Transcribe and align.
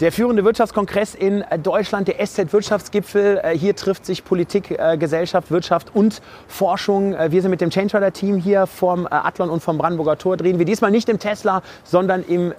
Der 0.00 0.12
führende 0.12 0.44
Wirtschaftskongress 0.44 1.14
in 1.14 1.42
Deutschland, 1.62 2.06
der 2.06 2.18
SZ-Wirtschaftsgipfel. 2.18 3.40
Äh, 3.42 3.56
hier 3.56 3.74
trifft 3.74 4.04
sich 4.04 4.24
Politik, 4.24 4.70
äh, 4.72 4.98
Gesellschaft, 4.98 5.50
Wirtschaft 5.50 5.90
und 5.94 6.20
Forschung. 6.48 7.14
Äh, 7.14 7.32
wir 7.32 7.40
sind 7.40 7.50
mit 7.50 7.62
dem 7.62 7.70
Change 7.70 7.96
Rider-Team 7.96 8.36
hier 8.36 8.66
vom 8.66 9.08
Athlon 9.10 9.48
und 9.48 9.62
vom 9.62 9.78
Brandenburger 9.78 10.18
Tor. 10.18 10.36
Drehen 10.36 10.58
wir 10.58 10.66
diesmal 10.66 10.90
nicht 10.90 11.08
im 11.08 11.18
Tesla, 11.18 11.62
sondern 11.82 12.22
im 12.24 12.52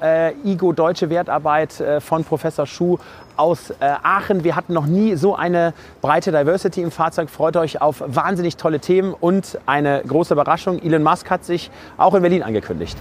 IGO 0.43 0.73
Deutsche 0.73 1.11
Wertarbeit 1.11 1.83
von 1.99 2.23
Professor 2.23 2.65
Schuh 2.65 2.97
aus 3.35 3.71
Aachen. 3.79 4.43
Wir 4.43 4.55
hatten 4.55 4.73
noch 4.73 4.87
nie 4.87 5.15
so 5.15 5.35
eine 5.35 5.73
breite 6.01 6.31
Diversity 6.31 6.81
im 6.81 6.91
Fahrzeug. 6.91 7.29
Freut 7.29 7.55
euch 7.55 7.81
auf 7.81 8.01
wahnsinnig 8.05 8.57
tolle 8.57 8.79
Themen 8.79 9.13
und 9.13 9.59
eine 9.65 10.01
große 10.07 10.33
Überraschung. 10.33 10.81
Elon 10.81 11.03
Musk 11.03 11.29
hat 11.29 11.45
sich 11.45 11.69
auch 11.97 12.15
in 12.15 12.21
Berlin 12.21 12.41
angekündigt. 12.43 12.97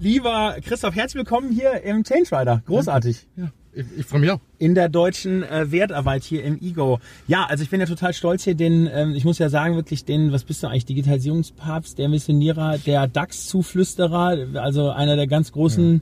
Lieber 0.00 0.54
Christoph, 0.64 0.94
herzlich 0.94 1.16
willkommen 1.16 1.50
hier 1.50 1.82
im 1.82 2.04
Change 2.04 2.30
Rider. 2.30 2.62
Großartig. 2.66 3.26
Ja, 3.36 3.50
ich, 3.72 3.84
ich 3.98 4.06
freue 4.06 4.20
mich 4.20 4.30
auch. 4.30 4.38
In 4.56 4.76
der 4.76 4.88
deutschen 4.88 5.42
äh, 5.42 5.72
Wertarbeit 5.72 6.22
hier 6.22 6.44
im 6.44 6.56
Ego. 6.62 7.00
Ja, 7.26 7.46
also 7.46 7.64
ich 7.64 7.70
bin 7.70 7.80
ja 7.80 7.86
total 7.86 8.14
stolz 8.14 8.44
hier, 8.44 8.54
den, 8.54 8.88
ähm, 8.92 9.16
ich 9.16 9.24
muss 9.24 9.40
ja 9.40 9.48
sagen, 9.48 9.74
wirklich 9.74 10.04
den, 10.04 10.30
was 10.30 10.44
bist 10.44 10.62
du 10.62 10.68
eigentlich, 10.68 10.86
Digitalisierungspapst, 10.86 11.98
der 11.98 12.08
Missionierer, 12.08 12.78
der 12.78 13.08
DAX-Zuflüsterer, 13.08 14.60
also 14.62 14.90
einer 14.90 15.16
der 15.16 15.26
ganz 15.26 15.50
großen 15.50 16.00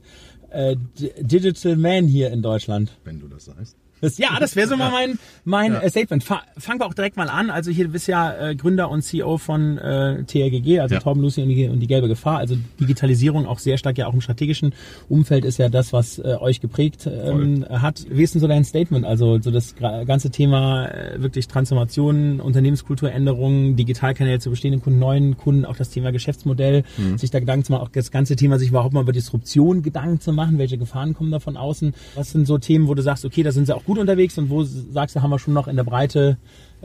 ja. 0.51 0.73
äh, 0.73 0.77
Digital 1.23 1.77
Man 1.77 2.07
hier 2.07 2.31
in 2.33 2.43
Deutschland. 2.43 2.93
Wenn 3.05 3.19
du 3.19 3.29
das 3.29 3.47
sagst. 3.47 3.79
Das, 4.07 4.19
ja, 4.19 4.39
das 4.39 4.55
wäre 4.55 4.69
so 4.69 4.77
mal 4.77 4.91
mein, 4.91 5.19
mein 5.45 5.73
ja. 5.73 5.89
Statement. 5.89 6.23
Fangen 6.23 6.81
wir 6.81 6.87
auch 6.87 6.95
direkt 6.95 7.17
mal 7.17 7.29
an. 7.29 7.51
Also 7.51 7.73
hier 7.73 7.89
bist 7.89 8.07
ja 8.07 8.51
äh, 8.51 8.55
Gründer 8.55 8.89
und 8.89 9.03
CEO 9.03 9.37
von 9.39 9.79
äh, 9.79 10.23
TRGG, 10.23 10.79
also 10.79 10.95
ja. 10.95 11.01
Torben 11.01 11.23
Lucy 11.23 11.43
und 11.43 11.49
die, 11.49 11.67
und 11.67 11.81
die 11.81 11.89
gelbe 11.89 12.07
Gefahr. 12.07 12.39
Also 12.39 12.57
Digitalisierung 12.79 13.47
auch 13.47 13.59
sehr 13.59 13.79
stark 13.79 13.99
ja 13.99 14.07
auch 14.07 14.15
im 14.15 14.21
strategischen 14.21 14.75
Umfeld 15.09 15.45
ist 15.45 15.59
ja 15.59 15.69
das, 15.69 15.93
was 15.93 16.19
äh, 16.19 16.37
euch 16.39 16.61
geprägt 16.61 17.09
ähm, 17.11 17.65
hat. 17.69 18.07
Wie 18.09 18.23
ist 18.23 18.35
denn 18.35 18.41
so 18.41 18.47
dein 18.47 18.65
Statement? 18.65 19.05
Also 19.05 19.41
so 19.41 19.51
das 19.51 19.75
ganze 19.77 20.31
Thema 20.31 20.87
äh, 20.87 21.21
wirklich 21.21 21.49
Transformation, 21.49 22.41
Unternehmenskulturänderungen, 22.41 23.75
Digitalkanäle 23.75 24.39
zu 24.39 24.51
bestehenden 24.51 24.83
Kunden, 24.83 25.01
neuen 25.01 25.37
Kunden, 25.37 25.65
auch 25.65 25.77
das 25.77 25.91
Thema 25.91 26.13
Geschäftsmodell, 26.13 26.85
mhm. 26.97 27.19
sich 27.19 27.31
da 27.33 27.41
Gedanken 27.41 27.65
zu 27.65 27.73
machen, 27.73 27.83
auch 27.83 27.89
das 27.89 28.13
ganze 28.13 28.37
Thema 28.37 28.59
sich 28.59 28.69
überhaupt 28.69 28.95
mal 28.95 29.03
über 29.03 29.13
Disruption 29.13 29.83
Gedanken 29.83 30.21
zu 30.21 30.33
machen, 30.33 30.59
welche 30.59 30.79
Gefahren 30.79 31.15
kommen 31.15 31.33
da 31.33 31.41
von 31.41 31.57
außen? 31.57 31.93
Was 32.15 32.31
sind 32.31 32.47
so 32.47 32.59
Themen, 32.59 32.87
wo 32.87 32.95
du 32.95 33.03
sagst, 33.03 33.25
okay, 33.25 33.43
da 33.43 33.53
sind 33.53 33.67
sie 33.67 33.75
auch 33.75 33.85
gut 33.85 33.96
unterwegs 34.01 34.37
und 34.39 34.51
wo 34.51 34.63
sagst 34.65 35.17
du, 35.17 35.23
haben 35.23 35.31
wir 35.31 35.39
schon 35.39 35.55
noch 35.55 35.69
in 35.69 35.77
der 35.77 35.85
Breite 35.85 36.37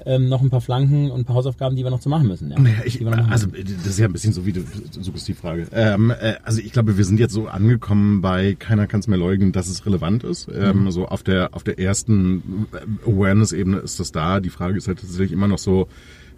ähm, 0.06 0.30
noch 0.30 0.42
ein 0.42 0.50
paar 0.50 0.62
Flanken 0.62 1.12
und 1.12 1.22
ein 1.22 1.26
paar 1.26 1.36
Hausaufgaben, 1.36 1.76
die 1.76 1.84
wir 1.84 1.92
noch 1.92 2.00
zu 2.00 2.10
machen 2.10 2.28
müssen. 2.28 2.50
Ja. 2.52 2.60
Naja, 2.60 2.78
ich, 2.86 3.06
also 3.06 3.48
das 3.48 3.88
ist 3.88 4.00
ja 4.00 4.06
ein 4.06 4.14
bisschen 4.14 4.34
so 4.34 4.46
wie 4.46 4.54
die 4.54 5.34
Frage. 5.34 5.68
Ähm, 5.74 6.12
äh, 6.12 6.36
also 6.44 6.62
ich 6.62 6.72
glaube, 6.72 6.98
wir 6.98 7.06
sind 7.06 7.20
jetzt 7.20 7.34
so 7.34 7.48
angekommen 7.48 8.22
bei 8.22 8.56
keiner 8.58 8.88
kann 8.88 9.02
es 9.02 9.08
mehr 9.08 9.18
leugnen, 9.18 9.52
dass 9.52 9.68
es 9.68 9.86
relevant 9.86 10.24
ist. 10.24 10.50
Ähm, 10.54 10.86
mhm. 10.86 10.92
So 10.92 11.08
auf 11.08 11.24
der 11.24 11.54
auf 11.54 11.64
der 11.64 11.78
ersten 11.80 12.68
Awareness-Ebene 13.06 13.78
ist 13.78 14.00
das 14.00 14.12
da. 14.12 14.40
Die 14.40 14.50
Frage 14.50 14.78
ist 14.78 14.88
halt 14.88 15.00
tatsächlich 15.00 15.34
immer 15.34 15.48
noch 15.48 15.60
so, 15.60 15.88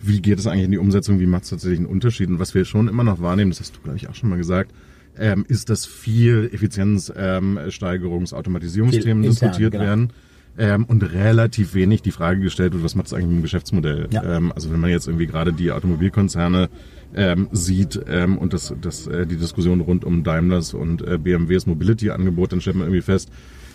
wie 0.01 0.21
geht 0.21 0.39
es 0.39 0.47
eigentlich 0.47 0.65
in 0.65 0.71
die 0.71 0.77
Umsetzung, 0.79 1.19
wie 1.19 1.27
macht 1.27 1.43
es 1.43 1.51
tatsächlich 1.51 1.79
einen 1.79 1.87
Unterschied? 1.87 2.29
Und 2.29 2.39
was 2.39 2.53
wir 2.53 2.65
schon 2.65 2.87
immer 2.87 3.03
noch 3.03 3.21
wahrnehmen, 3.21 3.51
das 3.51 3.59
hast 3.59 3.75
du, 3.75 3.81
glaube 3.81 3.97
ich, 3.97 4.09
auch 4.09 4.15
schon 4.15 4.29
mal 4.29 4.37
gesagt, 4.37 4.71
ähm, 5.17 5.45
ist, 5.47 5.69
dass 5.69 5.85
viel 5.85 6.49
Effizienzsteigerungs-, 6.51 8.33
ähm, 9.07 9.21
diskutiert 9.21 9.71
genau. 9.71 9.83
werden 9.83 10.13
ähm, 10.57 10.85
und 10.85 11.01
relativ 11.03 11.73
wenig 11.73 12.01
die 12.01 12.11
Frage 12.11 12.39
gestellt 12.39 12.73
wird, 12.73 12.83
was 12.83 12.95
macht 12.95 13.07
es 13.07 13.13
eigentlich 13.13 13.27
mit 13.27 13.37
dem 13.37 13.41
Geschäftsmodell? 13.41 14.07
Ja. 14.11 14.37
Ähm, 14.37 14.51
also 14.53 14.71
wenn 14.71 14.79
man 14.79 14.89
jetzt 14.89 15.07
irgendwie 15.07 15.27
gerade 15.27 15.53
die 15.53 15.71
Automobilkonzerne 15.71 16.69
ähm, 17.15 17.47
sieht 17.51 17.99
ähm, 18.07 18.37
und 18.37 18.53
das, 18.53 18.73
das, 18.81 19.07
äh, 19.07 19.25
die 19.25 19.37
Diskussion 19.37 19.81
rund 19.81 20.05
um 20.05 20.23
Daimlers 20.23 20.73
und 20.73 21.01
äh, 21.01 21.17
BMWs 21.17 21.65
Mobility-Angebot, 21.65 22.51
dann 22.51 22.61
stellt 22.61 22.75
man 22.75 22.87
irgendwie 22.87 23.01
fest, 23.01 23.29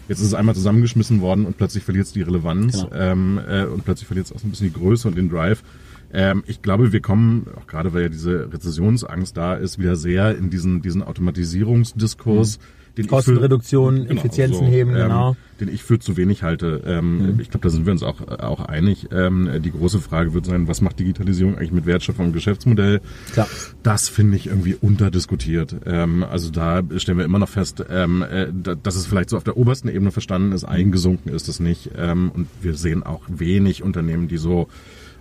jetzt 0.09 0.21
ist 0.21 0.27
es 0.27 0.35
einmal 0.35 0.55
zusammengeschmissen 0.55 1.21
worden 1.21 1.47
und 1.47 1.57
plötzlich 1.57 1.85
verliert 1.85 2.07
es 2.07 2.13
die 2.13 2.23
Relevanz 2.23 2.85
genau. 2.85 2.95
ähm, 2.95 3.41
äh, 3.49 3.65
und 3.65 3.85
plötzlich 3.85 4.07
verliert 4.07 4.27
es 4.27 4.33
auch 4.33 4.39
so 4.39 4.47
ein 4.47 4.51
bisschen 4.51 4.69
die 4.69 4.79
Größe 4.79 5.09
und 5.09 5.17
den 5.17 5.29
Drive. 5.29 5.63
Ähm, 6.13 6.43
ich 6.47 6.63
glaube, 6.63 6.93
wir 6.93 7.01
kommen, 7.01 7.47
auch 7.57 7.67
gerade 7.67 7.93
weil 7.93 8.03
ja 8.03 8.09
diese 8.09 8.53
Rezessionsangst 8.53 9.37
da 9.37 9.55
ist, 9.55 9.79
wieder 9.79 9.97
sehr 9.97 10.37
in 10.37 10.49
diesen, 10.49 10.81
diesen 10.81 11.03
Automatisierungsdiskurs. 11.03 12.59
Mhm 12.59 12.78
Kostenreduktion, 13.07 14.07
genau, 14.07 14.21
Effizienzen 14.21 14.67
so, 14.67 14.73
heben, 14.73 14.91
ähm, 14.91 15.03
genau. 15.03 15.37
Den 15.61 15.69
ich 15.69 15.83
für 15.83 15.99
zu 15.99 16.17
wenig 16.17 16.43
halte. 16.43 16.83
Ähm, 16.87 17.35
mhm. 17.35 17.41
Ich 17.41 17.51
glaube, 17.51 17.65
da 17.65 17.71
sind 17.71 17.87
wir 17.87 17.93
uns 17.93 18.03
auch, 18.03 18.21
auch 18.27 18.61
einig. 18.61 19.09
Ähm, 19.13 19.49
die 19.61 19.73
große 19.73 20.01
Frage 20.01 20.35
wird 20.35 20.47
sein, 20.47 20.69
was 20.69 20.81
macht 20.81 20.99
Digitalisierung 20.99 21.57
eigentlich 21.57 21.73
mit 21.73 21.87
Wertschöpfung 21.87 22.27
und 22.27 22.33
Geschäftsmodell? 22.33 23.01
Klar. 23.33 23.49
Das 23.83 24.09
finde 24.09 24.37
ich 24.37 24.47
irgendwie 24.47 24.75
unterdiskutiert. 24.75 25.75
Ähm, 25.85 26.23
also 26.23 26.51
da 26.51 26.83
stellen 26.97 27.19
wir 27.19 27.25
immer 27.25 27.39
noch 27.41 27.49
fest, 27.49 27.85
ähm, 27.91 28.23
äh, 28.23 28.49
dass 28.83 28.97
es 28.97 29.07
vielleicht 29.07 29.31
so 29.31 29.37
auf 29.37 29.45
der 29.45 29.57
obersten 29.57 29.89
Ebene 29.89 30.13
verstanden 30.13 30.53
ist, 30.53 30.65
eingesunken 30.65 31.33
ist 31.33 31.49
es 31.49 31.61
nicht. 31.61 31.91
Ähm, 31.97 32.31
und 32.33 32.49
wir 32.61 32.75
sehen 32.75 33.03
auch 33.03 33.23
wenig 33.29 33.83
Unternehmen, 33.83 34.29
die 34.29 34.39
so 34.39 34.69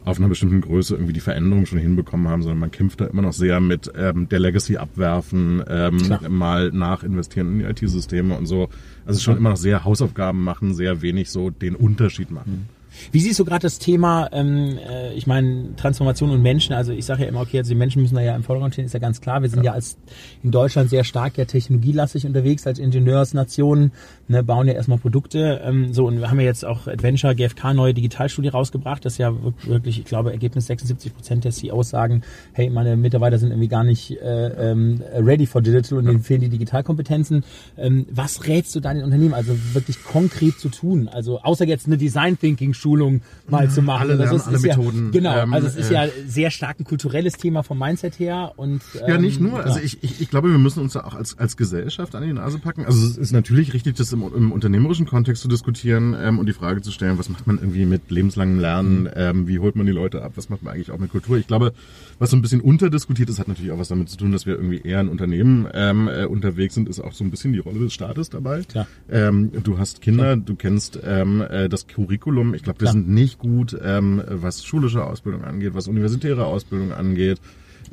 auf 0.06 0.20
einer 0.20 0.30
bestimmten 0.30 0.62
Größe 0.62 0.96
irgendwie 0.96 1.14
die 1.14 1.20
Veränderung 1.20 1.66
schon 1.66 1.80
hinbekommen 1.80 2.28
haben, 2.30 2.42
sondern 2.42 2.60
man 2.60 2.72
kämpft 2.72 3.02
da 3.02 3.06
immer 3.06 3.22
noch 3.22 3.34
sehr 3.34 3.60
mit 3.60 3.92
ähm, 3.96 4.30
der 4.30 4.40
Legacy 4.40 4.78
abwerfen, 4.78 5.64
ähm, 5.68 5.98
mal 6.30 6.72
nachinvestieren 6.72 7.54
in 7.54 7.60
die 7.60 7.66
IT-Systeme 7.66 8.38
und 8.38 8.46
so. 8.46 8.70
Also 9.06 9.20
schon 9.20 9.38
immer 9.38 9.50
noch 9.52 9.58
sehr 9.58 9.84
Hausaufgaben 9.84 10.44
machen, 10.44 10.74
sehr 10.74 11.02
wenig 11.02 11.30
so 11.30 11.50
den 11.50 11.76
Unterschied 11.76 12.32
machen. 12.32 12.68
Mhm. 12.70 12.78
Wie 13.12 13.20
siehst 13.20 13.40
du 13.40 13.46
gerade 13.46 13.62
das 13.62 13.80
Thema, 13.80 14.30
ähm, 14.32 14.78
äh, 14.78 15.14
ich 15.14 15.28
meine, 15.28 15.76
Transformation 15.76 16.32
und 16.32 16.42
Menschen, 16.42 16.74
also 16.74 16.92
ich 16.92 17.06
sage 17.06 17.24
ja 17.24 17.30
immer, 17.30 17.42
okay, 17.42 17.60
also 17.60 17.70
die 17.70 17.76
Menschen 17.76 18.02
müssen 18.02 18.16
da 18.16 18.22
ja 18.22 18.36
im 18.36 18.44
Vordergrund 18.44 18.74
stehen, 18.74 18.86
ist 18.86 18.94
ja 18.94 19.00
ganz 19.00 19.22
klar. 19.22 19.42
Wir 19.42 19.50
sind 19.50 19.60
ja, 19.60 19.72
ja 19.72 19.74
als 19.74 19.98
in 20.44 20.52
Deutschland 20.52 20.90
sehr 20.90 21.04
stark 21.04 21.38
ja 21.38 21.46
technologielastig 21.46 22.26
unterwegs, 22.26 22.66
als 22.68 22.80
Ingenieursnation, 22.80 23.92
ne, 24.28 24.44
bauen 24.44 24.68
ja 24.68 24.74
erstmal 24.74 24.98
Produkte. 24.98 25.62
Ähm, 25.64 25.94
so, 25.94 26.06
und 26.06 26.20
wir 26.20 26.30
haben 26.30 26.40
ja 26.40 26.46
jetzt 26.46 26.66
auch 26.66 26.88
Adventure, 26.88 27.36
GfK, 27.36 27.74
neue 27.74 27.94
Digitalstudie 27.94 28.50
rausgebracht, 28.50 29.06
das 29.06 29.18
ja 29.18 29.34
wirklich, 29.64 30.00
ich 30.00 30.06
glaube, 30.06 30.32
Ergebnis 30.32 30.68
76 30.68 31.14
Prozent 31.14 31.44
der 31.44 31.52
CEOs 31.52 31.90
sagen, 31.90 32.22
hey, 32.54 32.70
meine 32.70 32.98
Mitarbeiter 32.98 33.38
sind 33.38 33.52
irgendwie 33.52 33.68
gar 33.68 33.84
nicht 33.84 34.12
äh, 34.12 34.72
ähm, 34.72 35.02
ready 35.14 35.46
for 35.46 35.62
digital 35.62 35.98
und 36.00 36.06
ja. 36.06 36.12
denen 36.12 36.24
fehlen 36.24 36.42
die 36.42 36.50
Digitalkompetenzen. 36.50 37.44
Ähm, 37.78 38.06
was 38.12 38.48
rätst 38.48 38.76
du 38.76 38.80
deinen 38.80 39.04
Unternehmen, 39.04 39.34
also 39.34 39.54
wirklich 39.74 40.04
konkret 40.04 40.60
zu 40.60 40.70
tun? 40.70 41.08
Also 41.08 41.40
außer 41.42 41.66
jetzt 41.66 41.88
eine 41.88 41.98
Design 41.98 42.38
Thinking 42.40 42.74
Schulung 42.74 43.22
mal 43.48 43.70
zu 43.70 43.82
machen. 43.82 44.12
Alle, 44.12 44.24
es 44.24 44.48
alle 44.48 44.58
ist 44.58 44.64
Methoden. 44.64 45.06
Ja, 45.06 45.12
genau, 45.12 45.38
ähm, 45.38 45.54
also 45.54 45.68
es 45.68 45.76
ist 45.76 45.92
äh, 45.92 45.94
ja 45.94 46.08
sehr 46.28 46.52
stark 46.52 46.80
ein 46.80 46.84
kulturelles 46.84 47.34
Thema 47.34 47.64
vom 47.64 47.80
Mindset 47.80 48.20
her 48.20 48.54
und 48.56 48.82
ähm, 49.02 49.08
ja 49.08 49.18
nicht 49.18 49.40
nur. 49.40 49.64
Also 49.64 49.80
ich, 49.80 50.04
ich, 50.04 50.22
ich 50.22 50.30
glaube, 50.30 50.52
wir 50.52 50.58
müssen 50.58 50.82
uns 50.82 50.94
da 50.94 51.02
auch 51.02 51.16
als 51.16 51.38
als 51.38 51.58
Gesellschaft 51.58 52.16
an 52.16 52.24
die 52.24 52.34
Nase 52.34 52.60
packen. 52.60 52.86
Also 52.86 53.06
es 53.06 53.18
ist 53.18 53.32
natürlich 53.32 53.74
richtig, 53.74 53.96
das 53.96 54.12
im, 54.18 54.34
im 54.36 54.52
unternehmerischen 54.52 55.06
Kontext 55.06 55.42
zu 55.42 55.48
diskutieren 55.48 56.16
ähm, 56.20 56.40
und 56.40 56.48
die 56.48 56.54
Frage 56.54 56.82
zu 56.82 56.92
stellen, 56.92 57.18
was 57.18 57.30
macht 57.30 57.48
man 57.48 57.58
irgendwie 57.58 57.86
mit 57.86 58.10
lebenslangem 58.10 58.60
Lernen? 58.60 59.10
Ähm, 59.16 59.48
wie 59.48 59.60
holt 59.60 59.76
man 59.76 59.86
die 59.86 59.92
Leute 59.92 60.24
ab? 60.24 60.34
Was 60.36 60.50
macht 60.50 60.64
man 60.64 60.74
eigentlich 60.74 60.92
auch 60.92 60.98
mit 60.98 61.12
Kultur? 61.12 61.38
Ich 61.38 61.48
glaube, 61.48 61.74
was 62.20 62.32
so 62.32 62.38
ein 62.38 62.42
bisschen 62.42 62.62
unterdiskutiert 62.62 63.30
ist, 63.30 63.40
hat 63.40 63.48
natürlich 63.48 63.72
auch 63.72 63.80
was 63.80 63.88
damit 63.88 64.10
zu 64.10 64.18
tun, 64.18 64.32
dass 64.32 64.46
wir 64.46 64.56
irgendwie 64.56 64.82
eher 64.82 65.02
in 65.02 65.10
Unternehmen 65.10 65.68
ähm, 65.74 66.08
äh, 66.08 66.26
unterwegs 66.26 66.74
sind, 66.74 66.90
ist 66.90 67.00
auch 67.00 67.14
so 67.14 67.24
ein 67.24 67.32
bisschen 67.32 67.54
die 67.54 67.60
Rolle 67.60 67.80
des 67.80 67.94
Staates 67.94 68.30
dabei. 68.30 68.64
Klar. 68.64 68.88
Ähm, 69.10 69.52
du 69.64 69.78
hast 69.78 70.02
Kinder, 70.02 70.34
Klar. 70.34 70.38
du 70.38 70.56
kennst 70.56 71.00
ähm, 71.04 71.42
äh, 71.42 71.70
das 71.70 71.88
Curriculum. 71.88 72.54
Ich 72.54 72.64
glaube, 72.64 72.82
wir 72.82 72.92
sind 72.92 73.10
nicht 73.10 73.40
gut, 73.40 73.78
ähm, 73.84 74.22
was 74.28 74.66
schulische 74.66 75.04
Ausbildung 75.04 75.44
angeht, 75.44 75.74
was 75.74 75.88
universitäre 75.88 76.46
Ausbildung 76.46 76.92
angeht. 76.92 77.40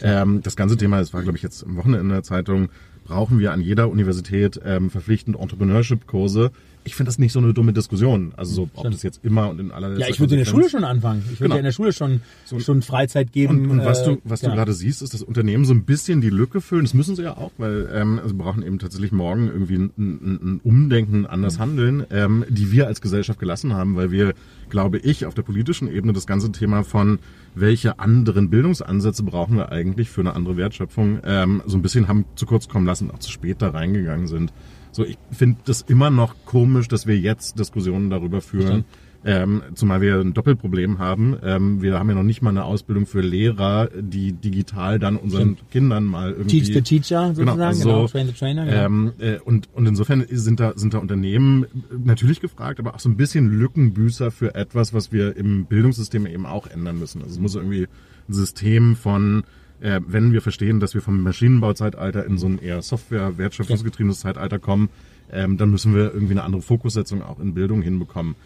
Ähm, 0.02 0.40
das 0.42 0.56
ganze 0.56 0.76
Thema, 0.76 0.98
das 0.98 1.12
war, 1.12 1.22
glaube 1.22 1.36
ich, 1.36 1.42
jetzt 1.42 1.64
am 1.64 1.76
Wochenende 1.76 2.00
in 2.00 2.08
der 2.08 2.22
Zeitung, 2.22 2.68
brauchen 3.04 3.38
wir 3.38 3.52
an 3.52 3.60
jeder 3.60 3.90
Universität 3.90 4.60
ähm, 4.64 4.90
verpflichtend 4.90 5.38
Entrepreneurship-Kurse 5.38 6.50
ich 6.84 6.94
finde 6.94 7.08
das 7.08 7.18
nicht 7.18 7.32
so 7.32 7.38
eine 7.38 7.54
dumme 7.54 7.72
Diskussion. 7.72 8.32
Also 8.36 8.54
so, 8.54 8.68
ob 8.74 8.90
das 8.90 9.02
jetzt 9.02 9.24
immer 9.24 9.48
und 9.48 9.58
in 9.58 9.72
aller 9.72 9.98
Ja, 9.98 10.06
ich 10.08 10.20
würde 10.20 10.34
in 10.34 10.40
der 10.40 10.44
Schule 10.44 10.68
schon 10.68 10.84
anfangen. 10.84 11.22
Ich 11.24 11.40
würde 11.40 11.44
genau. 11.44 11.54
ja 11.54 11.60
in 11.60 11.64
der 11.64 11.72
Schule 11.72 11.92
schon 11.92 12.20
so, 12.44 12.60
schon 12.60 12.82
Freizeit 12.82 13.32
geben. 13.32 13.64
Und, 13.64 13.70
und 13.70 13.84
was 13.84 14.04
du 14.04 14.18
was 14.24 14.42
äh, 14.42 14.48
du 14.48 14.54
gerade 14.54 14.74
siehst, 14.74 15.00
ist, 15.02 15.14
dass 15.14 15.22
Unternehmen 15.22 15.64
so 15.64 15.72
ein 15.72 15.84
bisschen 15.84 16.20
die 16.20 16.30
Lücke 16.30 16.60
füllen. 16.60 16.84
Das 16.84 16.92
müssen 16.92 17.16
sie 17.16 17.22
ja 17.22 17.36
auch, 17.36 17.52
weil 17.56 17.88
ähm, 17.92 18.20
also 18.22 18.34
brauchen 18.34 18.62
eben 18.62 18.78
tatsächlich 18.78 19.12
morgen 19.12 19.48
irgendwie 19.48 19.76
ein, 19.76 19.90
ein, 19.96 20.40
ein 20.42 20.60
Umdenken, 20.62 21.26
anders 21.26 21.56
mhm. 21.56 21.62
handeln, 21.62 22.06
ähm, 22.10 22.44
die 22.48 22.70
wir 22.70 22.86
als 22.86 23.00
Gesellschaft 23.00 23.38
gelassen 23.38 23.72
haben, 23.72 23.96
weil 23.96 24.10
wir, 24.10 24.34
glaube 24.68 24.98
ich, 24.98 25.24
auf 25.24 25.34
der 25.34 25.42
politischen 25.42 25.88
Ebene 25.88 26.12
das 26.12 26.26
ganze 26.26 26.52
Thema 26.52 26.84
von 26.84 27.18
welche 27.54 27.98
anderen 27.98 28.50
Bildungsansätze 28.50 29.22
brauchen 29.22 29.56
wir 29.56 29.72
eigentlich 29.72 30.10
für 30.10 30.20
eine 30.20 30.34
andere 30.34 30.56
Wertschöpfung 30.56 31.20
ähm, 31.24 31.62
so 31.66 31.78
ein 31.78 31.82
bisschen 31.82 32.08
haben 32.08 32.24
zu 32.34 32.46
kurz 32.46 32.68
kommen 32.68 32.84
lassen, 32.84 32.93
auch 33.02 33.18
zu 33.18 33.30
spät 33.30 33.62
da 33.62 33.70
reingegangen 33.70 34.26
sind. 34.26 34.52
So, 34.92 35.04
ich 35.04 35.18
finde 35.30 35.58
das 35.64 35.82
immer 35.82 36.10
noch 36.10 36.34
komisch, 36.44 36.88
dass 36.88 37.06
wir 37.06 37.18
jetzt 37.18 37.58
Diskussionen 37.58 38.10
darüber 38.10 38.40
führen, 38.40 38.84
Ähm, 39.26 39.62
zumal 39.74 40.02
wir 40.02 40.20
ein 40.20 40.34
Doppelproblem 40.34 40.98
haben. 40.98 41.34
Ähm, 41.42 41.80
wir 41.80 41.98
haben 41.98 42.10
ja 42.10 42.14
noch 42.14 42.22
nicht 42.22 42.42
mal 42.42 42.50
eine 42.50 42.64
Ausbildung 42.64 43.06
für 43.06 43.22
Lehrer, 43.22 43.88
die 43.98 44.32
digital 44.32 44.98
dann 44.98 45.16
unseren 45.16 45.54
Stimmt. 45.54 45.70
Kindern 45.70 46.04
mal 46.04 46.32
irgendwie... 46.32 46.60
Teach 46.60 46.74
the 46.74 46.82
Teacher 46.82 47.32
genau, 47.34 47.52
sozusagen, 47.52 47.56
genau, 47.56 47.66
also, 47.66 47.88
genau 47.88 48.06
Train 48.06 48.26
the 48.26 48.32
Trainer. 48.34 48.64
Genau. 48.66 48.84
Ähm, 48.84 49.12
äh, 49.18 49.38
und, 49.38 49.70
und 49.72 49.86
insofern 49.86 50.26
sind 50.28 50.60
da, 50.60 50.74
sind 50.76 50.92
da 50.92 50.98
Unternehmen 50.98 51.64
natürlich 52.04 52.42
gefragt, 52.42 52.78
aber 52.78 52.94
auch 52.94 53.00
so 53.00 53.08
ein 53.08 53.16
bisschen 53.16 53.48
Lückenbüßer 53.48 54.30
für 54.30 54.54
etwas, 54.54 54.92
was 54.92 55.10
wir 55.10 55.34
im 55.38 55.64
Bildungssystem 55.64 56.26
eben 56.26 56.44
auch 56.44 56.66
ändern 56.66 56.98
müssen. 56.98 57.22
Also 57.22 57.32
es 57.32 57.40
muss 57.40 57.54
irgendwie 57.54 57.88
ein 58.28 58.34
System 58.34 58.94
von 58.94 59.44
äh, 59.80 60.00
wenn 60.06 60.32
wir 60.32 60.42
verstehen, 60.42 60.80
dass 60.80 60.94
wir 60.94 61.02
vom 61.02 61.22
Maschinenbauzeitalter 61.22 62.24
in 62.24 62.38
so 62.38 62.46
ein 62.46 62.58
eher 62.58 62.82
Software-wertschöpfungsgetriebenes 62.82 64.20
Zeitalter 64.20 64.58
kommen, 64.58 64.88
ähm, 65.32 65.56
dann 65.56 65.70
müssen 65.70 65.94
wir 65.94 66.12
irgendwie 66.12 66.32
eine 66.32 66.44
andere 66.44 66.62
Fokussetzung 66.62 67.22
auch 67.22 67.40
in 67.40 67.54
Bildung 67.54 67.82
hinbekommen. 67.82 68.36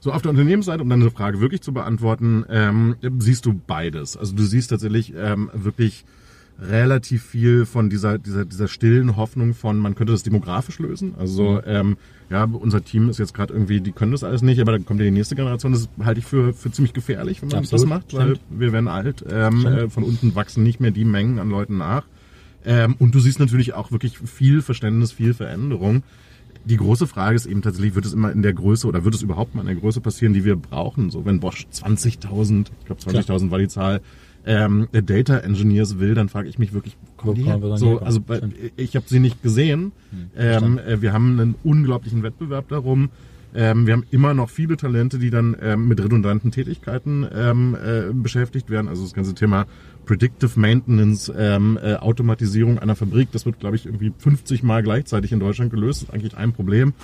So, 0.00 0.12
auf 0.12 0.22
der 0.22 0.30
Unternehmensseite, 0.30 0.82
um 0.82 0.88
deine 0.88 1.10
Frage 1.10 1.40
wirklich 1.40 1.60
zu 1.60 1.72
beantworten, 1.72 2.44
ähm, 2.48 2.96
siehst 3.18 3.46
du 3.46 3.52
beides. 3.52 4.16
Also 4.16 4.34
du 4.36 4.44
siehst 4.44 4.70
tatsächlich 4.70 5.12
ähm, 5.16 5.50
wirklich 5.52 6.04
relativ 6.60 7.24
viel 7.24 7.66
von 7.66 7.88
dieser, 7.88 8.18
dieser, 8.18 8.44
dieser 8.44 8.68
stillen 8.68 9.16
Hoffnung 9.16 9.54
von, 9.54 9.78
man 9.78 9.94
könnte 9.94 10.12
das 10.12 10.22
demografisch 10.22 10.78
lösen. 10.78 11.14
Also 11.18 11.52
mhm. 11.52 11.60
ähm, 11.66 11.96
ja, 12.30 12.44
unser 12.44 12.84
Team 12.84 13.08
ist 13.08 13.18
jetzt 13.18 13.32
gerade 13.32 13.54
irgendwie, 13.54 13.80
die 13.80 13.92
können 13.92 14.12
das 14.12 14.24
alles 14.24 14.42
nicht, 14.42 14.60
aber 14.60 14.72
dann 14.72 14.84
kommt 14.84 15.00
ja 15.00 15.04
die 15.04 15.12
nächste 15.12 15.36
Generation. 15.36 15.72
Das 15.72 15.88
halte 16.04 16.20
ich 16.20 16.26
für, 16.26 16.52
für 16.52 16.70
ziemlich 16.70 16.92
gefährlich, 16.92 17.40
wenn 17.40 17.48
man 17.48 17.58
Absolut. 17.58 17.84
das 17.84 17.88
macht, 17.88 18.14
weil 18.14 18.36
Stimmt. 18.36 18.60
wir 18.60 18.72
werden 18.72 18.88
alt. 18.88 19.24
Ähm, 19.30 19.66
äh, 19.66 19.88
von 19.88 20.02
unten 20.02 20.34
wachsen 20.34 20.62
nicht 20.62 20.80
mehr 20.80 20.90
die 20.90 21.04
Mengen 21.04 21.38
an 21.38 21.48
Leuten 21.48 21.78
nach. 21.78 22.04
Ähm, 22.64 22.96
und 22.98 23.14
du 23.14 23.20
siehst 23.20 23.38
natürlich 23.38 23.74
auch 23.74 23.92
wirklich 23.92 24.18
viel 24.18 24.60
Verständnis, 24.60 25.12
viel 25.12 25.32
Veränderung. 25.32 26.02
Die 26.64 26.76
große 26.76 27.06
Frage 27.06 27.36
ist 27.36 27.46
eben 27.46 27.62
tatsächlich, 27.62 27.94
wird 27.94 28.04
es 28.04 28.12
immer 28.12 28.30
in 28.32 28.42
der 28.42 28.52
Größe 28.52 28.86
oder 28.86 29.04
wird 29.04 29.14
es 29.14 29.22
überhaupt 29.22 29.54
mal 29.54 29.62
in 29.62 29.68
der 29.68 29.76
Größe 29.76 30.00
passieren, 30.00 30.34
die 30.34 30.44
wir 30.44 30.56
brauchen? 30.56 31.08
So, 31.10 31.24
wenn 31.24 31.40
Bosch 31.40 31.66
20.000, 31.72 32.66
ich 32.80 32.86
glaube 32.86 33.00
20.000 33.00 33.50
war 33.50 33.58
die 33.58 33.68
Zahl, 33.68 34.02
ähm, 34.48 34.88
Data 34.92 35.38
Engineers 35.38 35.98
will, 35.98 36.14
dann 36.14 36.30
frage 36.30 36.48
ich 36.48 36.58
mich 36.58 36.72
wirklich, 36.72 36.96
wo 37.22 37.34
die 37.34 37.42
her? 37.42 37.60
So, 37.76 38.00
also 38.00 38.20
bei, 38.20 38.40
ich 38.76 38.96
habe 38.96 39.04
sie 39.06 39.20
nicht 39.20 39.42
gesehen. 39.42 39.92
Hm, 40.10 40.30
ähm, 40.36 40.78
äh, 40.78 41.02
wir 41.02 41.12
haben 41.12 41.38
einen 41.38 41.54
unglaublichen 41.64 42.22
Wettbewerb 42.22 42.68
darum. 42.68 43.10
Ähm, 43.54 43.86
wir 43.86 43.92
haben 43.92 44.04
immer 44.10 44.32
noch 44.32 44.48
viele 44.48 44.76
Talente, 44.78 45.18
die 45.18 45.30
dann 45.30 45.54
ähm, 45.60 45.88
mit 45.88 46.02
redundanten 46.02 46.50
Tätigkeiten 46.50 47.26
ähm, 47.30 47.76
äh, 47.76 48.12
beschäftigt 48.12 48.70
werden. 48.70 48.88
Also 48.88 49.02
das 49.02 49.12
ganze 49.12 49.34
Thema 49.34 49.66
Predictive 50.06 50.58
Maintenance, 50.58 51.30
ähm, 51.36 51.78
äh, 51.82 51.96
Automatisierung 51.96 52.78
einer 52.78 52.96
Fabrik, 52.96 53.30
das 53.32 53.44
wird, 53.44 53.60
glaube 53.60 53.76
ich, 53.76 53.84
irgendwie 53.84 54.12
50 54.16 54.62
Mal 54.62 54.82
gleichzeitig 54.82 55.32
in 55.32 55.40
Deutschland 55.40 55.70
gelöst. 55.70 56.02
Das 56.02 56.08
ist 56.08 56.14
eigentlich 56.14 56.36
ein 56.38 56.54
Problem. 56.54 56.94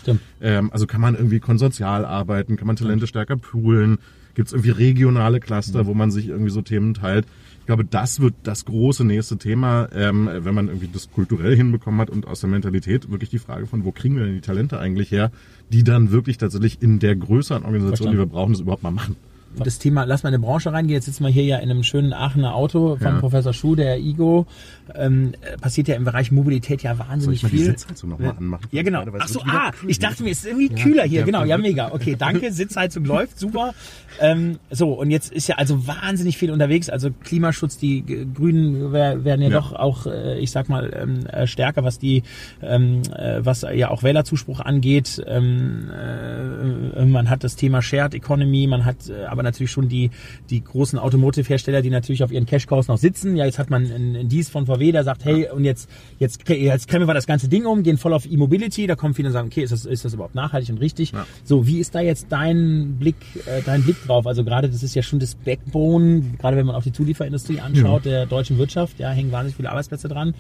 Ähm, 0.41 0.70
also 0.73 0.87
kann 0.87 1.02
man 1.02 1.14
irgendwie 1.14 1.41
konsortial 1.41 2.06
arbeiten, 2.06 2.56
kann 2.56 2.67
man 2.67 2.76
Talente 2.76 3.06
stärker 3.06 3.37
poolen, 3.37 3.99
gibt 4.35 4.49
es 4.49 4.53
irgendwie 4.53 4.71
regionale 4.71 5.41
Cluster, 5.41 5.85
mhm. 5.85 5.87
wo 5.87 5.95
man 5.95 6.11
sich 6.11 6.29
irgendwie 6.29 6.51
so 6.51 6.63
Themen 6.63 6.95
teilt. 6.95 7.27
Ich 7.61 7.67
glaube, 7.67 7.85
das 7.85 8.21
wird 8.21 8.35
das 8.43 8.67
große 8.67 9.05
nächste 9.05 9.39
Thema, 9.39 9.89
ähm, 9.95 10.29
wenn 10.31 10.55
man 10.55 10.69
irgendwie 10.69 10.89
das 10.93 11.11
kulturell 11.11 11.57
hinbekommen 11.57 12.01
hat 12.01 12.11
und 12.11 12.27
aus 12.27 12.41
der 12.41 12.51
Mentalität 12.51 13.11
wirklich 13.11 13.31
die 13.31 13.39
Frage 13.39 13.67
von, 13.67 13.85
wo 13.85 13.93
kriegen 13.93 14.17
wir 14.17 14.25
denn 14.25 14.35
die 14.35 14.43
Talente 14.43 14.79
eigentlich 14.79 15.11
her, 15.11 15.31
die 15.73 15.83
dann 15.83 16.11
wirklich 16.11 16.37
tatsächlich 16.37 16.83
in 16.83 16.99
der 16.99 17.17
größeren 17.17 17.63
Organisation, 17.63 18.09
Verstanden. 18.09 18.13
die 18.13 18.19
wir 18.19 18.27
brauchen, 18.27 18.53
das 18.53 18.61
überhaupt 18.61 18.83
mal 18.83 18.91
machen 18.91 19.17
das 19.62 19.79
Thema, 19.79 20.05
lass 20.05 20.23
mal 20.23 20.31
in 20.31 20.35
eine 20.35 20.45
Branche 20.45 20.73
reingehen. 20.73 20.95
Jetzt 20.95 21.06
sitzen 21.06 21.25
wir 21.25 21.31
hier 21.31 21.45
ja 21.45 21.56
in 21.59 21.71
einem 21.71 21.83
schönen 21.83 22.12
Aachener 22.12 22.55
Auto 22.55 22.97
von 22.97 23.15
ja. 23.15 23.21
Professor 23.21 23.53
Schuh, 23.53 23.75
der 23.75 23.99
Igo. 23.99 24.47
Ähm, 24.95 25.33
passiert 25.61 25.89
ja 25.89 25.95
im 25.95 26.05
Bereich 26.05 26.31
Mobilität 26.31 26.83
ja 26.83 26.99
wahnsinnig 26.99 27.25
Soll 27.25 27.35
ich 27.35 27.43
mal 27.43 27.49
viel. 27.49 27.59
Die 27.59 27.65
Sitzheizung 27.65 28.11
noch 28.11 28.19
mal 28.19 28.35
anmachen? 28.37 28.67
Ja, 28.71 28.83
genau. 28.83 29.05
Ach 29.19 29.29
so, 29.29 29.41
ah, 29.47 29.71
ich 29.87 29.99
dachte 29.99 30.23
mir, 30.23 30.31
es 30.31 30.39
ist 30.39 30.47
irgendwie 30.47 30.71
ja, 30.71 30.83
kühler 30.83 31.03
hier. 31.05 31.21
Ja, 31.21 31.27
genau, 31.27 31.45
ja, 31.45 31.56
mega. 31.56 31.93
Okay, 31.93 32.17
danke. 32.19 32.53
Sitzheizung 32.53 33.05
läuft, 33.05 33.39
super. 33.39 33.75
Ähm, 34.21 34.59
so, 34.71 34.93
und 34.93 35.11
jetzt 35.11 35.33
ist 35.33 35.49
ja 35.49 35.56
also 35.56 35.87
wahnsinnig 35.87 36.37
viel 36.37 36.51
unterwegs. 36.51 36.91
Also 36.91 37.11
Klimaschutz, 37.11 37.79
die 37.79 38.05
Grünen 38.35 38.93
werden 38.93 39.43
ja, 39.43 39.49
doch 39.49 39.73
auch, 39.73 40.06
äh, 40.06 40.39
ich 40.39 40.51
sag 40.51 40.69
mal, 40.69 40.93
ähm, 40.95 41.27
äh, 41.27 41.47
stärker, 41.47 41.85
was 41.85 41.99
die, 41.99 42.23
ähm, 42.62 43.03
äh, 43.17 43.45
was 43.45 43.62
ja 43.62 43.91
auch 43.91 44.03
Wählerzuspruch 44.03 44.61
angeht. 44.61 45.23
Ähm, 45.27 45.91
äh, 45.91 47.05
man 47.06 47.31
hat 47.31 47.45
das 47.45 47.56
Thema 47.56 47.81
Shared 47.81 48.15
Economy, 48.15 48.67
man 48.67 48.85
hat 48.85 48.97
aber 49.29 49.43
natürlich 49.44 49.70
schon 49.70 49.88
die, 49.88 50.11
die 50.50 50.62
großen 50.62 50.99
Automotive-Hersteller, 50.99 51.82
die 51.82 51.91
natürlich 51.91 52.25
auf 52.25 52.32
ihren 52.32 52.46
Cash-Cows 52.46 52.88
noch 52.88 52.99
sitzen. 52.99 53.37
Ja, 53.37 53.44
jetzt 53.44 53.58
hat 53.58 53.70
man 53.70 53.91
einen 53.91 54.29
Dies 54.29 54.49
von 54.49 54.67
VW, 54.67 54.93
der 54.93 55.05
sagt, 55.05 55.25
hey, 55.25 55.49
und 55.50 55.64
jetzt, 55.64 55.88
jetzt, 56.19 56.49
jetzt 56.49 56.88
krempeln 56.88 57.08
wir 57.08 57.14
das 57.14 57.26
ganze 57.26 57.49
Ding 57.49 57.67
um, 57.67 57.82
gehen 57.82 57.99
voll 57.99 58.12
auf 58.12 58.26
E-Mobility. 58.26 58.87
Da 58.87 58.96
kommen 58.96 59.14
viele 59.14 59.29
und 59.29 59.32
sagen, 59.32 59.49
okay, 59.49 59.62
ist 59.62 59.73
das, 59.73 59.85
ist 59.85 60.05
das 60.05 60.14
überhaupt 60.14 60.35
nachhaltig 60.35 60.70
und 60.70 60.81
richtig? 60.81 61.12
Ja. 61.12 61.26
So, 61.44 61.67
wie 61.67 61.79
ist 61.79 61.94
da 61.94 62.00
jetzt 62.00 62.26
dein 62.31 62.96
Blick, 62.99 63.17
äh, 63.46 63.62
dein 63.64 63.82
Blick 63.82 64.02
drauf? 64.05 64.26
Also 64.26 64.44
gerade, 64.44 64.69
das 64.69 64.82
ist 64.82 64.94
ja 64.94 65.02
schon 65.02 65.19
das 65.19 65.35
Backbone, 65.35 66.23
gerade 66.38 66.56
wenn 66.56 66.67
man 66.67 66.75
auch 66.75 66.82
die 66.82 66.93
Zulieferindustrie 66.93 67.61
anschaut, 67.61 68.06
ja. 68.06 68.11
der 68.11 68.26
deutschen 68.26 68.58
Wirtschaft, 68.58 68.99
ja, 68.99 69.11
hängen 69.11 69.32
wahnsinnig 69.32 69.56
viele 69.56 69.70
Arbeitsplätze 69.70 70.08
dran. 70.08 70.35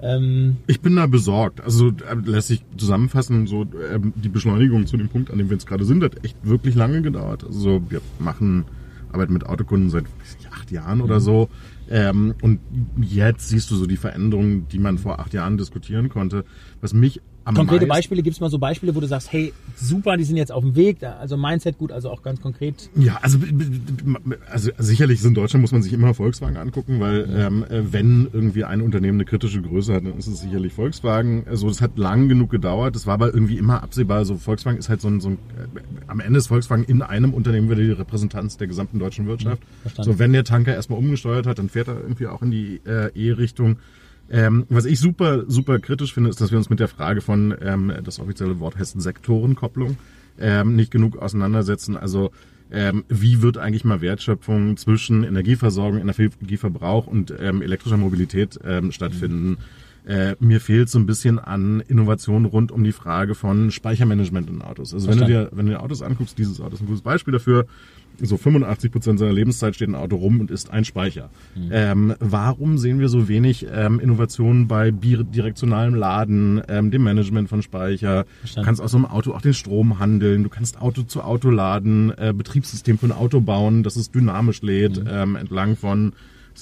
Ähm, 0.00 0.58
ich 0.66 0.80
bin 0.80 0.96
da 0.96 1.06
besorgt. 1.06 1.60
Also 1.60 1.88
äh, 1.88 2.14
lässt 2.24 2.48
sich 2.48 2.64
zusammenfassen, 2.76 3.46
so 3.46 3.66
ähm, 3.92 4.12
die 4.16 4.28
Beschleunigung 4.28 4.86
zu 4.86 4.96
dem 4.96 5.08
Punkt, 5.08 5.30
an 5.30 5.38
dem 5.38 5.48
wir 5.48 5.54
jetzt 5.54 5.66
gerade 5.66 5.84
sind, 5.84 6.02
hat 6.02 6.24
echt 6.24 6.36
wirklich 6.42 6.74
lange 6.74 7.02
gedauert. 7.02 7.44
Also 7.44 7.82
wir 7.88 8.00
machen 8.18 8.64
arbeiten 9.12 9.32
mit 9.32 9.46
Autokunden 9.46 9.90
seit 9.90 10.04
acht 10.52 10.70
Jahren 10.70 11.00
oder 11.00 11.16
mhm. 11.16 11.20
so. 11.20 11.48
Ähm, 11.88 12.34
und 12.42 12.60
jetzt 13.00 13.48
siehst 13.48 13.70
du 13.70 13.76
so 13.76 13.86
die 13.86 13.96
Veränderungen, 13.96 14.68
die 14.68 14.78
man 14.78 14.98
vor 14.98 15.18
acht 15.18 15.34
Jahren 15.34 15.58
diskutieren 15.58 16.08
konnte. 16.08 16.44
Was 16.80 16.94
mich 16.94 17.20
am 17.44 17.54
Konkrete 17.54 17.86
Beispiele, 17.86 18.22
gibt 18.22 18.34
es 18.34 18.40
mal 18.40 18.50
so 18.50 18.58
Beispiele, 18.58 18.94
wo 18.94 19.00
du 19.00 19.06
sagst, 19.06 19.32
hey, 19.32 19.52
super, 19.74 20.16
die 20.16 20.24
sind 20.24 20.36
jetzt 20.36 20.52
auf 20.52 20.62
dem 20.62 20.76
Weg, 20.76 21.02
also 21.02 21.36
Mindset 21.36 21.78
gut, 21.78 21.90
also 21.90 22.10
auch 22.10 22.22
ganz 22.22 22.40
konkret? 22.40 22.90
Ja, 22.94 23.18
also, 23.22 23.38
also 24.50 24.70
sicherlich 24.78 25.24
in 25.24 25.34
Deutschland 25.34 25.62
muss 25.62 25.72
man 25.72 25.82
sich 25.82 25.92
immer 25.92 26.12
Volkswagen 26.12 26.58
angucken, 26.58 27.00
weil 27.00 27.28
ähm, 27.34 27.64
wenn 27.70 28.28
irgendwie 28.32 28.64
ein 28.64 28.82
Unternehmen 28.82 29.16
eine 29.16 29.24
kritische 29.24 29.62
Größe 29.62 29.94
hat, 29.94 30.04
dann 30.04 30.18
ist 30.18 30.26
es 30.26 30.40
sicherlich 30.40 30.74
Volkswagen. 30.74 31.44
Also 31.48 31.68
das 31.68 31.80
hat 31.80 31.96
lang 31.96 32.28
genug 32.28 32.50
gedauert, 32.50 32.94
das 32.94 33.06
war 33.06 33.14
aber 33.14 33.32
irgendwie 33.32 33.56
immer 33.56 33.82
absehbar. 33.82 34.24
So 34.26 34.36
Volkswagen 34.36 34.78
ist 34.78 34.90
halt 34.90 35.00
so 35.00 35.08
ein, 35.08 35.20
so 35.20 35.30
ein 35.30 35.38
äh, 35.56 35.80
am 36.08 36.20
Ende 36.20 36.38
ist 36.38 36.48
Volkswagen 36.48 36.84
in 36.84 37.00
einem 37.00 37.32
Unternehmen 37.32 37.70
wieder 37.70 37.82
die 37.82 37.92
Repräsentanz 37.92 38.58
der 38.58 38.66
gesamten 38.66 38.98
deutschen 38.98 39.26
Wirtschaft. 39.26 39.62
Ja, 39.96 40.04
so 40.04 40.18
wenn 40.18 40.32
der 40.32 40.44
Tanker 40.44 40.74
erstmal 40.74 40.98
umgesteuert 40.98 41.46
hat, 41.46 41.58
dann 41.58 41.70
fährt 41.70 41.88
er 41.88 42.00
irgendwie 42.00 42.26
auch 42.26 42.42
in 42.42 42.50
die 42.50 42.80
äh, 42.84 43.10
E-Richtung. 43.14 43.76
Ähm, 44.30 44.66
was 44.68 44.84
ich 44.84 45.00
super, 45.00 45.44
super 45.48 45.80
kritisch 45.80 46.14
finde, 46.14 46.30
ist, 46.30 46.40
dass 46.40 46.50
wir 46.50 46.58
uns 46.58 46.70
mit 46.70 46.78
der 46.78 46.88
Frage 46.88 47.20
von, 47.20 47.54
ähm, 47.60 47.92
das 48.04 48.20
offizielle 48.20 48.60
Wort 48.60 48.78
heißt 48.78 49.00
Sektorenkopplung, 49.00 49.96
ähm, 50.38 50.76
nicht 50.76 50.92
genug 50.92 51.18
auseinandersetzen. 51.18 51.96
Also 51.96 52.30
ähm, 52.70 53.04
wie 53.08 53.42
wird 53.42 53.58
eigentlich 53.58 53.84
mal 53.84 54.00
Wertschöpfung 54.00 54.76
zwischen 54.76 55.24
Energieversorgung, 55.24 56.00
Energieverbrauch 56.00 57.08
und 57.08 57.34
ähm, 57.40 57.62
elektrischer 57.62 57.96
Mobilität 57.96 58.58
ähm, 58.64 58.92
stattfinden? 58.92 59.58
Äh, 60.06 60.36
mir 60.40 60.60
fehlt 60.60 60.88
so 60.88 60.98
ein 60.98 61.06
bisschen 61.06 61.38
an 61.38 61.80
Innovation 61.86 62.44
rund 62.44 62.72
um 62.72 62.84
die 62.84 62.92
Frage 62.92 63.34
von 63.34 63.70
Speichermanagement 63.70 64.48
in 64.48 64.62
Autos. 64.62 64.94
Also 64.94 65.08
wenn 65.08 65.18
du 65.18 65.26
dir, 65.26 65.48
wenn 65.52 65.66
du 65.66 65.72
dir 65.72 65.82
Autos 65.82 66.02
anguckst, 66.02 66.38
dieses 66.38 66.60
Auto 66.60 66.74
ist 66.74 66.80
ein 66.80 66.86
gutes 66.86 67.02
Beispiel 67.02 67.32
dafür 67.32 67.66
so 68.26 68.36
85 68.36 68.92
Prozent 68.92 69.18
seiner 69.18 69.32
Lebenszeit 69.32 69.74
steht 69.74 69.88
ein 69.88 69.94
Auto 69.94 70.16
rum 70.16 70.40
und 70.40 70.50
ist 70.50 70.70
ein 70.70 70.84
Speicher. 70.84 71.30
Mhm. 71.54 71.68
Ähm, 71.70 72.14
warum 72.20 72.78
sehen 72.78 73.00
wir 73.00 73.08
so 73.08 73.28
wenig 73.28 73.66
ähm, 73.72 74.00
Innovationen 74.00 74.68
bei 74.68 74.90
bidirektionalem 74.90 75.94
Laden, 75.94 76.62
ähm, 76.68 76.90
dem 76.90 77.02
Management 77.02 77.48
von 77.48 77.62
Speicher? 77.62 78.24
Verstanden. 78.40 78.62
Du 78.62 78.66
kannst 78.66 78.82
aus 78.82 78.90
so 78.92 78.98
einem 78.98 79.06
Auto 79.06 79.32
auch 79.32 79.42
den 79.42 79.54
Strom 79.54 79.98
handeln, 79.98 80.42
du 80.42 80.50
kannst 80.50 80.80
Auto 80.80 81.02
zu 81.02 81.22
Auto 81.22 81.50
laden, 81.50 82.12
äh, 82.16 82.32
Betriebssystem 82.36 82.98
für 82.98 83.06
ein 83.06 83.12
Auto 83.12 83.40
bauen, 83.40 83.82
das 83.82 83.96
es 83.96 84.10
dynamisch 84.10 84.62
lädt, 84.62 85.02
mhm. 85.02 85.10
ähm, 85.10 85.36
entlang 85.36 85.76
von, 85.76 86.12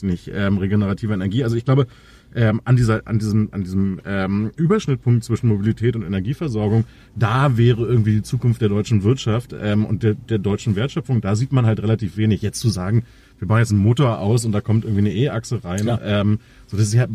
nicht, 0.02 0.30
ähm, 0.33 0.59
regenerativer 0.59 1.14
Energie. 1.14 1.42
Also 1.42 1.57
ich 1.57 1.64
glaube, 1.64 1.87
ähm, 2.35 2.61
an 2.64 2.76
dieser, 2.76 3.06
an 3.06 3.18
diesem, 3.18 3.49
an 3.52 3.62
diesem 3.62 4.00
ähm, 4.04 4.50
Überschnittpunkt 4.56 5.25
zwischen 5.25 5.49
Mobilität 5.49 5.97
und 5.97 6.02
Energieversorgung, 6.02 6.85
da 7.16 7.56
wäre 7.56 7.87
irgendwie 7.87 8.16
die 8.16 8.23
Zukunft 8.23 8.61
der 8.61 8.68
deutschen 8.68 9.02
Wirtschaft 9.02 9.54
ähm, 9.58 9.85
und 9.85 10.02
der, 10.02 10.14
der 10.14 10.38
deutschen 10.38 10.76
Wertschöpfung. 10.76 11.20
Da 11.20 11.37
sieht 11.37 11.52
man 11.52 11.66
halt 11.66 11.80
relativ 11.82 12.16
wenig. 12.16 12.42
Jetzt 12.42 12.61
zu 12.61 12.68
sagen, 12.68 13.04
wir 13.38 13.49
bauen 13.49 13.58
jetzt 13.58 13.70
einen 13.70 13.80
Motor 13.80 14.18
aus 14.18 14.44
und 14.44 14.52
da 14.52 14.61
kommt 14.61 14.85
irgendwie 14.85 15.11
eine 15.11 15.14
E-Achse 15.14 15.64
rein. 15.64 15.88
Ähm, 16.02 16.38
so 16.66 16.76
das 16.76 16.88
ist 16.88 16.94
ja, 16.94 17.06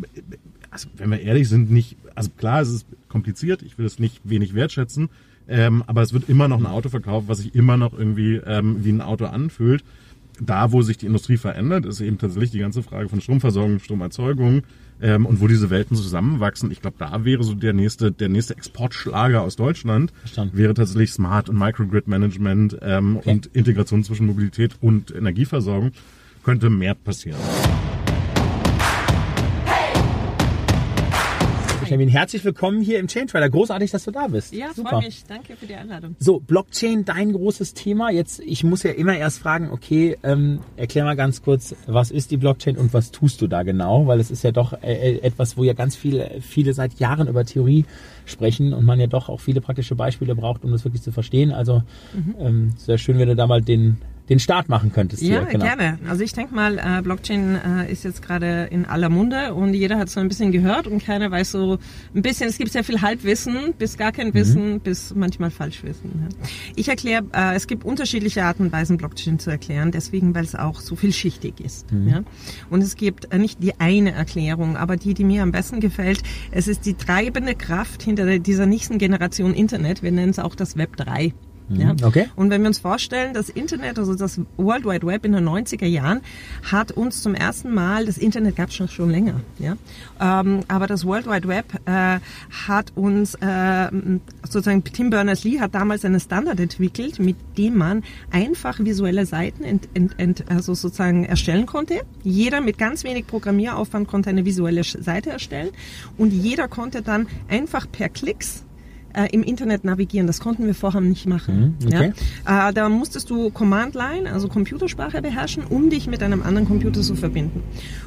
also 0.72 0.88
wenn 0.98 1.12
wir 1.12 1.22
ehrlich 1.22 1.48
sind, 1.48 1.70
nicht, 1.72 1.98
also 2.16 2.30
klar, 2.36 2.62
es 2.62 2.70
ist 2.70 2.88
kompliziert. 3.08 3.62
Ich 3.62 3.78
will 3.78 3.86
es 3.86 4.00
nicht 4.00 4.22
wenig 4.24 4.56
wertschätzen. 4.56 5.10
Ähm, 5.48 5.84
aber 5.88 6.02
es 6.02 6.14
wird 6.14 6.30
immer 6.30 6.48
noch 6.48 6.58
ein 6.58 6.66
Auto 6.66 6.90
verkauft, 6.90 7.28
was 7.28 7.40
sich 7.40 7.54
immer 7.54 7.78
noch 7.78 7.94
irgendwie 7.94 8.36
ähm, 8.38 8.84
wie 8.84 8.92
ein 8.92 9.02
Auto 9.02 9.26
anfühlt. 9.26 9.84
Da, 10.40 10.72
wo 10.72 10.82
sich 10.82 10.98
die 10.98 11.06
Industrie 11.06 11.38
verändert, 11.38 11.86
ist 11.86 12.02
eben 12.02 12.18
tatsächlich 12.18 12.52
die 12.52 12.60
ganze 12.60 12.82
Frage 12.82 13.08
von 13.08 13.22
Stromversorgung, 13.22 13.80
Stromerzeugung, 13.80 14.64
ähm, 15.02 15.26
und 15.26 15.42
wo 15.42 15.48
diese 15.48 15.70
Welten 15.70 15.96
zusammenwachsen. 15.96 16.72
Ich 16.72 16.82
glaube, 16.82 16.98
da 17.00 17.26
wäre 17.26 17.44
so 17.44 17.54
der 17.54 17.74
nächste, 17.74 18.12
der 18.12 18.30
nächste 18.30 18.56
Exportschlager 18.56 19.42
aus 19.42 19.56
Deutschland 19.56 20.12
Verstanden. 20.20 20.58
wäre 20.58 20.74
tatsächlich 20.74 21.12
Smart 21.12 21.50
und 21.50 21.58
Microgrid 21.58 22.08
Management 22.08 22.78
ähm, 22.82 23.18
okay. 23.18 23.32
und 23.32 23.48
Integration 23.48 24.04
zwischen 24.04 24.28
Mobilität 24.28 24.76
und 24.82 25.14
Energieversorgung. 25.14 25.92
Könnte 26.44 26.70
mehr 26.70 26.94
passieren. 26.94 27.40
Wien. 32.00 32.10
Herzlich 32.10 32.44
willkommen 32.44 32.82
hier 32.82 33.00
im 33.00 33.08
Chain 33.08 33.28
Trailer. 33.28 33.50
Großartig, 33.50 33.92
dass 33.92 34.04
du 34.04 34.12
da 34.12 34.28
bist. 34.28 34.54
Ja, 34.54 34.68
freue 34.74 35.02
mich. 35.02 35.24
Danke 35.28 35.56
für 35.56 35.66
die 35.66 35.76
Einladung. 35.76 36.16
So, 36.20 36.40
Blockchain, 36.40 37.06
dein 37.06 37.34
großes 37.34 37.74
Thema. 37.74 38.12
Jetzt, 38.12 38.40
ich 38.40 38.64
muss 38.64 38.84
ja 38.84 38.92
immer 38.92 39.16
erst 39.18 39.40
fragen, 39.40 39.70
okay, 39.72 40.18
ähm, 40.24 40.60
erklär 40.78 41.04
mal 41.04 41.16
ganz 41.16 41.42
kurz, 41.42 41.76
was 41.86 42.12
ist 42.12 42.32
die 42.32 42.38
Blockchain 42.38 42.78
und 42.78 42.94
was 42.94 43.12
tust 43.12 43.42
du 43.42 43.48
da 43.48 43.64
genau? 43.64 44.08
Weil 44.08 44.20
es 44.20 44.32
ist 44.32 44.44
ja 44.44 44.52
doch 44.52 44.74
äh, 44.82 44.94
äh 44.94 45.20
etwas, 45.22 45.58
wo 45.58 45.64
ja 45.64 45.74
ganz 45.74 45.96
viele, 45.96 46.42
viele 46.42 46.74
seit 46.74 47.00
Jahren 47.00 47.28
über 47.28 47.46
Theorie 47.46 47.86
sprechen 48.26 48.74
und 48.74 48.86
man 48.86 49.00
ja 49.00 49.08
doch 49.08 49.30
auch 49.30 49.40
viele 49.40 49.62
praktische 49.62 49.96
Beispiele 49.96 50.36
braucht, 50.36 50.64
um 50.64 50.72
das 50.72 50.86
wirklich 50.86 51.02
zu 51.02 51.12
verstehen. 51.12 51.52
Also 51.52 51.84
mhm. 52.14 52.36
ähm, 52.40 52.74
sehr 52.78 52.98
schön, 52.98 53.20
wenn 53.20 53.28
du 53.28 53.36
da 53.36 53.48
mal 53.48 53.62
den 53.62 53.98
den 54.30 54.40
Start 54.40 54.70
machen 54.70 54.92
könntest. 54.94 55.22
Ja, 55.22 55.40
hier. 55.40 55.48
Genau. 55.52 55.66
gerne. 55.66 56.00
Also 56.08 56.24
ich 56.24 56.34
denke 56.34 56.56
mal, 56.56 56.78
äh, 56.78 57.02
Blockchain 57.02 57.56
äh, 57.56 57.92
ist 57.92 58.04
jetzt 58.04 58.22
gerade 58.22 58.68
in 58.72 58.86
aller 58.86 59.10
Munde 59.10 59.54
und 59.54 59.74
jeder 59.74 59.98
hat 59.98 60.10
so 60.10 60.20
ein 60.20 60.30
bisschen 60.30 60.52
gehört 60.52 60.88
und 60.88 61.04
keiner 61.04 61.30
weiß 61.30 61.52
so 61.52 61.78
ein 62.16 62.22
bisschen, 62.22 62.50
es 62.50 62.58
gibt 62.58 62.72
sehr 62.72 62.84
viel 62.84 63.02
Halbwissen, 63.02 63.74
bis 63.78 63.98
gar 63.98 64.12
kein 64.12 64.34
Wissen, 64.34 64.76
mhm. 64.76 64.80
bis 64.80 65.14
manchmal 65.14 65.52
Falschwissen. 65.52 66.30
Ja. 66.30 66.48
Ich 66.76 66.88
erkläre, 66.88 67.26
äh, 67.34 67.56
es 67.56 67.68
gibt 67.68 67.84
unterschiedliche 67.84 68.44
Arten 68.44 68.64
und 68.64 68.72
Weisen, 68.72 68.98
Blockchain 68.98 69.40
zu 69.40 69.50
erklären, 69.50 69.92
deswegen, 69.92 70.34
weil 70.34 70.46
es 70.46 70.56
auch 70.56 70.80
so 70.80 70.96
vielschichtig 70.96 71.60
ist. 71.60 71.92
Mhm. 71.92 72.08
Ja. 72.08 72.24
Und 72.70 72.82
es 72.82 72.96
gibt 72.96 73.34
äh, 73.34 73.38
nicht 73.38 73.62
die 73.62 73.80
eine 73.80 74.14
Erklärung, 74.14 74.78
aber 74.78 74.96
die, 74.96 75.14
die 75.14 75.26
mir 75.26 75.44
am 75.44 75.52
besten 75.52 75.82
gefällt, 75.82 76.24
es 76.52 76.68
ist 76.68 76.86
die 76.86 76.94
treibende 76.94 77.56
Kraft 77.56 78.04
hinter 78.04 78.40
dieser 78.40 78.66
nächsten 78.66 78.98
Generation 78.98 79.54
Internet, 79.54 80.02
wir 80.02 80.12
nennen 80.12 80.30
es 80.30 80.40
auch 80.40 80.56
das 80.56 80.78
Web 80.78 80.96
3. 80.96 81.34
Mhm. 81.70 81.80
Ja? 81.80 81.96
Okay. 82.04 82.30
Und 82.36 82.50
wenn 82.50 82.62
wir 82.62 82.68
uns 82.68 82.80
vorstellen, 82.80 83.34
das 83.34 83.50
Internet, 83.50 84.00
also 84.00 84.16
das 84.16 84.40
World 84.58 84.86
Wide 84.86 85.06
Web 85.06 85.26
in 85.26 85.34
den 85.34 85.48
90er 85.48 85.86
Jahren, 85.86 86.22
hat 86.64 86.92
uns 86.92 87.22
zum 87.22 87.36
ersten 87.36 87.74
Mal, 87.74 88.06
das 88.06 88.18
Internet 88.18 88.56
gab 88.56 88.70
es 88.70 88.76
schon, 88.76 88.88
schon 88.88 89.10
länger, 89.10 89.42
ja? 89.60 89.76
Ähm, 90.20 90.62
aber 90.68 90.88
das 90.88 91.06
World 91.06 91.28
Wide 91.28 91.48
Web 91.48 91.66
äh, 91.86 92.20
hat 92.68 92.92
uns, 92.96 93.36
äh, 93.36 93.90
sozusagen 94.44 94.84
Tim 94.84 95.10
Berners-Lee 95.10 95.60
hat 95.60 95.76
damals 95.76 96.06
einen 96.06 96.20
Standard 96.20 96.60
entwickelt, 96.60 97.20
mit 97.20 97.36
dem 97.58 97.78
man 97.78 98.04
einfach 98.32 98.80
visuelle 98.80 99.26
Seiten 99.26 99.64
ent, 99.64 99.90
ent, 99.94 100.14
ent, 100.18 100.46
also 100.50 100.74
sozusagen 100.74 101.26
erstellen 101.26 101.66
konnte. 101.66 102.02
Jeder 102.24 102.62
mit 102.62 102.78
ganz 102.78 103.04
wenig 103.04 103.28
Programmieraufwand 103.28 104.08
konnte 104.08 104.30
eine 104.30 104.46
visuelle 104.46 104.84
Seite 104.84 105.30
erstellen 105.30 105.70
und 106.18 106.32
jeder 106.32 106.68
konnte 106.68 107.02
dann 107.02 107.28
einfach 107.48 107.88
per 107.92 108.10
Klicks 108.10 108.64
äh, 109.14 109.28
im 109.32 109.44
Internet 109.44 109.84
navigieren. 109.84 110.28
Das 110.28 110.40
konnten 110.40 110.66
wir 110.66 110.76
vorher 110.76 111.02
nicht 111.02 111.26
machen. 111.26 111.78
Mhm, 111.80 111.88
okay. 111.88 112.14
ja? 112.46 112.70
äh, 112.70 112.74
da 112.74 112.90
musstest 112.90 113.30
du 113.30 113.50
Command 113.50 113.96
Line, 113.96 114.32
also 114.32 114.48
Computersprache 114.48 115.22
beherrschen, 115.22 115.64
um 115.70 115.90
dich 115.90 116.08
mit 116.08 116.22
einem 116.24 116.44
anderen 116.44 116.68
Computer 116.68 117.02
zu 117.02 117.16
verbinden. 117.16 117.64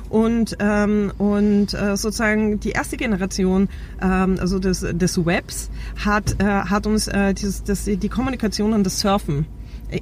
Und, 0.08 0.56
ähm, 0.60 1.12
und 1.18 1.74
äh, 1.74 1.96
sozusagen 1.96 2.60
die 2.60 2.70
erste 2.70 2.96
Generation 2.96 3.68
ähm, 4.00 4.36
also 4.40 4.58
des, 4.58 4.80
des 4.80 5.24
Webs 5.24 5.70
hat, 6.04 6.36
äh, 6.40 6.44
hat 6.44 6.86
uns 6.86 7.08
äh, 7.08 7.34
dieses, 7.34 7.64
das, 7.64 7.84
die 7.84 8.08
Kommunikation 8.08 8.72
und 8.72 8.84
das 8.84 9.00
Surfen 9.00 9.46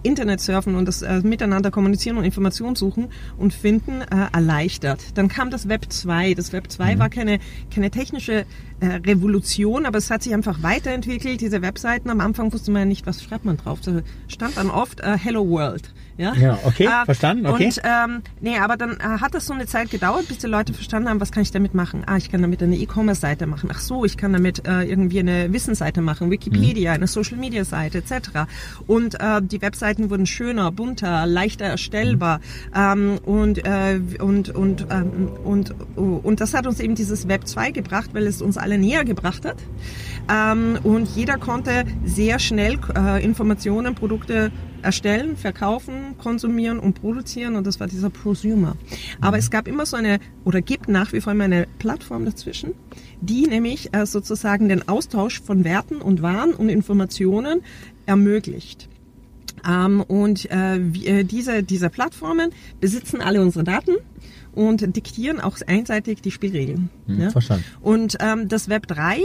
Internet 0.02 0.40
surfen 0.40 0.74
und 0.76 0.86
das 0.86 1.02
äh, 1.02 1.20
Miteinander 1.20 1.70
kommunizieren 1.70 2.16
und 2.16 2.24
Informationen 2.24 2.76
suchen 2.76 3.08
und 3.36 3.52
finden 3.52 4.02
äh, 4.02 4.28
erleichtert. 4.32 5.16
Dann 5.16 5.28
kam 5.28 5.50
das 5.50 5.68
Web 5.68 5.86
2. 5.88 6.34
Das 6.34 6.52
Web 6.52 6.70
2 6.70 6.94
mhm. 6.94 6.98
war 6.98 7.10
keine, 7.10 7.38
keine 7.74 7.90
technische 7.90 8.46
äh, 8.80 8.86
Revolution, 8.86 9.86
aber 9.86 9.98
es 9.98 10.10
hat 10.10 10.22
sich 10.22 10.34
einfach 10.34 10.62
weiterentwickelt. 10.62 11.40
Diese 11.40 11.62
Webseiten, 11.62 12.10
am 12.10 12.20
Anfang 12.20 12.52
wusste 12.52 12.70
man 12.70 12.80
ja 12.80 12.86
nicht, 12.86 13.06
was 13.06 13.22
schreibt 13.22 13.44
man 13.44 13.56
drauf. 13.56 13.80
Da 13.82 14.02
stand 14.28 14.56
dann 14.56 14.70
oft 14.70 15.00
äh, 15.00 15.16
Hello 15.18 15.48
World. 15.48 15.92
Ja, 16.16 16.34
ja 16.34 16.58
okay, 16.64 16.86
äh, 16.86 17.04
verstanden, 17.04 17.46
okay. 17.46 17.66
Und, 17.66 17.80
ähm, 17.84 18.22
nee, 18.40 18.58
aber 18.58 18.76
dann 18.76 18.92
äh, 18.92 19.20
hat 19.20 19.34
das 19.34 19.46
so 19.46 19.52
eine 19.52 19.66
Zeit 19.66 19.90
gedauert, 19.90 20.28
bis 20.28 20.38
die 20.38 20.46
Leute 20.46 20.72
verstanden 20.72 21.08
haben, 21.08 21.20
was 21.20 21.32
kann 21.32 21.42
ich 21.42 21.50
damit 21.50 21.74
machen? 21.74 22.04
Ah, 22.06 22.16
ich 22.16 22.30
kann 22.30 22.40
damit 22.40 22.62
eine 22.62 22.76
E-Commerce-Seite 22.76 23.46
machen. 23.46 23.68
Ach 23.72 23.80
so, 23.80 24.04
ich 24.04 24.16
kann 24.16 24.32
damit 24.32 24.66
äh, 24.66 24.82
irgendwie 24.84 25.20
eine 25.20 25.52
Wissensseite 25.52 26.02
machen, 26.02 26.30
Wikipedia, 26.30 26.92
mhm. 26.92 26.96
eine 26.96 27.06
Social-Media-Seite 27.08 27.98
etc. 27.98 28.30
Und 28.86 29.20
äh, 29.20 29.42
die 29.42 29.60
Webseiten 29.60 30.10
wurden 30.10 30.26
schöner, 30.26 30.70
bunter, 30.70 31.26
leichter 31.26 31.64
erstellbar 31.64 32.38
mhm. 32.38 32.74
ähm, 32.76 33.18
und, 33.24 33.66
äh, 33.66 34.00
und, 34.20 34.50
und, 34.50 34.86
ähm, 34.90 35.30
und, 35.42 35.74
und 35.96 36.40
das 36.40 36.54
hat 36.54 36.66
uns 36.66 36.78
eben 36.78 36.94
dieses 36.94 37.26
Web 37.26 37.48
2 37.48 37.72
gebracht, 37.72 38.10
weil 38.12 38.26
es 38.26 38.40
uns 38.40 38.56
alle 38.56 38.78
näher 38.78 39.04
gebracht 39.04 39.44
hat. 39.44 39.56
Ähm, 40.32 40.78
und 40.84 41.08
jeder 41.16 41.38
konnte 41.38 41.84
sehr 42.04 42.38
schnell 42.38 42.78
äh, 42.96 43.24
Informationen, 43.24 43.94
Produkte 43.94 44.52
erstellen, 44.84 45.36
verkaufen, 45.36 46.16
konsumieren 46.18 46.78
und 46.78 47.00
produzieren 47.00 47.56
und 47.56 47.66
das 47.66 47.80
war 47.80 47.86
dieser 47.86 48.10
Prosumer. 48.10 48.76
Aber 49.20 49.38
es 49.38 49.50
gab 49.50 49.66
immer 49.66 49.86
so 49.86 49.96
eine 49.96 50.20
oder 50.44 50.60
gibt 50.60 50.88
nach 50.88 51.12
wie 51.12 51.20
vor 51.20 51.32
immer 51.32 51.44
eine 51.44 51.66
Plattform 51.78 52.24
dazwischen, 52.24 52.72
die 53.20 53.46
nämlich 53.46 53.94
äh, 53.94 54.06
sozusagen 54.06 54.68
den 54.68 54.88
Austausch 54.88 55.40
von 55.40 55.64
Werten 55.64 55.96
und 55.96 56.22
Waren 56.22 56.54
und 56.54 56.68
Informationen 56.68 57.62
ermöglicht. 58.06 58.88
Ähm, 59.66 60.02
und 60.02 60.50
äh, 60.50 60.76
äh, 60.76 61.24
diese, 61.24 61.62
diese 61.62 61.90
Plattformen 61.90 62.50
besitzen 62.80 63.20
alle 63.20 63.40
unsere 63.40 63.64
Daten 63.64 63.92
und 64.52 64.96
diktieren 64.96 65.40
auch 65.40 65.56
einseitig 65.66 66.20
die 66.20 66.30
Spielregeln. 66.30 66.90
Hm, 67.06 67.20
ja? 67.20 67.30
Verstanden. 67.30 67.64
Und 67.80 68.16
ähm, 68.20 68.48
das 68.48 68.68
Web 68.68 68.86
3 68.86 69.20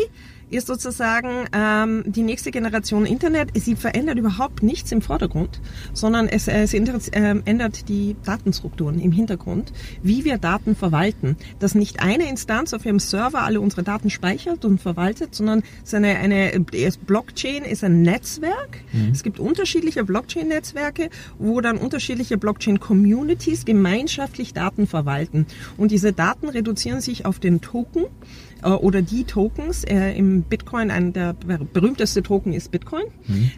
ist 0.50 0.68
sozusagen 0.68 1.46
ähm, 1.54 2.04
die 2.06 2.24
nächste 2.24 2.52
Generation 2.52 3.06
Internet. 3.06 3.50
Sie 3.56 3.76
verändert 3.76 4.18
überhaupt 4.18 4.64
nichts 4.64 4.92
im 4.92 5.02
Vordergrund, 5.02 5.62
sondern 5.94 6.28
es, 6.28 6.48
ändert, 6.48 7.16
äh, 7.16 7.36
ändert 7.46 7.90
die 7.90 8.16
Datenstrukturen 8.24 9.00
im 9.00 9.12
Hintergrund, 9.12 9.72
wie 10.02 10.26
wir 10.26 10.38
Daten 10.38 10.76
verwalten. 10.76 11.38
Dass 11.60 11.76
nicht 11.76 12.02
eine 12.02 12.30
Instanz 12.30 12.74
auf 12.74 12.86
ihrem 12.86 13.00
Server 13.00 13.44
alle 13.44 13.62
unsere 13.62 13.84
Daten 13.84 14.10
speichert 14.10 14.66
und 14.66 14.80
verwaltet, 14.82 15.36
sondern 15.36 15.64
es 15.84 15.90
ist 15.90 15.94
eine, 15.94 16.18
eine 16.18 16.60
Blockchain 17.06 17.64
ist 17.64 17.84
ein 17.84 18.02
Netzwerk. 18.02 18.80
Mhm. 18.92 19.12
Es 19.12 19.24
gibt 19.24 19.40
unterschiedliche 19.40 20.04
Blockchain-Netzwerke, 20.04 21.10
wo 21.38 21.62
dann 21.62 21.78
unterschiedliche 21.78 22.38
Blockchain-Communities 22.38 23.66
gemeinschaftlich 23.66 24.54
Daten 24.54 24.88
verwalten. 24.88 25.46
Und 25.78 25.92
diese 25.92 26.14
Daten 26.14 26.50
reduzieren 26.50 27.02
sich 27.02 27.26
auf 27.26 27.40
den 27.40 27.62
Token 27.62 28.04
äh, 28.04 28.49
oder 28.68 29.02
die 29.02 29.24
Tokens. 29.24 29.84
Äh, 29.84 30.14
Im 30.18 30.44
Bitcoin, 30.44 30.92
ein 30.92 31.14
der 31.14 31.34
berühmteste 31.34 32.24
Token 32.24 32.54
ist 32.54 32.72
Bitcoin. 32.72 33.06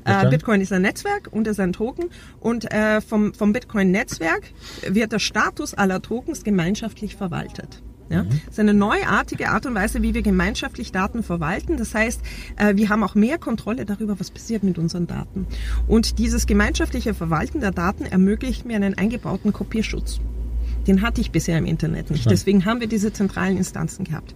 Äh, 0.06 0.30
Bitcoin 0.30 0.62
ist 0.62 0.72
ein 0.74 0.82
Netzwerk 0.82 1.30
und 1.32 1.48
ist 1.48 1.60
ein 1.60 1.74
Token. 1.74 2.10
Und 2.40 2.72
äh, 2.72 3.02
vom, 3.02 3.34
vom 3.34 3.54
Bitcoin-Netzwerk 3.54 4.52
wird 4.88 5.12
der 5.12 5.20
Status 5.20 5.74
aller 5.74 6.02
Tokens 6.02 6.44
gemeinschaftlich 6.44 7.16
verwaltet. 7.16 7.82
Ja? 8.12 8.24
Mhm. 8.24 8.30
Das 8.30 8.54
ist 8.54 8.60
eine 8.60 8.74
neuartige 8.74 9.50
Art 9.50 9.66
und 9.66 9.74
Weise, 9.74 10.04
wie 10.04 10.14
wir 10.14 10.22
gemeinschaftlich 10.22 10.92
Daten 10.92 11.24
verwalten. 11.24 11.78
Das 11.78 11.96
heißt, 11.96 12.22
äh, 12.58 12.76
wir 12.76 12.90
haben 12.90 13.04
auch 13.04 13.16
mehr 13.16 13.38
Kontrolle 13.38 13.86
darüber, 13.86 14.20
was 14.20 14.32
passiert 14.32 14.64
mit 14.64 14.78
unseren 14.78 15.08
Daten. 15.08 15.48
Und 15.88 16.20
dieses 16.20 16.46
gemeinschaftliche 16.46 17.14
Verwalten 17.14 17.62
der 17.62 17.72
Daten 17.72 18.06
ermöglicht 18.06 18.66
mir 18.66 18.76
einen 18.76 18.98
eingebauten 18.98 19.54
Kopierschutz. 19.54 20.20
Den 20.92 21.02
hatte 21.02 21.22
ich 21.22 21.32
bisher 21.32 21.58
im 21.58 21.66
Internet 21.66 22.12
nicht. 22.12 22.30
Deswegen 22.30 22.66
haben 22.66 22.82
wir 22.82 22.88
diese 22.88 23.14
zentralen 23.14 23.56
Instanzen 23.56 24.04
gehabt. 24.04 24.36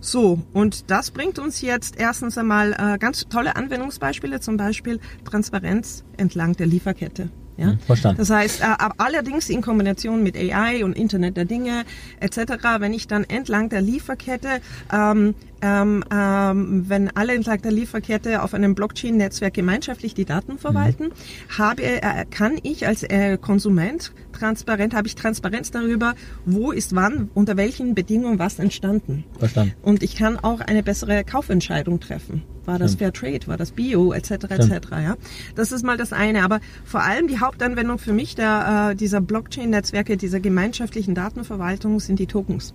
So, 0.00 0.38
und 0.52 0.88
das 0.88 1.10
bringt 1.10 1.40
uns 1.40 1.62
jetzt 1.62 1.98
erstens 1.98 2.38
einmal 2.38 2.74
äh, 2.74 2.96
ganz 2.96 3.26
tolle 3.28 3.56
Anwendungsbeispiele, 3.56 4.38
zum 4.38 4.56
Beispiel 4.56 5.00
Transparenz 5.24 6.04
entlang 6.16 6.52
der 6.52 6.68
Lieferkette. 6.68 7.28
Ja? 7.56 7.70
Hm, 7.70 7.78
verstanden. 7.80 8.18
Das 8.18 8.30
heißt, 8.30 8.60
äh, 8.60 8.66
allerdings 8.98 9.48
in 9.48 9.62
Kombination 9.62 10.22
mit 10.22 10.36
AI 10.36 10.84
und 10.84 10.96
Internet 10.96 11.36
der 11.36 11.44
Dinge 11.44 11.82
etc., 12.20 12.52
wenn 12.78 12.94
ich 12.94 13.08
dann 13.08 13.24
entlang 13.24 13.68
der 13.68 13.80
Lieferkette 13.80 14.60
ähm, 14.92 15.34
ähm, 15.62 16.04
ähm, 16.12 16.84
wenn 16.88 17.14
alle 17.16 17.34
entlang 17.34 17.62
der 17.62 17.72
Lieferkette 17.72 18.42
auf 18.42 18.54
einem 18.54 18.74
Blockchain-Netzwerk 18.74 19.54
gemeinschaftlich 19.54 20.14
die 20.14 20.24
Daten 20.24 20.58
verwalten, 20.58 21.04
mhm. 21.04 21.58
habe, 21.58 21.82
äh, 21.82 22.24
kann 22.30 22.58
ich 22.62 22.86
als 22.86 23.02
äh, 23.02 23.38
Konsument 23.38 24.12
transparent, 24.32 24.94
habe 24.94 25.08
ich 25.08 25.14
Transparenz 25.14 25.70
darüber, 25.70 26.14
wo 26.44 26.72
ist 26.72 26.94
wann, 26.94 27.30
unter 27.34 27.56
welchen 27.56 27.94
Bedingungen 27.94 28.38
was 28.38 28.58
entstanden. 28.58 29.24
Verstanden. 29.38 29.74
Und 29.82 30.02
ich 30.02 30.16
kann 30.16 30.38
auch 30.38 30.60
eine 30.60 30.82
bessere 30.82 31.24
Kaufentscheidung 31.24 32.00
treffen. 32.00 32.42
War 32.66 32.78
das 32.80 32.96
Fair 32.96 33.12
Trade, 33.12 33.46
war 33.46 33.56
das 33.56 33.70
Bio, 33.70 34.12
etc. 34.12 34.30
etc. 34.30 34.88
Ja, 34.90 35.16
das 35.54 35.70
ist 35.70 35.84
mal 35.84 35.96
das 35.96 36.12
eine. 36.12 36.42
Aber 36.42 36.60
vor 36.84 37.02
allem 37.02 37.28
die 37.28 37.38
Hauptanwendung 37.38 37.98
für 37.98 38.12
mich 38.12 38.34
der, 38.34 38.90
äh, 38.90 38.96
dieser 38.96 39.20
Blockchain-Netzwerke, 39.20 40.16
dieser 40.16 40.40
gemeinschaftlichen 40.40 41.14
Datenverwaltung 41.14 42.00
sind 42.00 42.18
die 42.18 42.26
Tokens. 42.26 42.74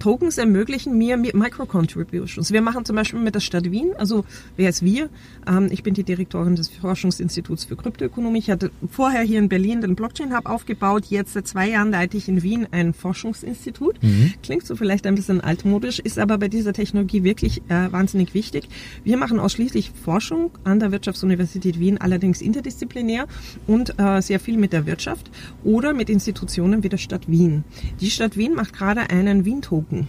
Tokens 0.00 0.38
ermöglichen 0.38 0.96
mir 0.96 1.18
Micro-Contributions. 1.18 2.52
Wir 2.52 2.62
machen 2.62 2.86
zum 2.86 2.96
Beispiel 2.96 3.20
mit 3.20 3.34
der 3.34 3.40
Stadt 3.40 3.70
Wien, 3.70 3.92
also 3.98 4.24
wer 4.56 4.70
ist 4.70 4.82
wir? 4.82 5.10
Ähm, 5.46 5.68
ich 5.70 5.82
bin 5.82 5.92
die 5.92 6.04
Direktorin 6.04 6.56
des 6.56 6.70
Forschungsinstituts 6.70 7.64
für 7.64 7.76
Kryptoökonomie. 7.76 8.38
Ich 8.38 8.50
hatte 8.50 8.70
vorher 8.90 9.20
hier 9.20 9.38
in 9.38 9.50
Berlin 9.50 9.82
den 9.82 9.96
Blockchain-Hub 9.96 10.46
aufgebaut. 10.46 11.04
Jetzt 11.10 11.34
seit 11.34 11.46
zwei 11.46 11.68
Jahren 11.68 11.90
leite 11.90 12.16
ich 12.16 12.28
in 12.28 12.42
Wien 12.42 12.66
ein 12.70 12.94
Forschungsinstitut. 12.94 14.02
Mhm. 14.02 14.32
Klingt 14.42 14.66
so 14.66 14.74
vielleicht 14.74 15.06
ein 15.06 15.14
bisschen 15.14 15.42
altmodisch, 15.42 15.98
ist 15.98 16.18
aber 16.18 16.38
bei 16.38 16.48
dieser 16.48 16.72
Technologie 16.72 17.22
wirklich 17.22 17.58
äh, 17.68 17.92
wahnsinnig 17.92 18.32
wichtig. 18.32 18.68
Wir 19.04 19.18
machen 19.18 19.38
ausschließlich 19.38 19.92
Forschung 20.02 20.50
an 20.64 20.80
der 20.80 20.92
Wirtschaftsuniversität 20.92 21.78
Wien, 21.78 21.98
allerdings 21.98 22.40
interdisziplinär 22.40 23.26
und 23.66 23.98
äh, 23.98 24.22
sehr 24.22 24.40
viel 24.40 24.56
mit 24.56 24.72
der 24.72 24.86
Wirtschaft 24.86 25.30
oder 25.62 25.92
mit 25.92 26.08
Institutionen 26.08 26.82
wie 26.82 26.88
der 26.88 26.96
Stadt 26.96 27.28
Wien. 27.28 27.64
Die 28.00 28.10
Stadt 28.10 28.38
Wien 28.38 28.54
macht 28.54 28.72
gerade 28.72 29.10
einen 29.10 29.44
Wien-Token 29.44 29.89
Token. 29.90 30.08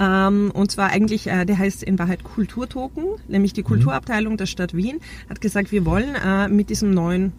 Ähm, 0.00 0.50
und 0.54 0.70
zwar 0.70 0.90
eigentlich, 0.90 1.26
äh, 1.26 1.44
der 1.44 1.58
heißt 1.58 1.82
in 1.82 1.98
Wahrheit 1.98 2.24
Kulturtoken, 2.24 3.04
nämlich 3.28 3.52
die 3.52 3.62
Kulturabteilung 3.62 4.36
der 4.36 4.46
Stadt 4.46 4.74
Wien 4.74 5.00
hat 5.28 5.40
gesagt, 5.40 5.72
wir 5.72 5.84
wollen 5.84 6.14
äh, 6.14 6.48
mit 6.48 6.70
diesem 6.70 6.92
neuen 6.92 7.32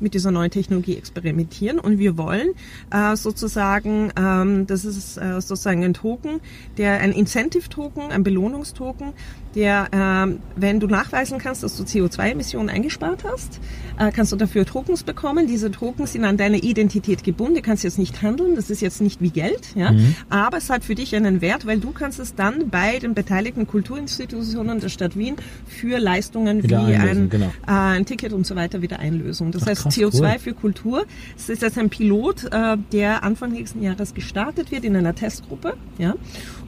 mit 0.00 0.14
dieser 0.14 0.30
neuen 0.30 0.52
Technologie 0.52 0.96
experimentieren 0.96 1.80
und 1.80 1.98
wir 1.98 2.16
wollen 2.16 2.50
äh, 2.92 3.16
sozusagen, 3.16 4.12
ähm, 4.16 4.64
das 4.68 4.84
ist 4.84 5.16
äh, 5.16 5.40
sozusagen 5.40 5.82
ein 5.82 5.92
Token, 5.92 6.38
der 6.76 7.00
ein 7.00 7.10
Incentive-Token, 7.10 8.12
ein 8.12 8.22
Belohnungstoken, 8.22 9.12
der, 9.58 9.88
ähm, 9.90 10.38
wenn 10.54 10.78
du 10.78 10.86
nachweisen 10.86 11.38
kannst, 11.38 11.64
dass 11.64 11.76
du 11.76 11.82
CO2-Emissionen 11.82 12.68
eingespart 12.68 13.24
hast, 13.24 13.58
äh, 13.98 14.12
kannst 14.12 14.30
du 14.30 14.36
dafür 14.36 14.64
Tokens 14.64 15.02
bekommen. 15.02 15.48
Diese 15.48 15.72
Tokens 15.72 16.12
sind 16.12 16.24
an 16.24 16.36
deine 16.36 16.58
Identität 16.58 17.24
gebunden. 17.24 17.56
Du 17.56 17.62
kannst 17.62 17.82
jetzt 17.82 17.98
nicht 17.98 18.22
handeln. 18.22 18.54
Das 18.54 18.70
ist 18.70 18.80
jetzt 18.80 19.00
nicht 19.00 19.20
wie 19.20 19.30
Geld, 19.30 19.74
ja. 19.74 19.90
Mhm. 19.90 20.14
Aber 20.30 20.58
es 20.58 20.70
hat 20.70 20.84
für 20.84 20.94
dich 20.94 21.16
einen 21.16 21.40
Wert, 21.40 21.66
weil 21.66 21.80
du 21.80 21.90
kannst 21.90 22.20
es 22.20 22.36
dann 22.36 22.70
bei 22.70 23.00
den 23.00 23.14
beteiligten 23.14 23.66
Kulturinstitutionen 23.66 24.78
der 24.78 24.90
Stadt 24.90 25.16
Wien 25.18 25.34
für 25.66 25.98
Leistungen 25.98 26.62
wieder 26.62 26.86
wie 26.86 26.94
ein, 26.94 27.28
genau. 27.28 27.46
äh, 27.66 27.72
ein 27.72 28.06
Ticket 28.06 28.32
und 28.32 28.46
so 28.46 28.54
weiter 28.54 28.80
wieder 28.80 29.00
einlösen. 29.00 29.50
Das 29.50 29.64
Ach, 29.64 29.66
heißt, 29.66 29.82
krass, 29.82 29.98
CO2 29.98 30.20
cool. 30.20 30.38
für 30.38 30.54
Kultur. 30.54 31.04
Das 31.36 31.48
ist 31.48 31.62
jetzt 31.62 31.78
ein 31.78 31.90
Pilot, 31.90 32.44
äh, 32.52 32.76
der 32.92 33.24
Anfang 33.24 33.50
nächsten 33.50 33.82
Jahres 33.82 34.14
gestartet 34.14 34.70
wird 34.70 34.84
in 34.84 34.94
einer 34.94 35.16
Testgruppe, 35.16 35.74
ja. 35.98 36.14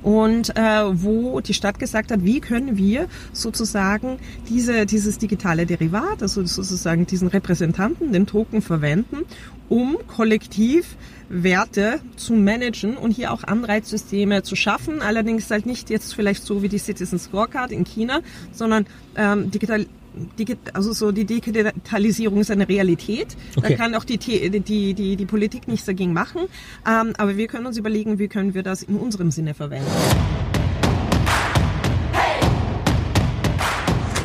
Und 0.03 0.57
äh, 0.57 1.03
wo 1.03 1.41
die 1.41 1.55
Stadt 1.55 1.79
gesagt 1.79 2.11
hat, 2.11 2.25
wie 2.25 2.41
können 2.41 2.77
wir 2.77 3.07
sozusagen 3.33 4.19
diese, 4.49 4.87
dieses 4.87 5.19
digitale 5.19 5.67
Derivat, 5.67 6.23
also 6.23 6.45
sozusagen 6.45 7.07
diesen 7.07 7.29
Repräsentanten, 7.29 8.13
den 8.13 8.27
Token 8.27 8.63
verwenden, 8.63 9.27
um 9.69 9.99
kollektiv 10.09 10.97
Werte 11.29 12.01
zu 12.17 12.33
managen 12.35 12.97
und 12.97 13.13
hier 13.13 13.33
auch 13.33 13.45
Anreizsysteme 13.45 14.43
zu 14.43 14.57
schaffen. 14.57 15.01
Allerdings 15.01 15.51
halt 15.51 15.67
nicht 15.67 15.91
jetzt 15.91 16.15
vielleicht 16.15 16.43
so 16.45 16.63
wie 16.63 16.69
die 16.69 16.79
Citizen 16.79 17.19
Scorecard 17.19 17.71
in 17.71 17.85
China, 17.85 18.21
sondern 18.53 18.87
ähm, 19.17 19.51
digital 19.51 19.87
also 20.73 20.93
so 20.93 21.13
die 21.13 21.25
Digitalisierung 21.25 22.41
ist 22.41 22.51
eine 22.51 22.69
Realität. 22.69 23.37
Okay. 23.57 23.71
Da 23.71 23.77
kann 23.77 23.95
auch 23.95 24.05
die, 24.05 24.19
die, 24.19 24.95
die, 24.95 25.17
die 25.17 25.27
Politik 25.27 25.69
nichts 25.69 25.87
dagegen 25.87 26.13
machen. 26.13 26.43
Ähm, 26.87 27.13
aber 27.19 27.37
wir 27.37 27.47
können 27.47 27.67
uns 27.67 27.77
überlegen, 27.77 28.19
wie 28.19 28.29
können 28.29 28.55
wir 28.55 28.63
das 28.63 28.83
in 28.83 28.97
unserem 28.97 29.31
Sinne 29.31 29.55
verwenden. 29.55 29.91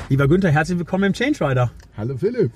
Lieber 0.10 0.28
Günther, 0.28 0.52
herzlich 0.52 0.78
willkommen 0.78 1.06
im 1.06 1.14
Change 1.14 1.42
Rider. 1.42 1.72
Hallo 1.98 2.16
Philipp. 2.16 2.52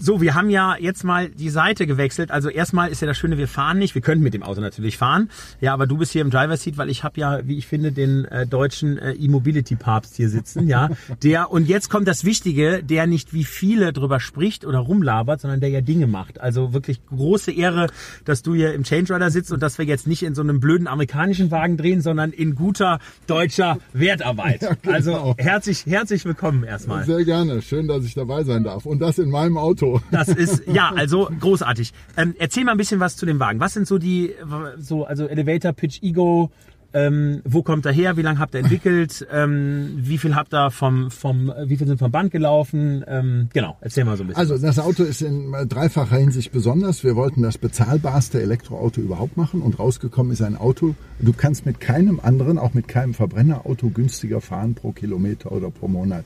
So, 0.00 0.20
wir 0.20 0.36
haben 0.36 0.48
ja 0.48 0.76
jetzt 0.78 1.02
mal 1.02 1.28
die 1.28 1.50
Seite 1.50 1.84
gewechselt. 1.84 2.30
Also 2.30 2.48
erstmal 2.48 2.88
ist 2.88 3.00
ja 3.00 3.08
das 3.08 3.18
Schöne, 3.18 3.36
wir 3.36 3.48
fahren 3.48 3.78
nicht. 3.78 3.96
Wir 3.96 4.02
könnten 4.02 4.22
mit 4.22 4.32
dem 4.32 4.44
Auto 4.44 4.60
natürlich 4.60 4.96
fahren. 4.96 5.28
Ja, 5.60 5.74
aber 5.74 5.88
du 5.88 5.96
bist 5.96 6.12
hier 6.12 6.22
im 6.22 6.30
Driver 6.30 6.56
Seat, 6.56 6.76
weil 6.76 6.88
ich 6.88 7.02
habe 7.02 7.18
ja, 7.20 7.40
wie 7.48 7.58
ich 7.58 7.66
finde, 7.66 7.90
den 7.90 8.24
äh, 8.26 8.46
deutschen 8.46 8.96
äh, 8.96 9.14
E-Mobility-Papst 9.14 10.14
hier 10.14 10.28
sitzen. 10.28 10.68
Ja, 10.68 10.90
der 11.24 11.50
und 11.50 11.66
jetzt 11.66 11.90
kommt 11.90 12.06
das 12.06 12.24
Wichtige, 12.24 12.80
der 12.84 13.08
nicht 13.08 13.32
wie 13.32 13.42
viele 13.42 13.92
drüber 13.92 14.20
spricht 14.20 14.64
oder 14.64 14.78
rumlabert, 14.78 15.40
sondern 15.40 15.58
der 15.58 15.70
ja 15.70 15.80
Dinge 15.80 16.06
macht. 16.06 16.40
Also 16.40 16.72
wirklich 16.72 17.04
große 17.06 17.50
Ehre, 17.50 17.88
dass 18.24 18.42
du 18.42 18.54
hier 18.54 18.74
im 18.74 18.84
Change 18.84 19.12
Rider 19.12 19.32
sitzt 19.32 19.50
und 19.50 19.60
dass 19.60 19.78
wir 19.78 19.84
jetzt 19.84 20.06
nicht 20.06 20.22
in 20.22 20.36
so 20.36 20.42
einem 20.42 20.60
blöden 20.60 20.86
amerikanischen 20.86 21.50
Wagen 21.50 21.76
drehen, 21.76 22.02
sondern 22.02 22.30
in 22.30 22.54
guter 22.54 23.00
deutscher 23.26 23.78
Wertarbeit. 23.92 24.62
Ja, 24.68 24.74
genau. 24.82 24.94
Also 24.94 25.34
herzlich, 25.38 25.86
herzlich 25.86 26.24
willkommen 26.24 26.62
erstmal. 26.62 27.04
Sehr 27.04 27.24
gerne. 27.24 27.62
Schön, 27.62 27.88
dass 27.88 28.04
ich 28.04 28.14
dabei 28.14 28.44
sein 28.44 28.64
darf. 28.64 28.86
Und 28.86 29.00
das 29.00 29.18
in 29.18 29.30
meinem 29.30 29.56
Auto. 29.56 29.87
Das 30.10 30.28
ist, 30.28 30.62
ja, 30.66 30.92
also 30.94 31.28
großartig. 31.40 31.92
Ähm, 32.16 32.34
erzähl 32.38 32.64
mal 32.64 32.72
ein 32.72 32.78
bisschen 32.78 33.00
was 33.00 33.16
zu 33.16 33.26
dem 33.26 33.38
Wagen. 33.38 33.60
Was 33.60 33.74
sind 33.74 33.86
so 33.86 33.98
die, 33.98 34.34
so, 34.78 35.04
also 35.04 35.26
Elevator 35.26 35.72
Pitch 35.72 36.02
Ego, 36.02 36.50
ähm, 36.94 37.42
wo 37.44 37.62
kommt 37.62 37.84
er 37.84 37.92
her? 37.92 38.16
Wie 38.16 38.22
lange 38.22 38.38
habt 38.38 38.54
ihr 38.54 38.60
entwickelt? 38.60 39.26
Ähm, 39.30 39.98
wie 39.98 40.16
viel 40.16 40.34
habt 40.34 40.54
ihr 40.54 40.70
vom, 40.70 41.10
vom, 41.10 41.52
wie 41.66 41.76
viel 41.76 41.86
sind 41.86 41.98
vom 41.98 42.10
Band 42.10 42.30
gelaufen? 42.30 43.04
Ähm, 43.06 43.48
genau, 43.52 43.76
erzähl 43.82 44.04
mal 44.04 44.16
so 44.16 44.24
ein 44.24 44.28
bisschen. 44.28 44.40
Also 44.40 44.58
das 44.58 44.78
Auto 44.78 45.02
ist 45.02 45.20
in 45.20 45.54
dreifacher 45.68 46.16
Hinsicht 46.16 46.50
besonders. 46.50 47.04
Wir 47.04 47.14
wollten 47.14 47.42
das 47.42 47.58
bezahlbarste 47.58 48.40
Elektroauto 48.40 49.02
überhaupt 49.02 49.36
machen 49.36 49.60
und 49.60 49.78
rausgekommen 49.78 50.32
ist 50.32 50.40
ein 50.40 50.56
Auto. 50.56 50.94
Du 51.20 51.34
kannst 51.34 51.66
mit 51.66 51.78
keinem 51.78 52.20
anderen, 52.20 52.58
auch 52.58 52.72
mit 52.72 52.88
keinem 52.88 53.12
Verbrennerauto 53.12 53.90
günstiger 53.90 54.40
fahren 54.40 54.74
pro 54.74 54.92
Kilometer 54.92 55.52
oder 55.52 55.70
pro 55.70 55.88
Monat 55.88 56.24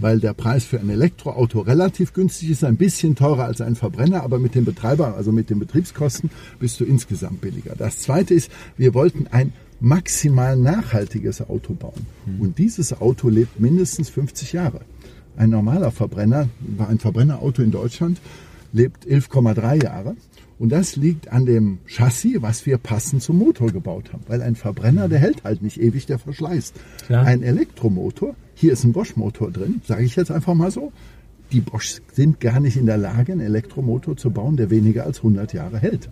weil 0.00 0.20
der 0.20 0.34
Preis 0.34 0.64
für 0.64 0.80
ein 0.80 0.90
Elektroauto 0.90 1.60
relativ 1.60 2.12
günstig 2.12 2.50
ist, 2.50 2.64
ein 2.64 2.76
bisschen 2.76 3.14
teurer 3.14 3.44
als 3.44 3.60
ein 3.60 3.76
Verbrenner, 3.76 4.22
aber 4.22 4.38
mit 4.38 4.54
dem 4.54 4.64
Betreiber, 4.64 5.14
also 5.16 5.32
mit 5.32 5.50
den 5.50 5.58
Betriebskosten, 5.58 6.30
bist 6.58 6.80
du 6.80 6.84
insgesamt 6.84 7.40
billiger. 7.40 7.74
Das 7.76 8.00
zweite 8.00 8.34
ist, 8.34 8.50
wir 8.76 8.94
wollten 8.94 9.26
ein 9.30 9.52
maximal 9.80 10.56
nachhaltiges 10.56 11.42
Auto 11.48 11.74
bauen. 11.74 12.06
Mhm. 12.26 12.40
Und 12.40 12.58
dieses 12.58 13.00
Auto 13.00 13.28
lebt 13.28 13.58
mindestens 13.60 14.08
50 14.10 14.52
Jahre. 14.52 14.80
Ein 15.36 15.50
normaler 15.50 15.90
Verbrenner, 15.90 16.48
ein 16.78 16.98
Verbrennerauto 16.98 17.62
in 17.62 17.70
Deutschland, 17.70 18.20
lebt 18.72 19.06
11,3 19.06 19.82
Jahre. 19.82 20.16
Und 20.58 20.68
das 20.68 20.94
liegt 20.94 21.32
an 21.32 21.44
dem 21.44 21.78
Chassis, 21.86 22.40
was 22.40 22.66
wir 22.66 22.78
passend 22.78 23.22
zum 23.22 23.38
Motor 23.38 23.72
gebaut 23.72 24.12
haben. 24.12 24.22
Weil 24.28 24.42
ein 24.42 24.54
Verbrenner, 24.54 25.08
der 25.08 25.18
hält 25.18 25.42
halt 25.42 25.62
nicht 25.62 25.80
ewig, 25.80 26.06
der 26.06 26.20
verschleißt. 26.20 26.74
Ja. 27.08 27.22
Ein 27.22 27.42
Elektromotor, 27.42 28.36
hier 28.54 28.72
ist 28.72 28.84
ein 28.84 28.92
Bosch-Motor 28.92 29.50
drin, 29.50 29.82
sage 29.86 30.04
ich 30.04 30.16
jetzt 30.16 30.30
einfach 30.30 30.54
mal 30.54 30.70
so. 30.70 30.92
Die 31.52 31.60
Bosch 31.60 32.00
sind 32.12 32.40
gar 32.40 32.60
nicht 32.60 32.76
in 32.76 32.86
der 32.86 32.96
Lage, 32.96 33.32
einen 33.32 33.42
Elektromotor 33.42 34.16
zu 34.16 34.30
bauen, 34.30 34.56
der 34.56 34.70
weniger 34.70 35.04
als 35.04 35.18
100 35.18 35.52
Jahre 35.52 35.78
hält. 35.78 36.08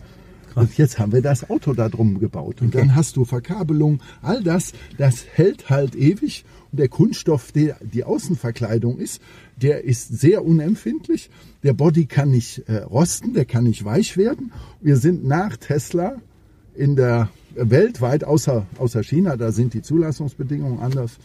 Krass. 0.53 0.65
Und 0.65 0.79
jetzt 0.79 0.99
haben 0.99 1.13
wir 1.13 1.23
das 1.23 1.49
Auto 1.49 1.75
da 1.75 1.89
drum 1.89 2.19
gebaut. 2.19 2.61
Und 2.61 2.69
okay. 2.69 2.79
dann 2.79 2.95
hast 2.95 3.17
du 3.17 3.25
Verkabelung, 3.25 4.01
all 4.21 4.43
das, 4.43 4.73
das 4.99 5.25
hält 5.33 5.71
halt 5.71 5.95
ewig. 5.95 6.45
Und 6.73 6.81
der 6.81 6.89
Kunststoff, 6.89 7.53
der 7.53 7.77
die 7.81 8.05
Außenverkleidung 8.05 8.99
ist, 8.99 9.23
der 9.57 9.85
ist 9.85 10.21
sehr 10.21 10.45
unempfindlich. 10.45 11.31
Der 11.63 11.73
Body 11.73 12.07
kann 12.07 12.31
nicht 12.31 12.69
äh, 12.69 12.79
rosten, 12.79 13.33
der 13.33 13.45
kann 13.45 13.65
nicht 13.65 13.85
weich 13.85 14.17
werden. 14.17 14.53
Wir 14.81 14.97
sind 14.97 15.25
nach 15.25 15.57
Tesla 15.57 16.17
in 16.75 16.97
der 16.97 17.29
weltweit 17.55 18.25
außer, 18.25 18.67
außer 18.79 19.03
China, 19.03 19.37
da 19.37 19.53
sind 19.53 19.75
die 19.75 19.83
Zulassungsbedingungen 19.83 20.81
anders. 20.81 21.19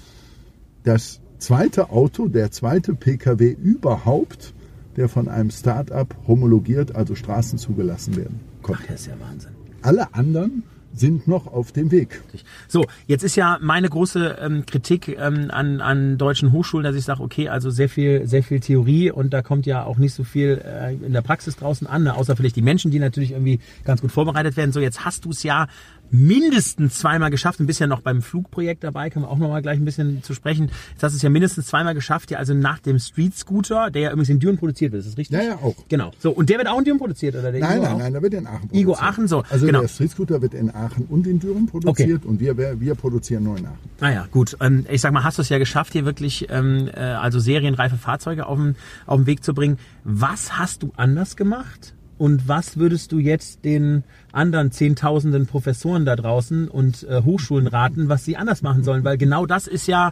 Das 0.85 1.19
zweite 1.39 1.89
Auto, 1.89 2.27
der 2.27 2.51
zweite 2.51 2.93
Pkw 2.93 3.49
überhaupt, 3.49 4.53
der 4.95 5.09
von 5.09 5.27
einem 5.27 5.49
Start-up 5.49 6.15
homologiert, 6.27 6.95
also 6.95 7.15
Straßen 7.15 7.57
zugelassen 7.57 8.15
werden 8.15 8.39
konnte. 8.61 8.83
Ach, 8.83 8.91
das 8.91 9.01
ist 9.01 9.07
ja 9.07 9.19
Wahnsinn. 9.19 9.51
Alle 9.81 10.13
anderen 10.13 10.63
sind 10.95 11.27
noch 11.27 11.47
auf 11.47 11.71
dem 11.71 11.91
Weg. 11.91 12.21
So, 12.67 12.85
jetzt 13.05 13.23
ist 13.23 13.35
ja 13.35 13.57
meine 13.61 13.89
große 13.89 14.37
ähm, 14.39 14.65
Kritik 14.65 15.09
ähm, 15.09 15.49
an, 15.51 15.81
an 15.81 16.17
deutschen 16.17 16.51
Hochschulen, 16.51 16.83
dass 16.83 16.95
ich 16.95 17.03
sage, 17.03 17.21
okay, 17.21 17.49
also 17.49 17.69
sehr 17.69 17.89
viel, 17.89 18.27
sehr 18.27 18.43
viel 18.43 18.59
Theorie 18.59 19.11
und 19.11 19.33
da 19.33 19.41
kommt 19.41 19.65
ja 19.65 19.83
auch 19.83 19.97
nicht 19.97 20.13
so 20.13 20.23
viel 20.23 20.61
äh, 20.63 20.93
in 20.93 21.13
der 21.13 21.21
Praxis 21.21 21.57
draußen 21.57 21.85
an, 21.87 22.03
ne? 22.03 22.15
außer 22.15 22.35
vielleicht 22.35 22.55
die 22.55 22.61
Menschen, 22.61 22.91
die 22.91 22.99
natürlich 22.99 23.31
irgendwie 23.31 23.59
ganz 23.83 24.01
gut 24.01 24.11
vorbereitet 24.11 24.55
werden. 24.55 24.71
So, 24.71 24.79
jetzt 24.79 25.03
hast 25.03 25.25
du 25.25 25.31
es 25.31 25.43
ja 25.43 25.67
mindestens 26.11 26.99
zweimal 26.99 27.29
geschafft 27.29 27.59
und 27.59 27.67
bist 27.67 27.79
ja 27.79 27.87
noch 27.87 28.01
beim 28.01 28.21
Flugprojekt 28.21 28.83
dabei, 28.83 29.09
können 29.09 29.25
wir 29.25 29.29
auch 29.29 29.37
noch 29.37 29.49
mal 29.49 29.61
gleich 29.61 29.79
ein 29.79 29.85
bisschen 29.85 30.23
zu 30.23 30.33
sprechen. 30.33 30.69
Jetzt 30.91 31.03
hast 31.03 31.13
du 31.13 31.17
es 31.17 31.21
ja 31.21 31.29
mindestens 31.29 31.67
zweimal 31.67 31.93
geschafft, 31.93 32.31
ja 32.31 32.37
also 32.37 32.53
nach 32.53 32.79
dem 32.79 32.99
Street 32.99 33.35
Scooter, 33.35 33.91
der 33.91 34.01
ja 34.01 34.11
übrigens 34.11 34.29
in 34.29 34.39
Düren 34.39 34.57
produziert 34.57 34.91
wird, 34.91 35.01
ist 35.01 35.11
das 35.11 35.17
richtig? 35.17 35.37
Ja, 35.37 35.43
ja, 35.43 35.55
auch. 35.55 35.75
Genau. 35.89 36.11
So, 36.19 36.31
und 36.31 36.49
der 36.49 36.57
wird 36.57 36.67
auch 36.67 36.77
in 36.77 36.85
Düren 36.85 36.97
produziert, 36.97 37.35
oder? 37.35 37.51
Der 37.51 37.61
nein, 37.61 37.77
Igo 37.77 37.83
nein, 37.83 37.93
auch? 37.93 37.99
nein, 37.99 38.13
der 38.13 38.21
wird 38.21 38.33
in 38.33 38.47
Aachen 38.47 38.59
produziert. 38.59 38.81
Igo 38.81 38.95
Aachen, 38.95 39.27
so. 39.27 39.43
Also 39.49 39.65
genau. 39.65 39.81
der 39.81 39.87
Street 39.87 40.11
Scooter 40.11 40.41
wird 40.41 40.53
in 40.53 40.73
Aachen 40.73 41.05
und 41.05 41.27
in 41.27 41.39
Düren 41.39 41.65
produziert 41.65 42.21
okay. 42.21 42.27
und 42.27 42.39
wir, 42.39 42.79
wir 42.79 42.95
produzieren 42.95 43.43
nur 43.43 43.57
in 43.57 43.65
Aachen. 43.65 43.77
Ah 43.99 44.11
ja, 44.11 44.27
gut. 44.31 44.57
Ähm, 44.61 44.85
ich 44.89 45.01
sag 45.01 45.13
mal, 45.13 45.23
hast 45.23 45.37
du 45.37 45.41
es 45.41 45.49
ja 45.49 45.57
geschafft, 45.57 45.93
hier 45.93 46.05
wirklich 46.05 46.47
ähm, 46.49 46.89
äh, 46.93 46.99
also 46.99 47.39
serienreife 47.39 47.97
Fahrzeuge 47.97 48.45
auf 48.45 48.57
den, 48.57 48.75
auf 49.05 49.19
den 49.19 49.25
Weg 49.25 49.43
zu 49.43 49.53
bringen. 49.53 49.77
Was 50.03 50.57
hast 50.57 50.83
du 50.83 50.91
anders 50.95 51.35
gemacht? 51.35 51.93
Und 52.17 52.47
was 52.47 52.77
würdest 52.77 53.11
du 53.11 53.19
jetzt 53.19 53.65
den 53.65 54.03
anderen 54.35 54.71
Zehntausenden 54.71 55.47
Professoren 55.47 56.05
da 56.05 56.15
draußen 56.15 56.67
und 56.67 57.03
äh, 57.03 57.21
Hochschulen 57.23 57.67
raten, 57.67 58.09
was 58.09 58.25
sie 58.25 58.37
anders 58.37 58.61
machen 58.61 58.83
sollen? 58.83 59.03
Weil 59.03 59.17
genau 59.17 59.45
das 59.45 59.67
ist 59.67 59.87
ja 59.87 60.11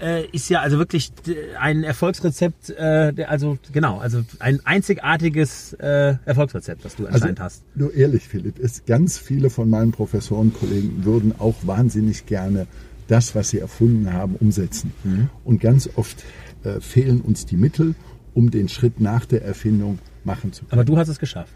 äh, 0.00 0.26
ist 0.26 0.48
ja 0.48 0.60
also 0.60 0.78
wirklich 0.78 1.12
ein 1.60 1.84
Erfolgsrezept, 1.84 2.70
äh, 2.70 3.12
also 3.28 3.58
genau, 3.72 3.98
also 3.98 4.22
ein 4.38 4.60
einzigartiges 4.64 5.74
äh, 5.74 6.16
Erfolgsrezept, 6.24 6.84
das 6.84 6.96
du 6.96 7.06
also, 7.06 7.16
anscheinend 7.16 7.40
also, 7.40 7.56
hast. 7.56 7.76
Nur 7.76 7.94
ehrlich, 7.94 8.28
Philipp, 8.28 8.58
ist 8.58 8.86
ganz 8.86 9.18
viele 9.18 9.50
von 9.50 9.70
meinen 9.70 9.92
Professorenkollegen 9.92 11.04
würden 11.04 11.34
auch 11.38 11.54
wahnsinnig 11.62 12.26
gerne 12.26 12.66
das, 13.08 13.34
was 13.34 13.50
sie 13.50 13.58
erfunden 13.58 14.12
haben, 14.12 14.36
umsetzen. 14.36 14.92
Mhm. 15.04 15.30
Und 15.44 15.60
ganz 15.60 15.88
oft 15.96 16.24
äh, 16.64 16.80
fehlen 16.80 17.20
uns 17.20 17.46
die 17.46 17.56
Mittel, 17.56 17.94
um 18.34 18.50
den 18.50 18.68
Schritt 18.68 19.00
nach 19.00 19.26
der 19.26 19.44
Erfindung 19.44 19.98
machen 20.24 20.52
zu 20.52 20.64
können. 20.64 20.72
Aber 20.72 20.84
du 20.84 20.96
hast 20.96 21.08
es 21.08 21.18
geschafft. 21.18 21.52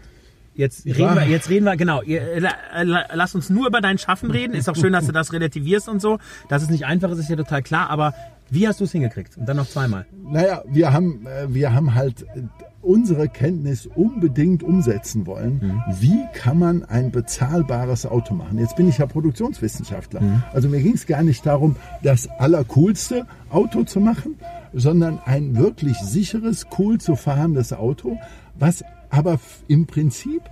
Jetzt 0.59 0.85
reden, 0.85 1.15
wir, 1.15 1.25
jetzt 1.25 1.49
reden 1.49 1.63
wir, 1.63 1.77
genau, 1.77 2.01
äh, 2.01 2.41
lass 3.13 3.33
uns 3.33 3.49
nur 3.49 3.65
über 3.65 3.79
dein 3.79 3.97
Schaffen 3.97 4.29
reden. 4.29 4.53
Ist 4.53 4.67
auch 4.67 4.75
schön, 4.75 4.91
dass 4.91 5.05
du 5.05 5.13
das 5.13 5.31
relativierst 5.31 5.87
und 5.87 6.01
so. 6.01 6.19
Dass 6.49 6.61
es 6.63 6.69
nicht 6.69 6.85
einfach 6.85 7.09
ist, 7.11 7.19
ist 7.19 7.29
ja 7.29 7.37
total 7.37 7.63
klar. 7.63 7.89
Aber 7.89 8.13
Wie 8.49 8.67
hast 8.67 8.79
du 8.79 8.83
es 8.83 8.91
hingekriegt? 8.91 9.37
Und 9.37 9.47
dann 9.47 9.57
noch 9.57 9.67
zweimal. 9.67 10.05
Naja, 10.29 10.63
wir 10.67 10.91
haben, 10.91 11.25
äh, 11.27 11.53
wir 11.53 11.73
haben 11.73 11.93
halt 11.93 12.23
äh, 12.23 12.41
unsere 12.81 13.29
Kenntnis 13.29 13.85
unbedingt 13.85 14.63
umsetzen 14.63 15.27
wollen. 15.27 15.59
Mhm. 15.61 15.83
Wie 15.99 16.25
kann 16.33 16.57
man 16.57 16.83
ein 16.83 17.11
bezahlbares 17.11 18.05
Auto 18.05 18.33
machen? 18.33 18.57
Jetzt 18.57 18.75
bin 18.75 18.89
ich 18.89 18.97
ja 18.97 19.05
Produktionswissenschaftler. 19.05 20.21
Mhm. 20.21 20.43
Also 20.51 20.67
mir 20.69 20.81
ging 20.81 20.95
es 20.95 21.05
gar 21.05 21.21
nicht 21.21 21.45
darum, 21.45 21.75
das 22.03 22.27
allercoolste 22.39 23.25
Auto 23.49 23.83
zu 23.83 23.99
machen, 23.99 24.35
sondern 24.73 25.19
ein 25.23 25.57
wirklich 25.57 25.97
sicheres, 25.99 26.67
cool 26.77 26.99
zu 26.99 27.15
fahrendes 27.15 27.73
Auto, 27.73 28.17
was 28.57 28.83
aber 29.09 29.39
im 29.67 29.85
Prinzip 29.85 30.43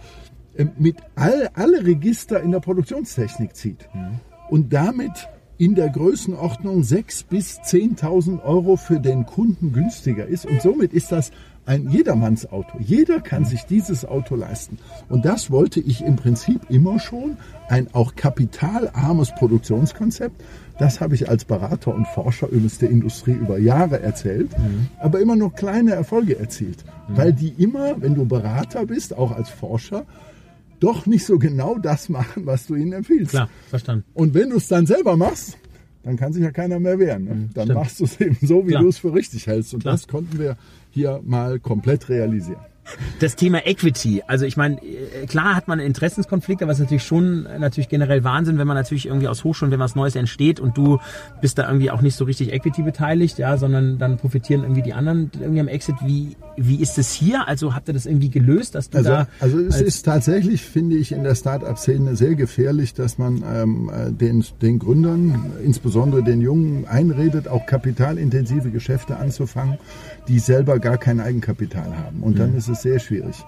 äh, 0.56 0.66
mit 0.78 0.98
all, 1.16 1.50
alle 1.54 1.86
Register 1.86 2.42
in 2.42 2.52
der 2.52 2.60
Produktionstechnik 2.60 3.56
zieht. 3.56 3.88
Mhm. 3.94 4.20
Und 4.50 4.74
damit 4.74 5.28
in 5.58 5.76
der 5.76 5.90
Größenordnung 5.90 6.82
6.000 6.82 7.26
bis 7.30 7.60
10.000 7.60 8.44
Euro 8.44 8.76
für 8.76 9.00
den 9.00 9.26
Kunden 9.26 9.74
günstiger 9.74 10.26
ist. 10.26 10.46
Und 10.46 10.62
somit 10.62 10.94
ist 10.94 11.12
das 11.12 11.32
ein 11.68 11.90
Jedermannsauto. 11.90 12.78
Jeder 12.80 13.20
kann 13.20 13.44
sich 13.44 13.64
dieses 13.66 14.06
Auto 14.06 14.36
leisten. 14.36 14.80
Und 15.10 15.26
das 15.26 15.52
wollte 15.52 15.82
ich 15.82 16.04
im 16.04 16.16
Prinzip 16.16 16.70
immer 16.70 17.00
schon. 17.00 17.38
Ein 17.68 17.94
auch 17.94 18.16
kapitalarmes 18.16 19.36
Produktionskonzept. 19.36 20.42
Das 20.80 21.02
habe 21.02 21.16
ich 21.16 21.28
als 21.28 21.44
Berater 21.44 21.94
und 21.94 22.08
Forscher 22.08 22.48
übrigens 22.48 22.78
der 22.78 22.90
Industrie 22.90 23.34
über 23.34 23.58
Jahre 23.58 24.00
erzählt, 24.02 24.58
mhm. 24.58 24.88
aber 25.00 25.20
immer 25.20 25.36
noch 25.36 25.56
kleine 25.56 25.94
Erfolge 25.94 26.40
erzielt. 26.40 26.86
Mhm. 27.10 27.18
Weil 27.18 27.34
die 27.34 27.50
immer, 27.58 28.00
wenn 28.02 28.16
du 28.16 28.26
Berater 28.26 28.86
bist, 28.86 29.18
auch 29.18 29.32
als 29.32 29.50
Forscher, 29.50 30.06
doch 30.80 31.06
nicht 31.06 31.26
so 31.26 31.40
genau 31.40 31.78
das 31.78 32.10
machen, 32.10 32.46
was 32.46 32.68
du 32.68 32.76
ihnen 32.76 32.94
empfiehlst. 32.94 33.32
Klar, 33.32 33.50
verstanden. 33.70 34.06
Und 34.14 34.34
wenn 34.34 34.50
du 34.50 34.58
es 34.58 34.68
dann 34.68 34.86
selber 34.86 35.18
machst, 35.18 35.58
dann 36.04 36.16
kann 36.16 36.32
sich 36.32 36.44
ja 36.44 36.52
keiner 36.52 36.80
mehr 36.80 37.00
wehren. 37.00 37.26
Ne? 37.26 37.34
Mhm, 37.34 37.50
dann 37.54 37.66
Stimmt. 37.66 37.80
machst 37.80 38.00
du 38.00 38.06
es 38.06 38.22
eben 38.22 38.38
so, 38.42 38.68
wie 38.68 38.74
du 38.74 38.88
es 38.88 38.98
für 38.98 39.14
richtig 39.14 39.48
hältst. 39.48 39.74
Und 39.74 39.82
Klar. 39.82 39.94
das 39.94 40.08
konnten 40.08 40.40
wir 40.40 40.58
hier 40.92 41.20
mal 41.24 41.60
komplett 41.60 42.08
realisieren. 42.10 42.62
Das 43.20 43.36
Thema 43.36 43.66
Equity, 43.68 44.24
also 44.28 44.46
ich 44.46 44.56
meine, 44.56 44.78
äh, 44.78 45.26
klar 45.28 45.56
hat 45.56 45.68
man 45.68 45.80
Interessenskonflikte, 45.80 46.64
aber 46.64 46.72
es 46.72 46.80
ist 46.80 46.86
natürlich 46.86 47.04
schon 47.04 47.46
äh, 47.46 47.60
natürlich 47.60 47.90
generell 47.90 48.24
Wahnsinn, 48.24 48.58
wenn 48.58 48.68
man 48.68 48.78
natürlich 48.78 49.08
irgendwie 49.08 49.28
aus 49.28 49.44
Hochschulen, 49.44 49.72
wenn 49.72 49.80
was 49.80 49.96
Neues 49.96 50.16
entsteht 50.16 50.62
und 50.62 50.78
du 50.78 51.00
bist 51.42 51.58
da 51.58 51.68
irgendwie 51.68 51.92
auch 51.92 52.02
nicht 52.02 52.16
so 52.16 52.24
richtig 52.24 52.54
Equity 52.54 52.84
beteiligt, 52.84 53.38
ja, 53.40 53.58
sondern 53.58 53.98
dann 53.98 54.18
profitieren 54.18 54.62
irgendwie 54.62 54.84
die 54.84 54.94
anderen 54.94 55.32
irgendwie 55.38 55.60
am 55.60 55.68
Exit. 55.68 55.96
Wie, 56.06 56.38
wie 56.58 56.82
ist 56.82 56.98
es 56.98 57.12
hier? 57.12 57.48
Also 57.48 57.76
habt 57.76 57.88
ihr 57.88 57.94
das 57.94 58.06
irgendwie 58.06 58.30
gelöst, 58.30 58.76
dass 58.76 58.90
du 58.90 58.98
also, 58.98 59.10
da... 59.10 59.28
Also 59.40 59.60
es 59.60 59.80
ist 59.80 60.04
tatsächlich, 60.04 60.64
finde 60.64 60.98
ich, 60.98 61.12
in 61.12 61.24
der 61.24 61.36
Start-up-Szene 61.36 62.16
sehr 62.16 62.36
gefährlich, 62.36 62.94
dass 62.94 63.18
man 63.18 63.44
ähm, 63.48 63.92
äh, 63.94 64.12
den, 64.12 64.44
den 64.62 64.80
Gründern, 64.80 65.54
insbesondere 65.64 66.24
den 66.24 66.42
Jungen, 66.42 66.88
einredet, 66.88 67.48
auch 67.48 67.66
kapitalintensive 67.68 68.72
Geschäfte 68.72 69.18
anzufangen, 69.18 69.78
die 70.28 70.40
selber 70.40 70.80
gar 70.80 70.98
kein 70.98 71.20
Eigenkapital 71.20 71.96
haben. 71.96 72.24
Und 72.24 72.40
dann 72.40 72.52
mhm. 72.52 72.58
ist 72.58 72.68
es 72.68 72.82
sehr 72.82 73.00
schwierig. 73.00 73.46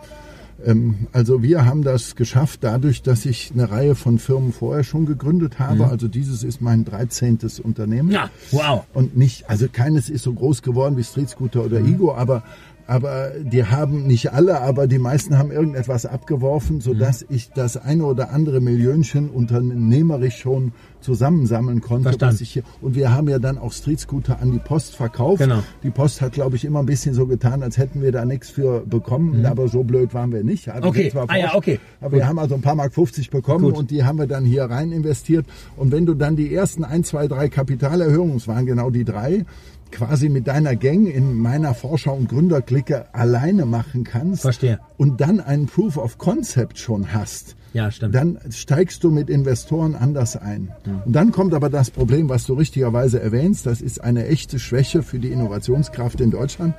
Ähm, 0.65 1.07
also 1.11 1.41
wir 1.41 1.65
haben 1.65 1.83
das 1.83 2.15
geschafft 2.15 2.59
dadurch, 2.63 3.01
dass 3.01 3.25
ich 3.25 3.51
eine 3.53 3.69
Reihe 3.69 3.95
von 3.95 4.19
Firmen 4.19 4.53
vorher 4.53 4.83
schon 4.83 5.05
gegründet 5.05 5.59
habe. 5.59 5.85
Mhm. 5.85 5.91
Also 5.91 6.07
dieses 6.07 6.43
ist 6.43 6.61
mein 6.61 6.85
13. 6.85 7.39
Unternehmen. 7.63 8.11
Ja, 8.11 8.29
wow. 8.51 8.85
Und 8.93 9.17
nicht, 9.17 9.49
also 9.49 9.67
keines 9.71 10.09
ist 10.09 10.23
so 10.23 10.33
groß 10.33 10.61
geworden 10.61 10.97
wie 10.97 11.03
Street 11.03 11.29
Scooter 11.29 11.63
oder 11.63 11.79
mhm. 11.79 11.93
Igo, 11.93 12.13
aber 12.13 12.43
aber 12.89 13.33
die 13.43 13.65
haben 13.65 14.07
nicht 14.07 14.33
alle, 14.33 14.61
aber 14.61 14.87
die 14.87 14.97
meisten 14.97 15.37
haben 15.37 15.51
irgendetwas 15.51 16.07
abgeworfen, 16.07 16.81
so 16.81 16.95
dass 16.95 17.21
mhm. 17.21 17.35
ich 17.35 17.51
das 17.51 17.77
eine 17.77 18.03
oder 18.03 18.31
andere 18.31 18.61
Millionchen 18.61 19.29
unternehmerisch 19.29 20.37
schon 20.37 20.71
zusammensammeln 20.99 21.81
konnte. 21.81 22.19
Was 22.19 22.41
ich 22.41 22.49
hier, 22.49 22.63
und 22.81 22.95
wir 22.95 23.13
haben 23.13 23.29
ja 23.29 23.37
dann 23.37 23.59
auch 23.59 23.73
Street 23.73 23.99
Scooter 23.99 24.41
an 24.41 24.51
die 24.51 24.57
Post 24.57 24.95
verkauft. 24.95 25.37
Genau. 25.37 25.61
Die 25.83 25.91
Post 25.91 26.19
hat, 26.19 26.33
glaube 26.33 26.55
ich, 26.55 26.65
immer 26.65 26.79
ein 26.79 26.87
bisschen 26.87 27.13
so 27.13 27.27
getan, 27.27 27.61
als 27.61 27.77
hätten 27.77 28.01
wir 28.01 28.11
da 28.11 28.25
nichts 28.25 28.49
für 28.49 28.81
bekommen, 28.81 29.41
mhm. 29.41 29.45
aber 29.45 29.67
so 29.67 29.83
blöd 29.83 30.15
waren 30.15 30.31
wir 30.31 30.43
nicht. 30.43 30.69
Also 30.69 30.87
okay. 30.89 31.11
ah, 31.15 31.37
ja, 31.37 31.53
okay. 31.53 31.79
Aber 32.01 32.09
Gut. 32.09 32.19
wir 32.19 32.27
haben 32.27 32.39
also 32.39 32.55
ein 32.55 32.61
paar 32.61 32.75
Mark 32.75 32.95
50 32.95 33.29
bekommen 33.29 33.65
Gut. 33.65 33.77
und 33.77 33.91
die 33.91 34.03
haben 34.03 34.17
wir 34.17 34.25
dann 34.25 34.45
hier 34.45 34.63
rein 34.63 34.91
investiert. 34.91 35.45
Und 35.77 35.91
wenn 35.91 36.07
du 36.07 36.15
dann 36.15 36.35
die 36.35 36.53
ersten 36.53 36.83
ein, 36.83 37.03
zwei, 37.03 37.27
drei 37.27 37.49
Kapitalerhöhungen, 37.49 38.37
es 38.37 38.47
waren 38.47 38.65
genau 38.65 38.89
die 38.89 39.05
drei, 39.05 39.45
quasi 39.91 40.29
mit 40.29 40.47
deiner 40.47 40.75
Gang 40.75 41.07
in 41.07 41.33
meiner 41.33 41.73
Forscher- 41.73 42.13
und 42.13 42.29
Gründerklicke 42.29 43.13
alleine 43.13 43.65
machen 43.65 44.03
kannst 44.03 44.41
Verstehe. 44.43 44.79
und 44.97 45.21
dann 45.21 45.39
einen 45.39 45.65
Proof 45.67 45.97
of 45.97 46.17
Concept 46.17 46.77
schon 46.77 47.13
hast, 47.13 47.55
ja, 47.73 47.91
stimmt. 47.91 48.15
dann 48.15 48.39
steigst 48.51 49.03
du 49.03 49.11
mit 49.11 49.29
Investoren 49.29 49.95
anders 49.95 50.35
ein. 50.35 50.71
Ja. 50.85 51.01
Und 51.05 51.13
dann 51.13 51.31
kommt 51.31 51.53
aber 51.53 51.69
das 51.69 51.91
Problem, 51.91 52.29
was 52.29 52.45
du 52.45 52.53
richtigerweise 52.53 53.19
erwähnst, 53.21 53.65
das 53.65 53.81
ist 53.81 54.03
eine 54.03 54.27
echte 54.27 54.59
Schwäche 54.59 55.03
für 55.03 55.19
die 55.19 55.31
Innovationskraft 55.31 56.21
in 56.21 56.31
Deutschland. 56.31 56.75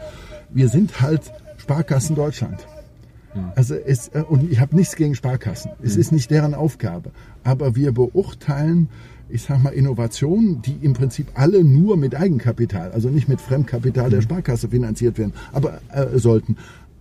Wir 0.51 0.69
sind 0.69 1.01
halt 1.01 1.23
Sparkassen 1.59 2.17
Deutschland. 2.17 2.67
Ja. 3.35 3.53
Also 3.55 3.75
es, 3.75 4.09
äh, 4.09 4.23
und 4.29 4.51
ich 4.51 4.61
habe 4.61 4.75
nichts 4.75 4.97
gegen 4.97 5.15
Sparkassen. 5.15 5.71
Es 5.83 5.97
ist 5.97 6.11
nicht 6.11 6.31
deren 6.31 6.55
Aufgabe. 6.55 7.13
Aber 7.45 7.77
wir 7.77 7.93
beurteilen 7.93 8.89
ich 9.33 9.43
sag 9.43 9.63
mal, 9.63 9.71
Innovationen, 9.71 10.63
die 10.63 10.77
im 10.83 10.93
Prinzip 10.93 11.29
alle 11.35 11.65
nur 11.65 11.97
mit 11.97 12.15
Eigenkapital, 12.15 12.93
also 12.93 13.09
nicht 13.09 13.29
mit 13.29 13.41
Fremdkapital 13.41 14.11
der 14.11 14.21
mhm. 14.21 14.25
Sparkasse 14.25 14.69
finanziert 14.69 15.19
werden, 15.19 15.33
aber 15.53 15.81
äh, 15.93 16.19
sollten. 16.19 16.57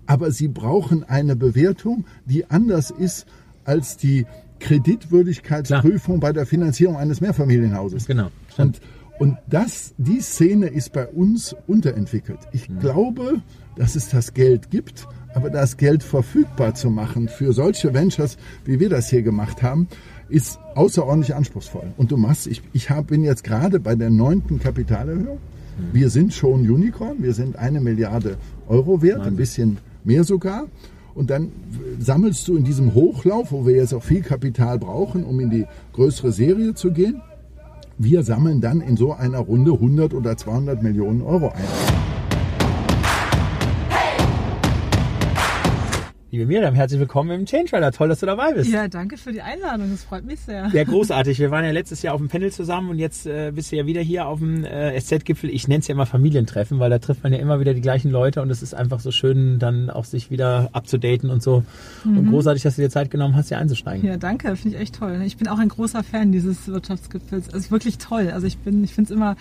Aber 0.05 0.31
sie 0.31 0.47
brauchen 0.47 1.03
eine 1.03 1.35
Bewertung, 1.35 2.05
die 2.25 2.49
anders 2.49 2.91
ist 2.91 3.27
als 3.63 3.97
die 3.97 4.25
Kreditwürdigkeitsprüfung 4.59 6.19
Klar. 6.19 6.31
bei 6.31 6.33
der 6.33 6.45
Finanzierung 6.45 6.97
eines 6.97 7.21
Mehrfamilienhauses. 7.21 8.05
Genau. 8.07 8.29
Und, 8.57 8.81
und 9.19 9.37
das, 9.47 9.93
die 9.97 10.19
Szene 10.19 10.67
ist 10.67 10.93
bei 10.93 11.07
uns 11.07 11.55
unterentwickelt. 11.67 12.39
Ich 12.51 12.69
mhm. 12.69 12.79
glaube, 12.79 13.41
dass 13.75 13.95
es 13.95 14.09
das 14.09 14.33
Geld 14.33 14.71
gibt, 14.71 15.07
aber 15.33 15.49
das 15.49 15.77
Geld 15.77 16.03
verfügbar 16.03 16.73
zu 16.73 16.89
machen 16.89 17.27
für 17.27 17.53
solche 17.53 17.93
Ventures, 17.93 18.37
wie 18.65 18.79
wir 18.79 18.89
das 18.89 19.09
hier 19.09 19.21
gemacht 19.21 19.61
haben, 19.63 19.87
ist 20.29 20.59
außerordentlich 20.75 21.35
anspruchsvoll. 21.35 21.93
Und 21.97 22.11
du 22.11 22.17
machst, 22.17 22.47
ich, 22.47 22.61
ich 22.73 22.89
hab, 22.89 23.07
bin 23.07 23.23
jetzt 23.23 23.43
gerade 23.43 23.79
bei 23.79 23.95
der 23.95 24.09
neunten 24.09 24.59
Kapitalerhöhung. 24.59 25.39
Wir 25.93 26.09
sind 26.09 26.33
schon 26.33 26.69
Unicorn, 26.69 27.17
wir 27.19 27.33
sind 27.33 27.55
eine 27.55 27.79
Milliarde 27.79 28.37
Euro 28.67 29.01
wert, 29.01 29.21
ein 29.21 29.35
bisschen 29.35 29.77
mehr 30.03 30.23
sogar. 30.23 30.67
Und 31.15 31.29
dann 31.29 31.51
sammelst 31.99 32.47
du 32.47 32.57
in 32.57 32.63
diesem 32.63 32.93
Hochlauf, 32.93 33.51
wo 33.51 33.65
wir 33.65 33.75
jetzt 33.75 33.93
auch 33.93 34.03
viel 34.03 34.21
Kapital 34.21 34.77
brauchen, 34.77 35.23
um 35.23 35.39
in 35.39 35.49
die 35.49 35.65
größere 35.93 36.31
Serie 36.31 36.75
zu 36.75 36.91
gehen, 36.91 37.21
wir 37.97 38.23
sammeln 38.23 38.61
dann 38.61 38.79
in 38.81 38.95
so 38.95 39.13
einer 39.13 39.39
Runde 39.39 39.73
100 39.73 40.13
oder 40.13 40.37
200 40.37 40.81
Millionen 40.81 41.21
Euro 41.21 41.49
ein. 41.49 42.08
Liebe 46.31 46.45
Miriam, 46.45 46.75
herzlich 46.75 46.99
willkommen 46.99 47.31
im 47.31 47.45
Change 47.47 47.75
Rider. 47.75 47.91
Toll, 47.91 48.07
dass 48.07 48.19
du 48.19 48.27
dabei 48.27 48.53
bist. 48.53 48.71
Ja, 48.71 48.87
danke 48.87 49.17
für 49.17 49.31
die 49.31 49.41
Einladung. 49.41 49.89
Das 49.89 50.03
freut 50.03 50.25
mich 50.25 50.39
sehr. 50.39 50.69
Ja, 50.71 50.83
großartig. 50.85 51.39
Wir 51.39 51.49
waren 51.49 51.65
ja 51.65 51.71
letztes 51.71 52.03
Jahr 52.03 52.13
auf 52.13 52.19
dem 52.19 52.27
Panel 52.27 52.51
zusammen 52.51 52.91
und 52.91 52.99
jetzt 52.99 53.25
äh, 53.25 53.51
bist 53.51 53.71
du 53.71 53.77
ja 53.77 53.87
wieder 53.87 54.01
hier 54.01 54.27
auf 54.27 54.37
dem 54.37 54.63
äh, 54.63 54.95
SZ-Gipfel. 55.01 55.49
Ich 55.49 55.67
nenne 55.67 55.79
es 55.79 55.87
ja 55.87 55.95
immer 55.95 56.05
Familientreffen, 56.05 56.77
weil 56.77 56.91
da 56.91 56.99
trifft 56.99 57.23
man 57.23 57.33
ja 57.33 57.39
immer 57.39 57.59
wieder 57.59 57.73
die 57.73 57.81
gleichen 57.81 58.11
Leute 58.11 58.43
und 58.43 58.51
es 58.51 58.61
ist 58.61 58.75
einfach 58.75 58.99
so 58.99 59.09
schön, 59.09 59.57
dann 59.57 59.89
auch 59.89 60.05
sich 60.05 60.29
wieder 60.29 60.69
abzudaten 60.71 61.31
und 61.31 61.41
so. 61.41 61.63
Mhm. 62.03 62.19
Und 62.19 62.29
großartig, 62.29 62.61
dass 62.61 62.75
du 62.75 62.83
dir 62.83 62.91
Zeit 62.91 63.09
genommen 63.09 63.35
hast, 63.35 63.47
hier 63.47 63.57
einzusteigen. 63.57 64.07
Ja, 64.07 64.17
danke. 64.17 64.55
Finde 64.55 64.77
ich 64.77 64.83
echt 64.83 64.99
toll. 64.99 65.23
Ich 65.25 65.37
bin 65.37 65.47
auch 65.47 65.57
ein 65.57 65.69
großer 65.69 66.03
Fan 66.03 66.31
dieses 66.31 66.67
Wirtschaftsgipfels. 66.67 67.47
Ist 67.47 67.71
wirklich 67.71 67.97
toll. 67.97 68.29
Also 68.31 68.45
ich 68.45 68.59
bin, 68.59 68.83
ich 68.83 68.93
finde 68.93 69.11
es 69.11 69.17
immer, 69.17 69.35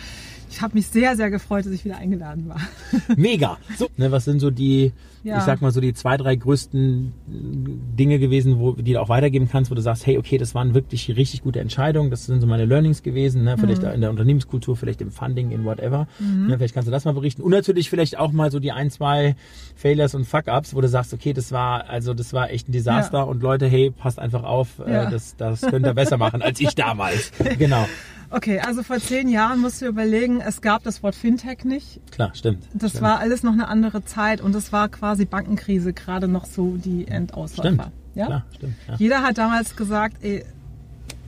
ich 0.51 0.63
habe 0.63 0.75
mich 0.75 0.87
sehr, 0.87 1.17
sehr 1.17 1.31
gefreut, 1.31 1.67
dass 1.67 1.73
ich 1.73 1.85
wieder 1.85 1.97
eingeladen 1.97 2.49
war. 2.49 2.61
Mega. 3.17 3.59
So, 3.77 3.89
ne, 3.97 4.11
was 4.11 4.25
sind 4.25 4.41
so 4.41 4.51
die, 4.51 4.93
ja. 5.23 5.39
ich 5.39 5.45
sag 5.45 5.61
mal 5.61 5.71
so 5.71 5.81
die 5.81 5.93
zwei, 5.93 6.17
drei 6.17 6.37
größten 6.37 7.13
Dinge 7.27 8.19
gewesen, 8.19 8.59
wo 8.59 8.73
die 8.73 8.95
du 8.95 9.01
auch 9.01 9.09
weitergeben 9.09 9.49
kannst, 9.51 9.71
wo 9.71 9.75
du 9.75 9.83
sagst, 9.83 10.07
hey, 10.07 10.19
okay, 10.19 10.39
das 10.39 10.55
waren 10.55 10.75
wirklich 10.75 11.15
richtig 11.17 11.43
gute 11.43 11.61
Entscheidungen. 11.61 12.11
Das 12.11 12.27
sind 12.27 12.41
so 12.41 12.47
meine 12.47 12.65
Learnings 12.65 13.03
gewesen, 13.03 13.45
ne? 13.45 13.57
vielleicht 13.59 13.83
mhm. 13.83 13.91
in 13.91 14.01
der 14.01 14.11
Unternehmenskultur, 14.11 14.77
vielleicht 14.77 15.01
im 15.01 15.11
Funding, 15.11 15.51
in 15.51 15.65
whatever. 15.65 16.09
Mhm. 16.19 16.47
Ne? 16.47 16.57
Vielleicht 16.57 16.75
kannst 16.75 16.89
du 16.89 16.93
das 16.93 17.05
mal 17.05 17.13
berichten. 17.13 17.43
Und 17.43 17.51
natürlich 17.51 17.91
vielleicht 17.91 18.19
auch 18.19 18.33
mal 18.33 18.51
so 18.51 18.59
die 18.59 18.73
ein, 18.73 18.91
zwei 18.91 19.37
Failures 19.77 20.15
und 20.15 20.25
Fuck-Ups, 20.25 20.75
wo 20.75 20.81
du 20.81 20.89
sagst, 20.89 21.13
okay, 21.13 21.33
das 21.33 21.53
war, 21.53 21.89
also 21.89 22.15
das 22.15 22.33
war 22.33 22.51
echt 22.51 22.69
ein 22.69 22.73
Desaster 22.73 23.19
ja. 23.19 23.25
und 23.25 23.43
Leute, 23.43 23.67
hey, 23.67 23.91
passt 23.91 24.19
einfach 24.19 24.45
auf, 24.45 24.79
äh, 24.79 24.93
ja. 24.93 25.05
äh, 25.05 25.11
das, 25.11 25.37
das 25.37 25.61
könnt 25.61 25.87
ihr 25.87 25.95
besser 25.95 26.17
machen 26.17 26.43
als 26.43 26.61
ich 26.61 26.75
damals. 26.75 27.33
genau. 27.59 27.87
Okay, 28.31 28.61
also 28.61 28.83
vor 28.83 28.99
zehn 28.99 29.29
Jahren 29.29 29.61
musst 29.61 29.81
du 29.81 29.87
überlegen, 29.87 30.41
es 30.41 30.61
gab 30.61 30.83
das 30.83 31.03
Wort 31.03 31.15
Fintech 31.15 31.65
nicht. 31.65 32.01
Klar, 32.11 32.35
stimmt. 32.35 32.65
Das 32.75 32.91
stimmt. 32.91 33.05
war 33.05 33.19
alles 33.21 33.43
noch 33.43 33.53
eine 33.53 33.69
andere 33.69 34.05
Zeit 34.05 34.41
und 34.41 34.55
es 34.55 34.73
war 34.73 34.89
quasi 34.89 35.25
Bankenkrise, 35.25 35.93
gerade 35.93 36.29
noch 36.29 36.45
so 36.45 36.77
die 36.77 37.09
Endausläufer. 37.09 37.71
Stimmt. 37.71 37.93
Ja? 38.15 38.27
Klar, 38.27 38.47
stimmt. 38.55 38.75
Ja. 38.87 38.95
Jeder 38.99 39.23
hat 39.23 39.39
damals 39.39 39.77
gesagt, 39.77 40.17
ey, 40.23 40.45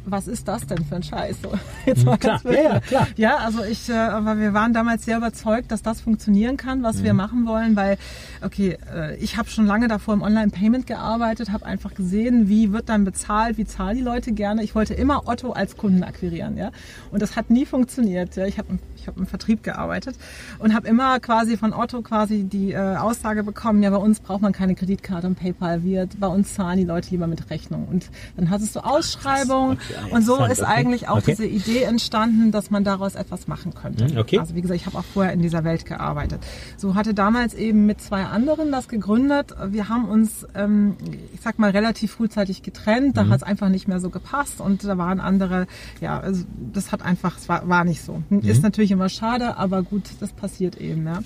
was 0.04 0.28
ist 0.28 0.48
das 0.48 0.66
denn 0.66 0.84
für 0.84 0.96
ein 0.96 1.02
Scheiß? 1.02 1.36
So, 1.42 1.52
jetzt 1.86 2.04
mal 2.04 2.16
klar. 2.16 2.40
Ja, 2.44 2.52
ja, 2.52 2.80
klar. 2.80 3.08
Ja, 3.16 3.36
also 3.38 3.64
ich, 3.64 3.88
äh, 3.88 3.94
aber 3.94 4.38
wir 4.38 4.54
waren 4.54 4.72
damals 4.72 5.04
sehr 5.04 5.18
überzeugt, 5.18 5.70
dass 5.70 5.82
das 5.82 6.00
funktionieren 6.00 6.56
kann, 6.56 6.82
was 6.82 6.96
mhm. 6.96 7.04
wir 7.04 7.14
machen 7.14 7.46
wollen, 7.46 7.76
weil, 7.76 7.98
okay, 8.42 8.78
äh, 8.94 9.16
ich 9.16 9.36
habe 9.36 9.50
schon 9.50 9.66
lange 9.66 9.88
davor 9.88 10.14
im 10.14 10.22
Online-Payment 10.22 10.86
gearbeitet, 10.86 11.52
habe 11.52 11.66
einfach 11.66 11.94
gesehen, 11.94 12.48
wie 12.48 12.72
wird 12.72 12.88
dann 12.88 13.04
bezahlt, 13.04 13.58
wie 13.58 13.64
zahlen 13.64 13.96
die 13.96 14.02
Leute 14.02 14.32
gerne. 14.32 14.62
Ich 14.62 14.74
wollte 14.74 14.94
immer 14.94 15.28
Otto 15.28 15.52
als 15.52 15.76
Kunden 15.76 16.02
akquirieren, 16.02 16.56
ja, 16.56 16.70
und 17.10 17.22
das 17.22 17.36
hat 17.36 17.50
nie 17.50 17.66
funktioniert. 17.66 18.36
Ja? 18.36 18.46
Ich 18.46 18.58
habe 18.58 18.78
ich 19.00 19.06
habe 19.06 19.18
im 19.20 19.26
Vertrieb 19.26 19.62
gearbeitet 19.62 20.16
und 20.58 20.74
habe 20.74 20.86
immer 20.86 21.18
quasi 21.20 21.56
von 21.56 21.72
Otto 21.72 22.02
quasi 22.02 22.44
die 22.44 22.72
äh, 22.72 22.96
Aussage 22.96 23.42
bekommen, 23.42 23.82
ja, 23.82 23.90
bei 23.90 23.96
uns 23.96 24.20
braucht 24.20 24.42
man 24.42 24.52
keine 24.52 24.74
Kreditkarte 24.74 25.26
und 25.26 25.36
PayPal 25.36 25.82
wird, 25.82 26.20
bei 26.20 26.26
uns 26.26 26.54
zahlen 26.54 26.78
die 26.78 26.84
Leute 26.84 27.10
lieber 27.10 27.26
mit 27.26 27.50
Rechnung. 27.50 27.88
Und 27.90 28.10
dann 28.36 28.50
hattest 28.50 28.76
du 28.76 28.80
Ausschreibungen 28.80 29.78
und 30.10 30.22
so 30.22 30.44
ist 30.44 30.62
eigentlich 30.62 31.08
auch 31.08 31.18
okay. 31.18 31.32
diese 31.32 31.46
Idee 31.46 31.82
entstanden, 31.82 32.52
dass 32.52 32.70
man 32.70 32.84
daraus 32.84 33.14
etwas 33.14 33.48
machen 33.48 33.74
könnte. 33.74 34.06
Hm, 34.06 34.18
okay. 34.18 34.38
Also 34.38 34.54
wie 34.54 34.62
gesagt, 34.62 34.80
ich 34.80 34.86
habe 34.86 34.98
auch 34.98 35.04
vorher 35.04 35.32
in 35.32 35.42
dieser 35.42 35.64
Welt 35.64 35.86
gearbeitet. 35.86 36.40
So 36.76 36.94
hatte 36.94 37.14
damals 37.14 37.54
eben 37.54 37.86
mit 37.86 38.00
zwei 38.00 38.24
anderen 38.24 38.72
das 38.72 38.88
gegründet. 38.88 39.54
Wir 39.68 39.88
haben 39.88 40.08
uns, 40.08 40.46
ähm, 40.54 40.96
ich 41.32 41.40
sag 41.40 41.58
mal, 41.58 41.70
relativ 41.70 42.12
frühzeitig 42.12 42.62
getrennt. 42.62 43.16
Da 43.16 43.24
mhm. 43.24 43.30
hat 43.30 43.36
es 43.38 43.42
einfach 43.42 43.68
nicht 43.68 43.88
mehr 43.88 44.00
so 44.00 44.10
gepasst 44.10 44.60
und 44.60 44.84
da 44.84 44.98
waren 44.98 45.20
andere, 45.20 45.66
ja, 46.00 46.20
also 46.20 46.44
das 46.72 46.92
hat 46.92 47.02
einfach, 47.02 47.36
war, 47.46 47.68
war 47.68 47.84
nicht 47.84 48.02
so. 48.02 48.22
Mhm. 48.28 48.40
Ist 48.40 48.62
natürlich 48.62 48.90
immer 48.90 49.08
schade, 49.08 49.56
aber 49.56 49.82
gut, 49.82 50.04
das 50.20 50.32
passiert 50.32 50.76
eben. 50.76 51.06
Ja. 51.06 51.20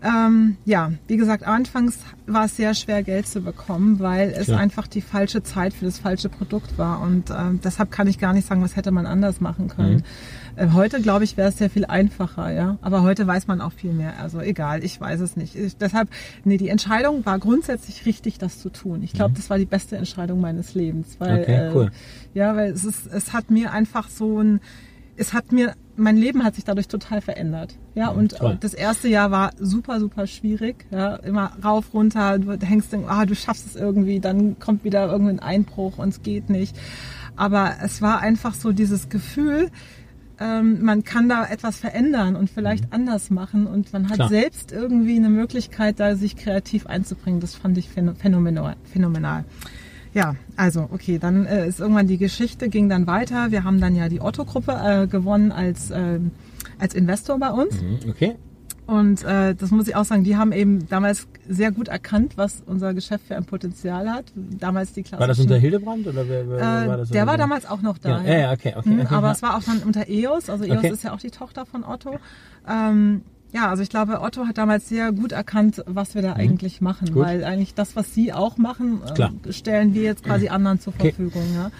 Ähm, 0.00 0.56
ja, 0.64 0.92
wie 1.08 1.16
gesagt, 1.16 1.44
anfangs 1.44 1.98
war 2.26 2.44
es 2.44 2.56
sehr 2.56 2.74
schwer, 2.74 3.02
Geld 3.02 3.26
zu 3.26 3.40
bekommen, 3.40 3.98
weil 3.98 4.30
es 4.30 4.46
ja. 4.46 4.56
einfach 4.56 4.86
die 4.86 5.00
falsche 5.00 5.42
Zeit 5.42 5.74
für 5.74 5.86
das 5.86 5.98
falsche 5.98 6.28
Produkt 6.28 6.78
war. 6.78 7.00
Und 7.00 7.30
äh, 7.30 7.34
deshalb 7.64 7.90
kann 7.90 8.06
ich 8.06 8.18
gar 8.18 8.32
nicht 8.32 8.46
sagen, 8.46 8.62
was 8.62 8.76
hätte 8.76 8.92
man 8.92 9.06
anders 9.06 9.40
machen 9.40 9.66
können. 9.66 9.96
Mhm. 9.96 10.02
Äh, 10.56 10.68
heute, 10.72 11.00
glaube 11.00 11.24
ich, 11.24 11.36
wäre 11.36 11.48
es 11.48 11.58
sehr 11.58 11.68
viel 11.68 11.84
einfacher, 11.84 12.52
ja. 12.52 12.78
Aber 12.80 13.02
heute 13.02 13.26
weiß 13.26 13.48
man 13.48 13.60
auch 13.60 13.72
viel 13.72 13.92
mehr. 13.92 14.20
Also 14.20 14.40
egal, 14.40 14.84
ich 14.84 15.00
weiß 15.00 15.20
es 15.20 15.36
nicht. 15.36 15.56
Ich, 15.56 15.76
deshalb, 15.76 16.08
nee, 16.44 16.58
die 16.58 16.68
Entscheidung 16.68 17.26
war 17.26 17.40
grundsätzlich 17.40 18.06
richtig, 18.06 18.38
das 18.38 18.60
zu 18.60 18.70
tun. 18.70 19.02
Ich 19.02 19.12
glaube, 19.12 19.30
mhm. 19.30 19.36
das 19.36 19.50
war 19.50 19.58
die 19.58 19.66
beste 19.66 19.96
Entscheidung 19.96 20.40
meines 20.40 20.74
Lebens. 20.74 21.16
Weil, 21.18 21.40
okay, 21.40 21.70
cool. 21.74 21.90
Äh, 22.34 22.38
ja, 22.38 22.54
weil 22.54 22.70
es 22.70 22.84
ist, 22.84 23.06
es 23.06 23.32
hat 23.32 23.50
mir 23.50 23.72
einfach 23.72 24.08
so 24.08 24.40
ein, 24.40 24.60
es 25.16 25.32
hat 25.32 25.50
mir 25.50 25.74
mein 25.98 26.16
Leben 26.16 26.44
hat 26.44 26.54
sich 26.54 26.64
dadurch 26.64 26.88
total 26.88 27.20
verändert. 27.20 27.76
Ja, 27.94 28.08
und 28.08 28.36
Toll. 28.36 28.56
das 28.60 28.74
erste 28.74 29.08
Jahr 29.08 29.30
war 29.30 29.50
super, 29.58 30.00
super 30.00 30.26
schwierig. 30.26 30.86
Ja, 30.90 31.16
immer 31.16 31.52
rauf, 31.62 31.92
runter, 31.92 32.38
du 32.38 32.56
hängst, 32.64 32.94
ah, 33.06 33.26
du 33.26 33.34
schaffst 33.34 33.66
es 33.66 33.76
irgendwie, 33.76 34.20
dann 34.20 34.58
kommt 34.58 34.84
wieder 34.84 35.10
irgendein 35.10 35.40
Einbruch 35.40 35.98
und 35.98 36.08
es 36.10 36.22
geht 36.22 36.50
nicht. 36.50 36.76
Aber 37.36 37.76
es 37.82 38.00
war 38.00 38.20
einfach 38.20 38.54
so 38.54 38.72
dieses 38.72 39.08
Gefühl, 39.08 39.70
ähm, 40.40 40.84
man 40.84 41.04
kann 41.04 41.28
da 41.28 41.44
etwas 41.46 41.78
verändern 41.78 42.36
und 42.36 42.48
vielleicht 42.50 42.84
mhm. 42.84 42.92
anders 42.92 43.30
machen 43.30 43.66
und 43.66 43.92
man 43.92 44.08
hat 44.08 44.16
Klar. 44.16 44.28
selbst 44.28 44.72
irgendwie 44.72 45.16
eine 45.16 45.30
Möglichkeit, 45.30 45.98
da 46.00 46.14
sich 46.14 46.36
kreativ 46.36 46.86
einzubringen. 46.86 47.40
Das 47.40 47.54
fand 47.54 47.76
ich 47.78 47.88
phänomenal. 47.88 48.76
phänomenal. 48.84 49.44
Ja, 50.14 50.36
also 50.56 50.88
okay, 50.92 51.18
dann 51.18 51.46
äh, 51.46 51.68
ist 51.68 51.80
irgendwann 51.80 52.06
die 52.06 52.18
Geschichte 52.18 52.68
ging 52.68 52.88
dann 52.88 53.06
weiter. 53.06 53.50
Wir 53.50 53.64
haben 53.64 53.80
dann 53.80 53.94
ja 53.94 54.08
die 54.08 54.20
Otto-Gruppe 54.20 54.72
äh, 54.72 55.06
gewonnen 55.06 55.52
als 55.52 55.90
äh, 55.90 56.18
als 56.78 56.94
Investor 56.94 57.38
bei 57.38 57.50
uns. 57.50 57.80
Mhm, 57.80 58.10
okay. 58.10 58.36
Und 58.86 59.22
äh, 59.22 59.54
das 59.54 59.70
muss 59.70 59.86
ich 59.86 59.94
auch 59.96 60.06
sagen, 60.06 60.24
die 60.24 60.38
haben 60.38 60.50
eben 60.50 60.88
damals 60.88 61.28
sehr 61.46 61.72
gut 61.72 61.88
erkannt, 61.88 62.38
was 62.38 62.62
unser 62.64 62.94
Geschäft 62.94 63.26
für 63.26 63.36
ein 63.36 63.44
Potenzial 63.44 64.10
hat. 64.10 64.24
Damals 64.34 64.94
die 64.94 65.04
War 65.12 65.26
das 65.26 65.38
unter 65.38 65.58
Hildebrand 65.58 66.06
oder 66.06 66.26
wer, 66.26 66.48
wer 66.48 66.58
äh, 66.58 66.88
war 66.88 66.96
das? 66.96 67.10
Der 67.10 67.26
war 67.26 67.36
damals 67.36 67.68
auch 67.68 67.82
noch 67.82 67.98
da. 67.98 68.22
Ja, 68.22 68.32
ja, 68.32 68.38
ja 68.40 68.52
okay, 68.52 68.72
okay, 68.78 68.88
mhm, 68.88 69.00
okay. 69.00 69.14
Aber 69.14 69.26
ja. 69.26 69.32
es 69.34 69.42
war 69.42 69.58
auch 69.58 69.62
dann 69.62 69.80
unter 69.80 70.08
EOS, 70.08 70.48
also 70.48 70.64
EOS 70.64 70.78
okay. 70.78 70.90
ist 70.90 71.04
ja 71.04 71.12
auch 71.12 71.20
die 71.20 71.30
Tochter 71.30 71.66
von 71.66 71.84
Otto. 71.84 72.18
Ähm, 72.66 73.20
ja, 73.52 73.68
also 73.68 73.82
ich 73.82 73.88
glaube, 73.88 74.20
Otto 74.20 74.46
hat 74.46 74.58
damals 74.58 74.88
sehr 74.88 75.12
gut 75.12 75.32
erkannt, 75.32 75.82
was 75.86 76.14
wir 76.14 76.22
da 76.22 76.34
mhm. 76.34 76.40
eigentlich 76.40 76.80
machen, 76.80 77.12
gut. 77.12 77.22
weil 77.22 77.44
eigentlich 77.44 77.74
das, 77.74 77.96
was 77.96 78.14
Sie 78.14 78.32
auch 78.32 78.58
machen, 78.58 79.00
äh, 79.02 79.52
stellen 79.52 79.94
wir 79.94 80.02
jetzt 80.02 80.24
quasi 80.24 80.48
anderen 80.48 80.80
zur 80.80 80.92
Verfügung. 80.92 81.42
Okay. 81.42 81.54
Ja. 81.54 81.70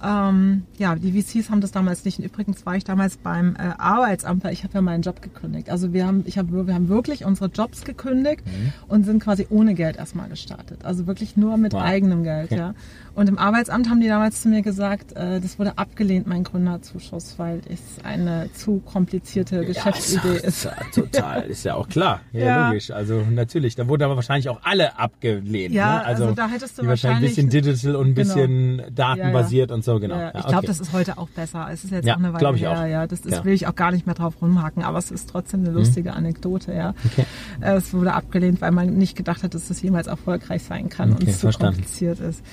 Ähm, 0.00 0.62
ja, 0.78 0.94
die 0.94 1.20
VCs 1.20 1.50
haben 1.50 1.60
das 1.60 1.72
damals 1.72 2.04
nicht. 2.04 2.18
Und 2.18 2.24
übrigens 2.24 2.64
war 2.66 2.76
ich 2.76 2.84
damals 2.84 3.16
beim 3.16 3.56
äh, 3.56 3.74
Arbeitsamt, 3.78 4.44
weil 4.44 4.52
ich 4.52 4.62
habe 4.62 4.74
ja 4.74 4.82
meinen 4.82 5.02
Job 5.02 5.22
gekündigt. 5.22 5.70
Also 5.70 5.92
wir 5.92 6.06
haben, 6.06 6.22
ich 6.26 6.38
hab, 6.38 6.52
wir 6.52 6.72
haben 6.72 6.88
wirklich 6.88 7.24
unsere 7.24 7.50
Jobs 7.50 7.84
gekündigt 7.84 8.46
mhm. 8.46 8.72
und 8.86 9.04
sind 9.04 9.22
quasi 9.22 9.46
ohne 9.50 9.74
Geld 9.74 9.96
erstmal 9.96 10.28
gestartet. 10.28 10.84
Also 10.84 11.06
wirklich 11.06 11.36
nur 11.36 11.56
mit 11.56 11.72
wow. 11.72 11.82
eigenem 11.82 12.22
Geld, 12.22 12.52
okay. 12.52 12.60
ja. 12.60 12.74
Und 13.18 13.28
im 13.28 13.36
Arbeitsamt 13.36 13.90
haben 13.90 14.00
die 14.00 14.06
damals 14.06 14.42
zu 14.42 14.48
mir 14.48 14.62
gesagt, 14.62 15.10
äh, 15.16 15.40
das 15.40 15.58
wurde 15.58 15.76
abgelehnt, 15.76 16.28
mein 16.28 16.44
Gründerzuschuss, 16.44 17.34
weil 17.36 17.62
es 17.68 17.80
eine 18.04 18.48
zu 18.52 18.78
komplizierte 18.78 19.64
Geschäftsidee 19.64 20.34
ja, 20.34 20.40
ist. 20.40 20.64
Ja, 20.66 20.72
total, 20.94 21.42
ist 21.42 21.64
ja 21.64 21.74
auch 21.74 21.88
klar. 21.88 22.20
Ja, 22.32 22.44
ja, 22.44 22.68
logisch. 22.68 22.92
Also 22.92 23.24
natürlich, 23.28 23.74
da 23.74 23.88
wurden 23.88 24.04
aber 24.04 24.14
wahrscheinlich 24.14 24.48
auch 24.48 24.60
alle 24.62 24.96
abgelehnt. 25.00 25.74
Ja, 25.74 25.94
ne? 25.94 26.04
also, 26.04 26.22
also, 26.26 26.36
da 26.36 26.46
hättest 26.46 26.78
du 26.78 26.86
wahrscheinlich 26.86 27.36
ein 27.36 27.48
bisschen 27.48 27.50
digital 27.50 27.96
und 27.96 28.06
ein 28.06 28.14
genau. 28.14 28.34
bisschen 28.34 28.76
genau. 28.76 28.90
datenbasiert 28.94 29.72
und 29.72 29.82
so, 29.82 29.98
genau. 29.98 30.16
Ja, 30.16 30.38
ich 30.38 30.46
glaube, 30.46 30.68
das 30.68 30.78
ist 30.78 30.92
heute 30.92 31.18
auch 31.18 31.28
besser. 31.28 31.66
Es 31.72 31.82
ist 31.82 31.90
jetzt 31.90 32.08
auch 32.08 32.18
eine 32.18 32.32
Weile 32.32 32.54
ich 32.54 32.60
her, 32.60 32.70
auch. 32.70 32.86
ja. 32.86 33.06
Das 33.08 33.22
ist, 33.22 33.44
will 33.44 33.52
ich 33.52 33.66
auch 33.66 33.74
gar 33.74 33.90
nicht 33.90 34.06
mehr 34.06 34.14
drauf 34.14 34.40
rumhaken, 34.40 34.84
aber 34.84 34.98
es 34.98 35.10
ist 35.10 35.28
trotzdem 35.28 35.62
eine 35.62 35.70
mhm. 35.70 35.78
lustige 35.78 36.10
mhm. 36.10 36.18
Anekdote, 36.18 36.72
ja. 36.72 36.94
Okay. 37.04 37.24
Äh, 37.62 37.78
es 37.78 37.92
wurde 37.92 38.12
abgelehnt, 38.12 38.60
weil 38.60 38.70
man 38.70 38.96
nicht 38.96 39.16
gedacht 39.16 39.42
hat, 39.42 39.54
dass 39.54 39.66
das 39.66 39.82
jemals 39.82 40.06
erfolgreich 40.06 40.62
sein 40.62 40.88
kann 40.88 41.14
okay, 41.14 41.24
und 41.24 41.28
es 41.28 41.40
zu 41.40 41.50
so 41.50 41.58
kompliziert 41.58 42.20
ist 42.20 42.44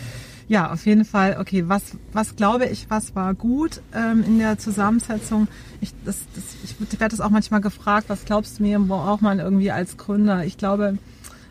ja, 0.48 0.72
auf 0.72 0.86
jeden 0.86 1.06
Fall, 1.06 1.38
okay, 1.40 1.68
was, 1.68 1.98
was 2.14 2.36
glaube 2.36 2.66
ich, 2.68 2.90
was 2.90 3.16
war 3.16 3.34
gut 3.34 3.82
ähm, 3.94 4.24
in 4.26 4.40
der 4.40 4.58
Zusammensetzung? 4.58 5.48
Ich, 5.82 5.92
das, 6.06 6.20
das, 6.36 6.44
ich 6.64 7.00
werde 7.00 7.16
das 7.16 7.22
auch 7.22 7.32
manchmal 7.32 7.62
gefragt, 7.62 8.10
was 8.10 8.26
glaubst 8.26 8.60
du 8.60 8.64
mir, 8.64 8.80
braucht 8.80 9.22
man 9.22 9.40
irgendwie 9.40 9.72
als 9.72 9.98
Gründer? 9.98 10.46
Ich 10.46 10.58
glaube, 10.58 10.98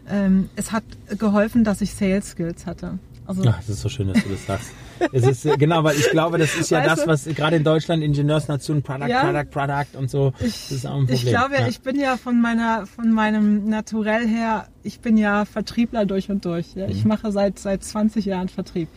ähm, 0.08 0.48
es 0.54 0.70
hat 0.70 0.84
geholfen, 1.18 1.64
dass 1.64 1.80
ich 1.80 1.94
Sales 1.94 2.30
Skills 2.30 2.66
hatte. 2.66 2.98
Also, 3.26 3.42
Ach, 3.48 3.56
das 3.56 3.68
ist 3.68 3.80
so 3.80 3.88
schön, 3.88 4.08
dass 4.08 4.22
du 4.22 4.28
das 4.28 4.46
sagst. 4.46 4.70
Es 5.12 5.26
ist, 5.26 5.46
äh, 5.46 5.56
genau, 5.56 5.84
weil 5.84 5.96
ich 5.96 6.10
glaube, 6.10 6.38
das 6.38 6.54
ist 6.54 6.70
ja 6.70 6.78
weißt 6.78 7.06
das, 7.06 7.06
was 7.06 7.24
gerade 7.34 7.56
in 7.56 7.64
Deutschland 7.64 8.02
Ingenieursnation, 8.02 8.82
Product, 8.82 9.08
ja, 9.08 9.24
Product, 9.24 9.50
Product 9.50 9.98
und 9.98 10.10
so, 10.10 10.32
ich, 10.40 10.46
das 10.46 10.72
ist 10.72 10.86
auch 10.86 10.94
ein 10.94 11.06
Problem. 11.06 11.16
Ich 11.16 11.26
glaube, 11.26 11.54
ja. 11.54 11.68
ich 11.68 11.80
bin 11.80 11.98
ja 11.98 12.16
von 12.16 12.40
meiner, 12.40 12.86
von 12.86 13.12
meinem 13.12 13.68
Naturell 13.68 14.26
her, 14.26 14.68
ich 14.82 15.00
bin 15.00 15.16
ja 15.16 15.44
Vertriebler 15.44 16.06
durch 16.06 16.30
und 16.30 16.44
durch. 16.44 16.74
Ja. 16.74 16.86
Mhm. 16.86 16.92
Ich 16.92 17.04
mache 17.04 17.32
seit, 17.32 17.58
seit 17.58 17.82
20 17.82 18.24
Jahren 18.24 18.48
Vertrieb. 18.48 18.88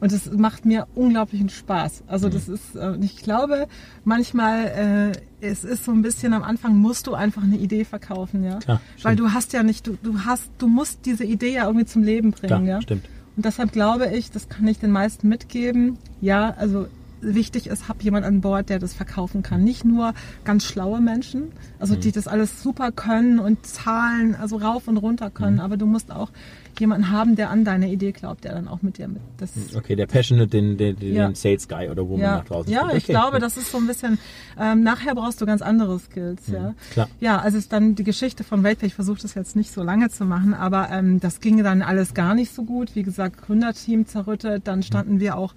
Und 0.00 0.12
es 0.12 0.30
macht 0.30 0.64
mir 0.64 0.86
unglaublichen 0.94 1.48
Spaß. 1.48 2.04
Also 2.06 2.28
mhm. 2.28 2.32
das 2.32 2.48
ist, 2.48 2.76
äh, 2.76 2.96
ich 3.00 3.16
glaube, 3.16 3.66
manchmal, 4.04 5.12
äh, 5.40 5.46
es 5.46 5.64
ist 5.64 5.84
so 5.84 5.92
ein 5.92 6.02
bisschen 6.02 6.32
am 6.32 6.42
Anfang 6.42 6.76
musst 6.76 7.06
du 7.06 7.14
einfach 7.14 7.42
eine 7.42 7.56
Idee 7.56 7.84
verkaufen, 7.84 8.44
ja. 8.44 8.58
Klar, 8.58 8.80
Weil 9.02 9.16
du 9.16 9.32
hast 9.32 9.52
ja 9.52 9.62
nicht, 9.62 9.86
du, 9.86 9.98
du 10.02 10.20
hast, 10.24 10.50
du 10.58 10.68
musst 10.68 11.04
diese 11.04 11.24
Idee 11.24 11.54
ja 11.54 11.64
irgendwie 11.64 11.86
zum 11.86 12.02
Leben 12.02 12.30
bringen, 12.30 12.46
Klar, 12.46 12.62
ja. 12.62 12.82
Stimmt. 12.82 13.06
Und 13.38 13.44
deshalb 13.44 13.70
glaube 13.70 14.08
ich, 14.08 14.32
das 14.32 14.48
kann 14.48 14.66
ich 14.66 14.80
den 14.80 14.90
meisten 14.90 15.28
mitgeben. 15.28 15.96
Ja, 16.20 16.56
also 16.58 16.88
wichtig 17.20 17.66
ist, 17.66 17.88
hab 17.88 18.02
jemand 18.02 18.24
an 18.24 18.40
Bord, 18.40 18.68
der 18.68 18.78
das 18.78 18.94
verkaufen 18.94 19.42
kann. 19.42 19.64
Nicht 19.64 19.84
nur 19.84 20.14
ganz 20.44 20.64
schlaue 20.64 21.00
Menschen, 21.00 21.52
also 21.78 21.96
die 21.96 22.08
mhm. 22.08 22.12
das 22.12 22.28
alles 22.28 22.62
super 22.62 22.92
können 22.92 23.38
und 23.38 23.66
zahlen, 23.66 24.34
also 24.34 24.56
rauf 24.56 24.88
und 24.88 24.96
runter 24.98 25.30
können, 25.30 25.56
mhm. 25.56 25.62
aber 25.62 25.76
du 25.76 25.86
musst 25.86 26.10
auch 26.10 26.30
jemanden 26.78 27.10
haben, 27.10 27.36
der 27.36 27.50
an 27.50 27.64
deine 27.64 27.90
Idee 27.90 28.12
glaubt, 28.12 28.44
der 28.44 28.54
dann 28.54 28.68
auch 28.68 28.82
mit 28.82 28.98
dir 28.98 29.08
mit. 29.08 29.20
Das 29.38 29.50
okay, 29.74 29.96
der 29.96 30.06
Passionate, 30.06 30.48
den, 30.48 30.76
den, 30.76 30.96
den 30.96 31.14
ja. 31.14 31.34
Sales 31.34 31.68
Guy 31.68 31.88
oder 31.88 32.08
Woman 32.08 32.20
ja. 32.20 32.36
nach 32.36 32.44
draußen. 32.44 32.72
Ja, 32.72 32.92
ich 32.92 33.04
glaube, 33.04 33.40
das 33.40 33.56
ist 33.56 33.70
so 33.70 33.78
ein 33.78 33.86
bisschen, 33.86 34.18
ähm, 34.58 34.82
nachher 34.82 35.14
brauchst 35.14 35.40
du 35.40 35.46
ganz 35.46 35.62
andere 35.62 35.98
Skills, 35.98 36.48
mhm. 36.48 36.54
ja. 36.54 36.74
Klar. 36.92 37.08
Ja, 37.20 37.38
also 37.38 37.58
ist 37.58 37.72
dann 37.72 37.94
die 37.94 38.04
Geschichte 38.04 38.44
von 38.44 38.62
Weltpay, 38.62 38.86
ich 38.86 38.94
versuche 38.94 39.20
das 39.20 39.34
jetzt 39.34 39.56
nicht 39.56 39.72
so 39.72 39.82
lange 39.82 40.08
zu 40.10 40.24
machen, 40.24 40.54
aber 40.54 40.88
ähm, 40.90 41.20
das 41.20 41.40
ging 41.40 41.62
dann 41.62 41.82
alles 41.82 42.14
gar 42.14 42.34
nicht 42.34 42.54
so 42.54 42.62
gut. 42.62 42.94
Wie 42.94 43.02
gesagt, 43.02 43.42
Gründerteam 43.42 44.06
zerrüttet, 44.06 44.66
dann 44.66 44.82
standen 44.82 45.14
mhm. 45.14 45.20
wir 45.20 45.36
auch 45.36 45.54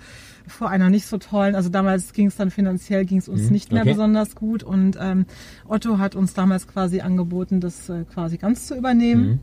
vor 0.48 0.70
einer 0.70 0.90
nicht 0.90 1.06
so 1.06 1.18
tollen, 1.18 1.56
also 1.56 1.70
damals 1.70 2.14
ging 2.14 2.28
es 2.28 2.36
dann 2.36 2.52
finanziell, 2.52 3.06
ging 3.06 3.20
es 3.20 3.30
uns 3.30 3.44
mhm. 3.44 3.52
nicht 3.52 3.72
mehr 3.72 3.82
okay. 3.82 3.92
besonders 3.92 4.36
gut 4.36 4.64
und 4.64 4.98
ähm, 5.00 5.26
Otto 5.68 5.98
hat 5.98 6.16
uns 6.16 6.34
damals 6.34 6.68
quasi 6.68 7.02
angeboten, 7.02 7.60
das 7.60 7.90
äh, 7.90 8.04
quasi 8.06 8.38
ganz 8.38 8.68
zu 8.68 8.76
übernehmen. 8.76 9.24
Mhm 9.24 9.40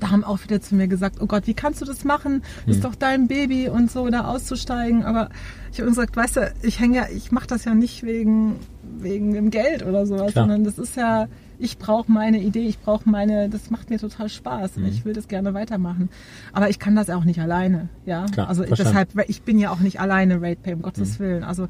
da 0.00 0.10
haben 0.10 0.22
auch 0.22 0.42
wieder 0.44 0.60
zu 0.60 0.76
mir 0.76 0.86
gesagt, 0.86 1.16
oh 1.20 1.26
Gott, 1.26 1.46
wie 1.46 1.54
kannst 1.54 1.80
du 1.80 1.84
das 1.84 2.04
machen? 2.04 2.42
Das 2.66 2.76
ist 2.76 2.84
hm. 2.84 2.90
doch 2.90 2.94
dein 2.94 3.26
Baby 3.26 3.68
und 3.68 3.90
so 3.90 4.08
da 4.08 4.26
auszusteigen. 4.26 5.04
Aber 5.04 5.28
ich 5.72 5.80
habe 5.80 5.88
gesagt, 5.88 6.16
weißt 6.16 6.36
du, 6.36 6.52
ich 6.62 6.78
hänge 6.78 6.96
ja, 6.96 7.06
ich 7.12 7.32
mache 7.32 7.48
das 7.48 7.64
ja 7.64 7.74
nicht 7.74 8.04
wegen 8.04 8.56
wegen 9.00 9.32
dem 9.32 9.50
Geld 9.50 9.84
oder 9.84 10.06
sowas, 10.06 10.32
Klar. 10.32 10.44
sondern 10.44 10.64
das 10.64 10.78
ist 10.78 10.96
ja, 10.96 11.28
ich 11.58 11.78
brauche 11.78 12.10
meine 12.10 12.40
Idee, 12.40 12.66
ich 12.66 12.78
brauche 12.78 13.08
meine, 13.08 13.48
das 13.48 13.70
macht 13.70 13.90
mir 13.90 13.98
total 13.98 14.28
Spaß 14.28 14.76
und 14.76 14.84
mhm. 14.84 14.88
ich 14.88 15.04
will 15.04 15.12
das 15.12 15.28
gerne 15.28 15.54
weitermachen. 15.54 16.08
Aber 16.52 16.70
ich 16.70 16.78
kann 16.78 16.94
das 16.94 17.10
auch 17.10 17.24
nicht 17.24 17.40
alleine, 17.40 17.88
ja. 18.06 18.26
Klar, 18.26 18.48
also 18.48 18.64
deshalb, 18.64 19.10
ich 19.28 19.42
bin 19.42 19.58
ja 19.58 19.70
auch 19.70 19.80
nicht 19.80 20.00
alleine 20.00 20.40
RatePay, 20.40 20.74
um 20.74 20.82
Gottes 20.82 21.18
mhm. 21.18 21.24
Willen. 21.24 21.44
Also 21.44 21.68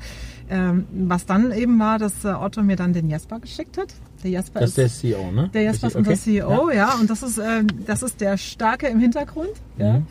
ähm, 0.50 0.86
was 0.92 1.26
dann 1.26 1.52
eben 1.52 1.78
war, 1.78 1.98
dass 1.98 2.24
äh, 2.24 2.28
Otto 2.28 2.62
mir 2.62 2.76
dann 2.76 2.92
den 2.92 3.08
Jesper 3.08 3.40
geschickt 3.40 3.78
hat. 3.78 3.94
Der 4.22 4.30
Jesper 4.30 4.60
das 4.60 4.70
ist 4.70 4.78
der 4.78 4.88
CEO, 4.88 5.30
ne? 5.30 5.50
Der 5.54 5.62
Jesper 5.62 5.86
ist 5.86 5.96
okay. 5.96 6.10
unser 6.10 6.22
CEO, 6.22 6.70
ja. 6.70 6.76
ja. 6.76 6.94
Und 7.00 7.08
das 7.08 7.22
ist, 7.22 7.38
äh, 7.38 7.64
das 7.86 8.02
ist 8.02 8.20
der 8.20 8.36
Starke 8.36 8.88
im 8.88 8.98
Hintergrund, 8.98 9.50
mhm. 9.76 9.84
ja. 9.84 9.94
Ähm, 9.96 10.06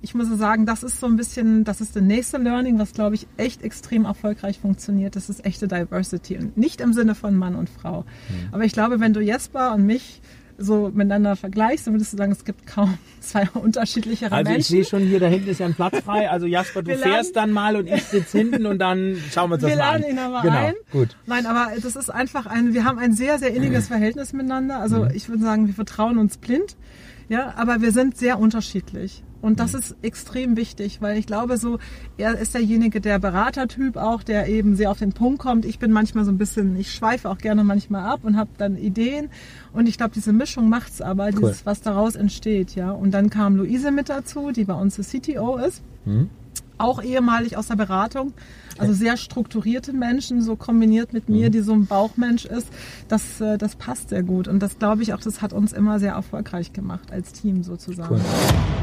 ich 0.00 0.14
muss 0.14 0.28
sagen, 0.38 0.64
das 0.64 0.82
ist 0.82 1.00
so 1.00 1.06
ein 1.06 1.16
bisschen, 1.16 1.64
das 1.64 1.80
ist 1.80 1.94
der 1.94 2.02
nächste 2.02 2.38
Learning, 2.38 2.78
was 2.78 2.92
glaube 2.92 3.14
ich 3.14 3.26
echt 3.36 3.62
extrem 3.62 4.06
erfolgreich 4.06 4.58
funktioniert. 4.58 5.16
Das 5.16 5.28
ist 5.28 5.44
echte 5.44 5.68
Diversity 5.68 6.38
und 6.38 6.56
nicht 6.56 6.80
im 6.80 6.92
Sinne 6.92 7.14
von 7.14 7.36
Mann 7.36 7.54
und 7.54 7.68
Frau. 7.68 8.00
Mhm. 8.00 8.48
Aber 8.52 8.64
ich 8.64 8.72
glaube, 8.72 9.00
wenn 9.00 9.12
du 9.12 9.20
Jesper 9.20 9.74
und 9.74 9.84
mich 9.84 10.22
so 10.56 10.90
miteinander 10.94 11.36
vergleichst, 11.36 11.86
dann 11.86 11.94
würdest 11.94 12.12
du 12.12 12.16
sagen, 12.16 12.32
es 12.32 12.44
gibt 12.44 12.66
kaum 12.66 12.96
zwei 13.20 13.48
unterschiedlichere 13.54 14.32
also 14.32 14.50
Menschen. 14.50 14.74
Also 14.74 14.76
ich 14.76 14.88
sehe 14.88 14.98
schon, 14.98 15.08
hier 15.08 15.20
da 15.20 15.26
hinten 15.26 15.48
ist 15.48 15.60
ja 15.60 15.66
ein 15.66 15.74
Platz 15.74 15.98
frei. 15.98 16.30
Also 16.30 16.46
Jasper, 16.46 16.82
du 16.82 16.88
wir 16.88 16.98
fährst 16.98 17.36
dann 17.36 17.50
mal 17.50 17.76
und 17.76 17.86
ich 17.86 18.04
sitze 18.04 18.38
hinten 18.38 18.66
und 18.66 18.78
dann 18.78 19.16
schauen 19.30 19.50
wir 19.50 19.54
uns 19.54 19.64
wir 19.64 19.70
das 19.70 19.78
mal 19.78 19.94
an. 19.94 20.02
Wir 20.02 20.08
laden 20.08 20.12
ihn 20.12 20.18
aber 20.18 20.42
genau. 20.42 20.56
ein. 20.56 20.74
Gut. 20.90 21.16
Nein, 21.26 21.46
aber 21.46 21.72
das 21.80 21.96
ist 21.96 22.10
einfach 22.10 22.46
ein, 22.46 22.72
wir 22.72 22.84
haben 22.84 22.98
ein 22.98 23.12
sehr, 23.12 23.38
sehr 23.38 23.52
inniges 23.54 23.88
Verhältnis 23.88 24.32
miteinander. 24.32 24.78
Also 24.78 25.04
mhm. 25.04 25.10
ich 25.14 25.28
würde 25.28 25.42
sagen, 25.42 25.66
wir 25.66 25.74
vertrauen 25.74 26.18
uns 26.18 26.38
blind. 26.38 26.76
Ja, 27.28 27.54
aber 27.56 27.80
wir 27.80 27.90
sind 27.90 28.16
sehr 28.16 28.38
unterschiedlich. 28.38 29.22
Und 29.44 29.60
das 29.60 29.74
mhm. 29.74 29.78
ist 29.80 29.96
extrem 30.00 30.56
wichtig, 30.56 31.02
weil 31.02 31.18
ich 31.18 31.26
glaube 31.26 31.58
so, 31.58 31.78
er 32.16 32.38
ist 32.38 32.54
derjenige, 32.54 33.02
der 33.02 33.18
Beratertyp 33.18 33.98
auch, 33.98 34.22
der 34.22 34.48
eben 34.48 34.74
sehr 34.74 34.90
auf 34.90 34.98
den 34.98 35.12
Punkt 35.12 35.38
kommt. 35.38 35.66
Ich 35.66 35.78
bin 35.78 35.92
manchmal 35.92 36.24
so 36.24 36.30
ein 36.30 36.38
bisschen, 36.38 36.76
ich 36.76 36.94
schweife 36.94 37.28
auch 37.28 37.36
gerne 37.36 37.62
manchmal 37.62 38.06
ab 38.10 38.20
und 38.22 38.38
habe 38.38 38.48
dann 38.56 38.78
Ideen. 38.78 39.28
Und 39.74 39.86
ich 39.86 39.98
glaube, 39.98 40.12
diese 40.14 40.32
Mischung 40.32 40.70
macht's 40.70 41.02
aber, 41.02 41.26
cool. 41.26 41.32
dieses, 41.32 41.66
was 41.66 41.82
daraus 41.82 42.16
entsteht, 42.16 42.74
ja. 42.74 42.90
Und 42.90 43.10
dann 43.10 43.28
kam 43.28 43.56
Luise 43.56 43.90
mit 43.90 44.08
dazu, 44.08 44.50
die 44.50 44.64
bei 44.64 44.72
uns 44.72 44.96
die 44.96 45.02
CTO 45.02 45.58
ist. 45.58 45.82
Mhm. 46.06 46.30
Auch 46.78 47.02
ehemalig 47.02 47.58
aus 47.58 47.66
der 47.66 47.76
Beratung. 47.76 48.32
Also 48.78 48.94
sehr 48.94 49.18
strukturierte 49.18 49.92
Menschen, 49.92 50.40
so 50.40 50.56
kombiniert 50.56 51.12
mit 51.12 51.28
mir, 51.28 51.48
mhm. 51.48 51.52
die 51.52 51.60
so 51.60 51.74
ein 51.74 51.84
Bauchmensch 51.84 52.46
ist, 52.46 52.68
das, 53.08 53.42
äh, 53.42 53.58
das 53.58 53.76
passt 53.76 54.08
sehr 54.08 54.22
gut. 54.22 54.48
Und 54.48 54.60
das 54.60 54.78
glaube 54.78 55.02
ich 55.02 55.12
auch, 55.12 55.20
das 55.20 55.42
hat 55.42 55.52
uns 55.52 55.74
immer 55.74 56.00
sehr 56.00 56.12
erfolgreich 56.12 56.72
gemacht 56.72 57.12
als 57.12 57.34
Team 57.34 57.62
sozusagen. 57.62 58.14
Cool. 58.14 58.73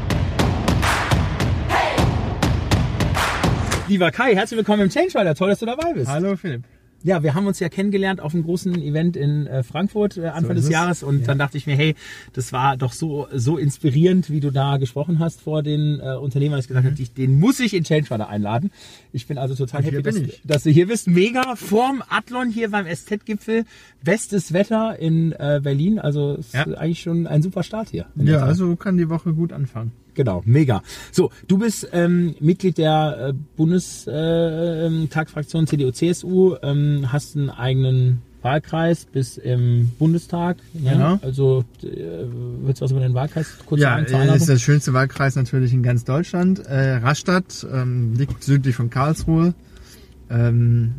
Lieber 3.88 4.10
Kai, 4.12 4.34
herzlich 4.34 4.56
willkommen 4.56 4.82
im 4.82 4.90
Changefighter. 4.90 5.34
Toll, 5.34 5.50
dass 5.50 5.58
du 5.58 5.66
dabei 5.66 5.92
bist. 5.92 6.08
Hallo 6.08 6.36
Philipp. 6.36 6.62
Ja, 7.04 7.24
wir 7.24 7.34
haben 7.34 7.48
uns 7.48 7.58
ja 7.58 7.68
kennengelernt 7.68 8.20
auf 8.20 8.32
einem 8.32 8.44
großen 8.44 8.80
Event 8.80 9.16
in 9.16 9.48
äh, 9.48 9.64
Frankfurt 9.64 10.16
äh, 10.18 10.28
Anfang 10.28 10.56
so 10.56 10.62
des 10.62 10.68
Jahres 10.68 11.02
und 11.02 11.20
ja. 11.20 11.26
dann 11.26 11.38
dachte 11.38 11.58
ich 11.58 11.66
mir, 11.66 11.74
hey, 11.74 11.96
das 12.32 12.52
war 12.52 12.76
doch 12.76 12.92
so 12.92 13.26
so 13.34 13.58
inspirierend, 13.58 14.30
wie 14.30 14.38
du 14.38 14.52
da 14.52 14.76
gesprochen 14.76 15.18
hast 15.18 15.40
vor 15.40 15.64
den 15.64 15.98
äh, 15.98 16.14
Unternehmern, 16.14 16.58
dass 16.58 16.66
ich 16.66 16.68
gesagt 16.68 16.86
mhm. 16.86 16.92
habe, 16.92 17.04
den 17.04 17.40
muss 17.40 17.58
ich 17.58 17.74
in 17.74 17.82
Changefighter 17.82 18.28
einladen. 18.28 18.70
Ich 19.12 19.26
bin 19.26 19.36
also 19.36 19.56
total 19.56 19.82
happy, 19.82 20.00
dass, 20.00 20.16
dass, 20.44 20.62
du 20.62 20.70
hier 20.70 20.86
bist. 20.86 21.08
Mega 21.08 21.56
vorm 21.56 22.04
Athlon 22.08 22.50
hier 22.50 22.70
beim 22.70 22.86
SZ-Gipfel. 22.86 23.64
Bestes 24.04 24.52
Wetter 24.52 24.96
in 24.98 25.32
äh, 25.32 25.60
Berlin. 25.62 25.98
Also 25.98 26.36
ist 26.36 26.54
ja. 26.54 26.66
eigentlich 26.66 27.00
schon 27.00 27.26
ein 27.26 27.42
super 27.42 27.64
Start 27.64 27.88
hier. 27.88 28.06
Ja, 28.14 28.44
also 28.44 28.76
kann 28.76 28.96
die 28.96 29.08
Woche 29.08 29.32
gut 29.32 29.52
anfangen. 29.52 29.90
Genau, 30.14 30.42
mega. 30.44 30.82
So, 31.10 31.30
du 31.48 31.58
bist 31.58 31.88
ähm, 31.92 32.36
Mitglied 32.40 32.78
der 32.78 33.28
äh, 33.28 33.32
Bundestagsfraktion 33.56 35.64
äh, 35.64 35.66
CDU-CSU, 35.66 36.56
ähm, 36.62 37.10
hast 37.10 37.36
einen 37.36 37.50
eigenen 37.50 38.22
Wahlkreis 38.42 39.06
bis 39.06 39.38
im 39.38 39.90
Bundestag. 39.98 40.58
Ne? 40.74 40.90
Genau. 40.90 41.18
Also 41.22 41.64
äh, 41.82 42.26
willst 42.62 42.80
du 42.80 42.84
was 42.84 42.90
über 42.90 43.00
den 43.00 43.14
Wahlkreis 43.14 43.46
kurz 43.64 43.80
ja, 43.80 44.06
sagen? 44.06 44.28
Ja, 44.28 44.34
ist 44.34 44.48
der 44.48 44.58
schönste 44.58 44.92
Wahlkreis 44.92 45.36
natürlich 45.36 45.72
in 45.72 45.82
ganz 45.82 46.04
Deutschland. 46.04 46.58
Äh, 46.66 46.96
Rastatt 46.96 47.66
ähm, 47.72 48.14
liegt 48.14 48.42
südlich 48.42 48.76
von 48.76 48.90
Karlsruhe. 48.90 49.54
Ähm, 50.28 50.94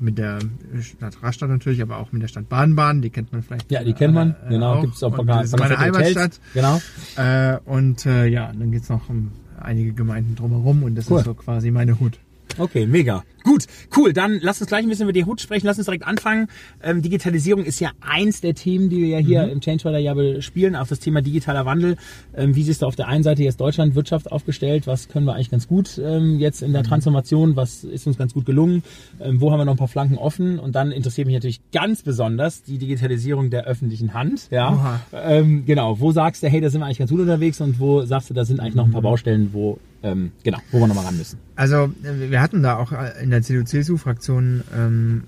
mit 0.00 0.18
der 0.18 0.38
Stadt 0.80 1.22
Rastatt 1.22 1.48
natürlich, 1.48 1.82
aber 1.82 1.98
auch 1.98 2.12
mit 2.12 2.22
der 2.22 2.28
Stadt 2.28 2.48
Baden-Baden, 2.48 3.02
die 3.02 3.10
kennt 3.10 3.32
man 3.32 3.42
vielleicht. 3.42 3.70
Ja, 3.70 3.84
die 3.84 3.92
kennt 3.92 4.14
man, 4.14 4.36
äh, 4.46 4.50
genau. 4.50 4.80
Gibt 4.80 4.94
es 4.94 5.02
auch 5.02 5.24
das 5.24 5.46
ist 5.46 5.58
meine 5.58 5.78
Heimatstadt. 5.78 6.40
Genau. 6.54 6.80
Äh, 7.16 7.58
und 7.64 8.06
äh, 8.06 8.26
ja, 8.26 8.52
dann 8.52 8.70
gibt's 8.70 8.88
noch 8.88 9.08
um, 9.08 9.32
einige 9.60 9.92
Gemeinden 9.92 10.36
drumherum 10.36 10.82
und 10.82 10.94
das 10.94 11.10
cool. 11.10 11.18
ist 11.18 11.24
so 11.24 11.34
quasi 11.34 11.70
meine 11.70 12.00
Hut. 12.00 12.18
Okay, 12.58 12.86
mega. 12.86 13.24
Gut, 13.42 13.66
cool. 13.96 14.12
Dann 14.12 14.38
lass 14.42 14.60
uns 14.60 14.68
gleich 14.68 14.82
ein 14.82 14.88
bisschen 14.88 15.04
über 15.04 15.12
die 15.12 15.24
Hut 15.24 15.40
sprechen. 15.40 15.66
Lass 15.66 15.78
uns 15.78 15.86
direkt 15.86 16.06
anfangen. 16.06 16.48
Ähm, 16.82 17.02
Digitalisierung 17.02 17.64
ist 17.64 17.80
ja 17.80 17.90
eins 18.00 18.40
der 18.40 18.54
Themen, 18.54 18.90
die 18.90 18.98
wir 18.98 19.08
ja 19.08 19.18
hier 19.18 19.44
mhm. 19.44 19.52
im 19.52 19.60
Changewater 19.60 19.98
ja 19.98 20.14
bespielen. 20.14 20.76
Auch 20.76 20.86
das 20.86 21.00
Thema 21.00 21.22
digitaler 21.22 21.64
Wandel. 21.64 21.96
Ähm, 22.36 22.54
wie 22.54 22.62
siehst 22.62 22.82
du 22.82 22.86
auf 22.86 22.96
der 22.96 23.08
einen 23.08 23.22
Seite 23.22 23.42
jetzt 23.42 23.60
Deutschland 23.60 23.94
Wirtschaft 23.94 24.30
aufgestellt? 24.30 24.86
Was 24.86 25.08
können 25.08 25.26
wir 25.26 25.34
eigentlich 25.34 25.50
ganz 25.50 25.66
gut 25.68 26.00
ähm, 26.02 26.38
jetzt 26.38 26.62
in 26.62 26.72
der 26.72 26.82
mhm. 26.82 26.88
Transformation? 26.88 27.56
Was 27.56 27.84
ist 27.84 28.06
uns 28.06 28.18
ganz 28.18 28.34
gut 28.34 28.44
gelungen? 28.44 28.82
Ähm, 29.20 29.40
wo 29.40 29.50
haben 29.50 29.58
wir 29.58 29.64
noch 29.64 29.74
ein 29.74 29.78
paar 29.78 29.88
Flanken 29.88 30.18
offen? 30.18 30.58
Und 30.58 30.74
dann 30.74 30.92
interessiert 30.92 31.26
mich 31.26 31.34
natürlich 31.34 31.60
ganz 31.72 32.02
besonders 32.02 32.62
die 32.62 32.78
Digitalisierung 32.78 33.50
der 33.50 33.64
öffentlichen 33.64 34.12
Hand. 34.12 34.48
Ja, 34.50 35.00
ähm, 35.12 35.64
genau. 35.64 35.98
Wo 35.98 36.12
sagst 36.12 36.42
du, 36.42 36.48
hey, 36.48 36.60
da 36.60 36.68
sind 36.68 36.80
wir 36.80 36.86
eigentlich 36.86 36.98
ganz 36.98 37.10
gut 37.10 37.20
unterwegs? 37.20 37.60
Und 37.60 37.80
wo 37.80 38.04
sagst 38.04 38.28
du, 38.28 38.34
da 38.34 38.44
sind 38.44 38.60
eigentlich 38.60 38.74
noch 38.74 38.84
ein 38.84 38.92
paar 38.92 39.00
mhm. 39.00 39.04
Baustellen, 39.04 39.50
wo 39.52 39.78
ähm, 40.02 40.32
genau, 40.42 40.58
wo 40.70 40.80
wir 40.80 40.86
nochmal 40.86 41.04
ran 41.04 41.16
müssen. 41.16 41.38
Also 41.56 41.92
wir 42.02 42.40
hatten 42.40 42.62
da 42.62 42.76
auch 42.76 42.92
in 43.22 43.30
der 43.30 43.42
CDU-CSU-Fraktion 43.42 44.62
ähm, 44.74 45.24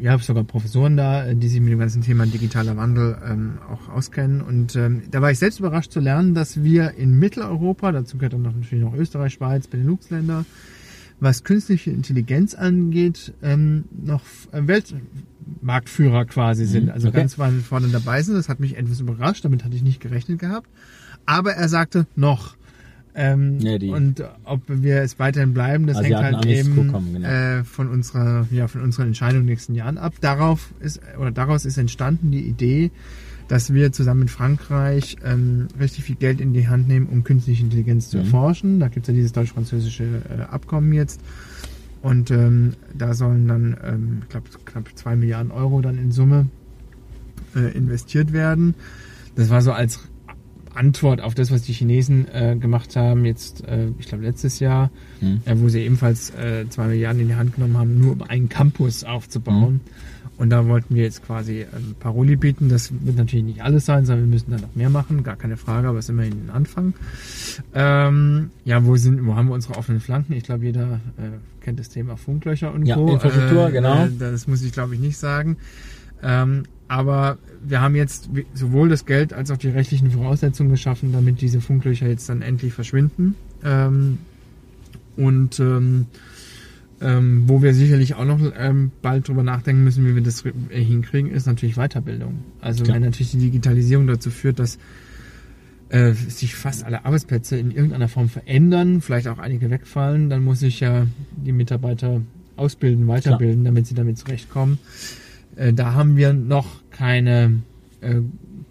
ja 0.00 0.18
sogar 0.18 0.44
Professoren 0.44 0.96
da, 0.96 1.34
die 1.34 1.48
sich 1.48 1.60
mit 1.60 1.72
dem 1.72 1.78
ganzen 1.78 2.02
Thema 2.02 2.26
digitaler 2.26 2.76
Wandel 2.76 3.16
ähm, 3.28 3.58
auch 3.70 3.88
auskennen. 3.94 4.40
Und 4.40 4.74
ähm, 4.76 5.02
da 5.10 5.20
war 5.20 5.30
ich 5.30 5.38
selbst 5.38 5.60
überrascht 5.60 5.92
zu 5.92 6.00
lernen, 6.00 6.34
dass 6.34 6.62
wir 6.62 6.92
in 6.92 7.18
Mitteleuropa, 7.18 7.92
dazu 7.92 8.16
gehört 8.16 8.32
dann 8.32 8.42
natürlich 8.42 8.84
noch 8.84 8.94
Österreich, 8.94 9.34
Schweiz, 9.34 9.66
Benelux-Länder, 9.66 10.44
was 11.20 11.44
künstliche 11.44 11.90
Intelligenz 11.90 12.54
angeht, 12.54 13.34
ähm, 13.42 13.84
noch 14.04 14.22
Weltmarktführer 14.52 16.24
quasi 16.24 16.64
sind. 16.64 16.86
Mhm, 16.86 16.90
also 16.90 17.08
okay. 17.08 17.18
ganz 17.18 17.38
weit 17.38 17.52
vorne 17.54 17.88
dabei 17.88 18.22
sind. 18.22 18.34
Das 18.34 18.48
hat 18.48 18.60
mich 18.60 18.76
etwas 18.76 19.00
überrascht, 19.00 19.44
damit 19.44 19.64
hatte 19.64 19.76
ich 19.76 19.82
nicht 19.82 20.00
gerechnet 20.00 20.38
gehabt. 20.38 20.68
Aber 21.26 21.52
er 21.52 21.68
sagte 21.68 22.06
noch. 22.16 22.56
Ähm, 23.16 23.60
ja, 23.60 23.76
und 23.94 24.24
ob 24.44 24.62
wir 24.66 25.02
es 25.02 25.20
weiterhin 25.20 25.54
bleiben, 25.54 25.86
das 25.86 26.02
hängt 26.02 26.16
halt 26.16 26.44
eben 26.46 26.74
genau. 26.74 27.26
äh, 27.26 27.62
von 27.62 27.88
unserer, 27.88 28.46
ja, 28.50 28.66
von 28.66 28.82
unserer 28.82 29.06
Entscheidung 29.06 29.42
in 29.42 29.46
den 29.46 29.52
nächsten 29.52 29.74
Jahren 29.74 29.98
ab. 29.98 30.14
Darauf 30.20 30.74
ist, 30.80 31.00
oder 31.18 31.30
daraus 31.30 31.64
ist 31.64 31.78
entstanden 31.78 32.32
die 32.32 32.42
Idee, 32.42 32.90
dass 33.46 33.72
wir 33.72 33.92
zusammen 33.92 34.20
mit 34.20 34.30
Frankreich 34.30 35.16
ähm, 35.24 35.68
richtig 35.78 36.04
viel 36.04 36.16
Geld 36.16 36.40
in 36.40 36.54
die 36.54 36.66
Hand 36.66 36.88
nehmen, 36.88 37.06
um 37.06 37.22
künstliche 37.22 37.62
Intelligenz 37.62 38.10
zu 38.10 38.16
mhm. 38.16 38.24
erforschen. 38.24 38.80
Da 38.80 38.88
gibt 38.88 39.06
es 39.06 39.08
ja 39.08 39.14
dieses 39.14 39.32
deutsch-französische 39.32 40.04
äh, 40.04 40.42
Abkommen 40.42 40.92
jetzt. 40.92 41.20
Und 42.02 42.30
ähm, 42.30 42.74
da 42.92 43.14
sollen 43.14 43.46
dann, 43.46 43.76
ähm, 43.82 44.18
ich 44.22 44.28
glaube, 44.28 44.48
knapp 44.64 44.88
zwei 44.94 45.14
Milliarden 45.14 45.52
Euro 45.52 45.80
dann 45.80 45.98
in 45.98 46.10
Summe 46.10 46.46
äh, 47.54 47.76
investiert 47.76 48.32
werden. 48.32 48.74
Das 49.36 49.50
war 49.50 49.62
so 49.62 49.72
als 49.72 50.00
Antwort 50.74 51.20
auf 51.20 51.34
das, 51.34 51.50
was 51.50 51.62
die 51.62 51.72
Chinesen 51.72 52.26
äh, 52.32 52.56
gemacht 52.56 52.96
haben, 52.96 53.24
jetzt, 53.24 53.66
äh, 53.66 53.88
ich 53.98 54.06
glaube, 54.06 54.24
letztes 54.24 54.60
Jahr, 54.60 54.90
mhm. 55.20 55.40
äh, 55.44 55.54
wo 55.56 55.68
sie 55.68 55.80
ebenfalls 55.80 56.30
äh, 56.30 56.68
zwei 56.68 56.86
Milliarden 56.88 57.22
in 57.22 57.28
die 57.28 57.34
Hand 57.34 57.54
genommen 57.54 57.78
haben, 57.78 57.98
nur 57.98 58.12
um 58.12 58.22
einen 58.22 58.48
Campus 58.48 59.04
aufzubauen. 59.04 59.74
Mhm. 59.74 59.80
Und 60.36 60.50
da 60.50 60.66
wollten 60.66 60.96
wir 60.96 61.04
jetzt 61.04 61.24
quasi 61.24 61.60
ähm, 61.60 61.94
Paroli 62.00 62.34
bieten. 62.34 62.68
Das 62.68 62.92
wird 62.92 63.16
natürlich 63.16 63.44
nicht 63.44 63.62
alles 63.62 63.86
sein, 63.86 64.04
sondern 64.04 64.26
wir 64.26 64.34
müssen 64.34 64.50
da 64.50 64.56
noch 64.56 64.74
mehr 64.74 64.90
machen, 64.90 65.22
gar 65.22 65.36
keine 65.36 65.56
Frage, 65.56 65.88
aber 65.88 65.98
es 65.98 66.06
ist 66.06 66.08
immerhin 66.08 66.46
ein 66.46 66.50
Anfang. 66.50 66.94
Ähm, 67.72 68.50
ja, 68.64 68.84
wo 68.84 68.96
sind, 68.96 69.24
wo 69.24 69.36
haben 69.36 69.48
wir 69.48 69.54
unsere 69.54 69.76
offenen 69.76 70.00
Flanken? 70.00 70.32
Ich 70.32 70.42
glaube, 70.42 70.64
jeder 70.64 71.00
äh, 71.18 71.38
kennt 71.60 71.78
das 71.78 71.88
Thema 71.88 72.16
Funklöcher 72.16 72.74
und 72.74 72.84
ja, 72.84 72.96
Co. 72.96 73.12
Infrastruktur, 73.12 73.68
äh, 73.68 73.72
genau. 73.72 74.06
Äh, 74.06 74.10
das 74.18 74.48
muss 74.48 74.62
ich, 74.62 74.72
glaube 74.72 74.94
ich, 74.94 75.00
nicht 75.00 75.18
sagen. 75.18 75.56
Ähm, 76.24 76.64
aber 76.88 77.38
wir 77.62 77.80
haben 77.80 77.94
jetzt 77.94 78.28
sowohl 78.54 78.88
das 78.88 79.06
Geld 79.06 79.32
als 79.32 79.50
auch 79.50 79.56
die 79.56 79.68
rechtlichen 79.68 80.10
Voraussetzungen 80.10 80.70
geschaffen, 80.70 81.12
damit 81.12 81.40
diese 81.40 81.60
Funklöcher 81.60 82.08
jetzt 82.08 82.28
dann 82.28 82.42
endlich 82.42 82.72
verschwinden. 82.72 83.36
Ähm, 83.62 84.18
und 85.16 85.60
ähm, 85.60 86.06
ähm, 87.00 87.44
wo 87.46 87.62
wir 87.62 87.74
sicherlich 87.74 88.14
auch 88.14 88.24
noch 88.24 88.40
ähm, 88.56 88.90
bald 89.02 89.28
drüber 89.28 89.42
nachdenken 89.42 89.84
müssen, 89.84 90.06
wie 90.06 90.14
wir 90.14 90.22
das 90.22 90.44
hinkriegen, 90.70 91.30
ist 91.30 91.46
natürlich 91.46 91.76
Weiterbildung. 91.76 92.44
Also 92.60 92.84
Klar. 92.84 92.96
wenn 92.96 93.02
natürlich 93.02 93.32
die 93.32 93.38
Digitalisierung 93.38 94.06
dazu 94.06 94.30
führt, 94.30 94.58
dass 94.58 94.78
äh, 95.90 96.12
sich 96.12 96.54
fast 96.54 96.84
alle 96.84 97.04
Arbeitsplätze 97.04 97.56
in 97.56 97.70
irgendeiner 97.70 98.08
Form 98.08 98.28
verändern, 98.28 99.00
vielleicht 99.00 99.28
auch 99.28 99.38
einige 99.38 99.70
wegfallen, 99.70 100.30
dann 100.30 100.42
muss 100.42 100.62
ich 100.62 100.80
ja 100.80 101.06
die 101.36 101.52
Mitarbeiter 101.52 102.22
ausbilden, 102.56 103.06
weiterbilden, 103.08 103.62
Klar. 103.62 103.72
damit 103.72 103.86
sie 103.86 103.94
damit 103.94 104.18
zurechtkommen. 104.18 104.78
Äh, 105.56 105.72
da 105.72 105.94
haben 105.94 106.16
wir 106.16 106.32
noch 106.32 106.66
keine 106.90 107.60
äh, 108.00 108.20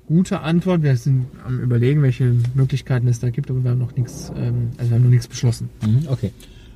gute 0.08 0.42
Antwort. 0.42 0.84
Wir 0.84 0.96
sind 0.98 1.26
am 1.46 1.60
überlegen, 1.60 2.02
welche 2.02 2.36
Möglichkeiten 2.54 3.08
es 3.08 3.20
da 3.20 3.30
gibt, 3.30 3.50
aber 3.50 3.64
wir 3.64 3.72
haben 3.72 3.80
noch 3.80 3.96
nichts, 3.96 4.32
ähm, 4.36 4.72
also 4.78 4.92
wir 4.92 4.96
haben 4.96 5.04
noch 5.04 5.10
nichts 5.10 5.28
beschlossen. 5.28 5.70
Mhm, 5.82 6.08
okay. 6.08 6.32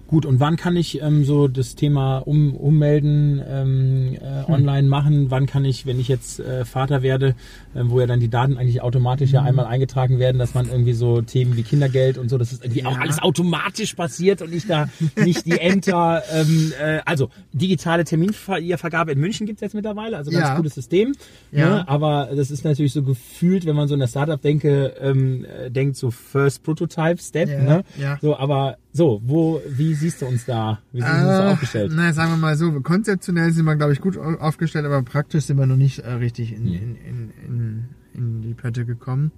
Gut, 0.08 0.26
und 0.26 0.40
wann 0.40 0.56
kann 0.56 0.78
ich 0.78 1.02
ähm, 1.02 1.26
so 1.26 1.50
das 1.50 1.76
Thema 1.76 2.20
um, 2.20 2.56
ummelden 2.56 3.42
ähm, 3.46 4.14
äh, 4.16 4.46
hm. 4.46 4.54
online 4.54 4.88
machen? 4.88 5.30
Wann 5.30 5.48
kann 5.48 5.66
ich, 5.66 5.86
wenn 5.86 6.00
ich 6.00 6.08
jetzt 6.08 6.40
äh, 6.40 6.64
Vater 6.64 7.02
werde, 7.02 7.36
äh, 7.76 7.82
wo 7.84 8.00
ja 8.00 8.08
dann 8.08 8.22
die 8.22 8.30
Daten 8.30 8.58
eigentlich 8.58 8.82
automatisch 8.82 9.32
ja 9.32 9.42
hm. 9.42 9.48
einmal 9.48 9.66
eingetragen 9.66 10.18
werden, 10.18 10.38
dass 10.38 10.54
man 10.54 10.70
irgendwie 10.70 10.94
so 10.94 11.22
Themen 11.22 11.58
wie 11.58 11.64
Kindergeld 11.64 12.18
und 12.18 12.30
so, 12.30 12.38
dass 12.38 12.54
es 12.54 12.62
irgendwie 12.62 12.82
ja. 12.82 12.88
auch 12.88 12.98
alles 12.98 13.22
automatisch 13.22 13.96
passiert 13.96 14.42
und 14.42 14.54
ich 14.54 14.66
da 14.66 14.88
nicht 15.18 15.46
die 15.46 15.60
Ämter, 15.60 16.24
ähm, 16.32 16.72
äh, 16.82 17.00
also 17.06 17.30
digitale 17.52 18.06
Terminvergabe 18.06 19.12
in 19.12 19.20
München 19.20 19.46
gibt's 19.46 19.62
jetzt 19.62 19.76
mittlerweile, 19.76 20.16
also 20.16 20.32
ganz 20.32 20.48
ja. 20.48 20.56
gutes 20.56 20.76
System. 20.76 21.16
Ja. 21.52 21.70
Ne? 21.70 21.90
Aber 21.90 22.30
das 22.34 22.50
ist 22.50 22.64
natürlich 22.64 22.94
so 22.94 23.04
gefühlt, 23.04 23.66
wenn 23.66 23.76
man 23.76 23.90
so 23.90 23.94
in 23.94 24.00
der 24.00 24.08
Startup-Denke 24.08 24.94
ähm, 25.02 25.46
äh, 25.46 25.70
denkt, 25.70 25.98
so 25.98 26.12
First 26.12 26.64
Prototype 26.64 27.22
Step. 27.22 27.50
Ja. 27.50 27.62
Ne? 27.62 27.84
Ja. 28.00 28.18
So, 28.22 28.38
aber 28.38 28.78
so, 28.98 29.22
wo, 29.24 29.62
wie 29.70 29.94
siehst 29.94 30.24
du 30.24 30.26
uns 30.26 30.46
da? 30.46 30.80
Wie 30.92 31.02
sind 31.02 31.10
äh, 31.10 31.14
wir 31.14 31.20
uns 31.20 31.38
da 31.38 31.52
aufgestellt? 31.52 31.92
Na, 31.96 32.12
sagen 32.14 32.32
wir 32.32 32.38
mal 32.38 32.58
so, 32.58 32.72
konzeptionell 32.82 33.52
sind 33.52 33.66
wir, 33.66 33.76
glaube 33.76 33.94
ich, 33.94 34.02
gut 34.02 34.18
aufgestellt, 34.18 34.86
aber 34.86 35.04
praktisch 35.04 35.46
sind 35.46 35.58
wir 35.60 35.68
noch 35.68 35.78
nicht 35.78 36.00
äh, 36.00 36.14
richtig 36.14 36.52
in, 36.52 36.66
in, 36.66 36.96
in, 37.06 37.32
in, 37.46 37.86
in 38.16 38.42
die 38.42 38.56
Pötte 38.56 38.86
gekommen. 38.86 39.32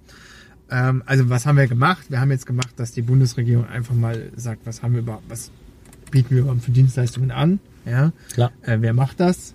Ähm, 0.70 1.02
also 1.04 1.28
was 1.28 1.44
haben 1.44 1.58
wir 1.58 1.66
gemacht? 1.66 2.06
Wir 2.08 2.22
haben 2.22 2.30
jetzt 2.30 2.46
gemacht, 2.46 2.70
dass 2.76 2.92
die 2.92 3.02
Bundesregierung 3.02 3.66
einfach 3.66 3.94
mal 3.94 4.30
sagt, 4.34 4.64
was 4.64 4.82
haben 4.82 4.94
wir 4.94 5.00
überhaupt, 5.00 5.24
was 5.28 5.50
bieten 6.10 6.30
wir 6.30 6.40
überhaupt 6.40 6.62
für 6.62 6.70
Dienstleistungen 6.70 7.30
an? 7.30 7.60
Ja, 7.84 8.12
klar. 8.32 8.52
Äh, 8.62 8.78
wer 8.80 8.94
macht 8.94 9.20
das? 9.20 9.54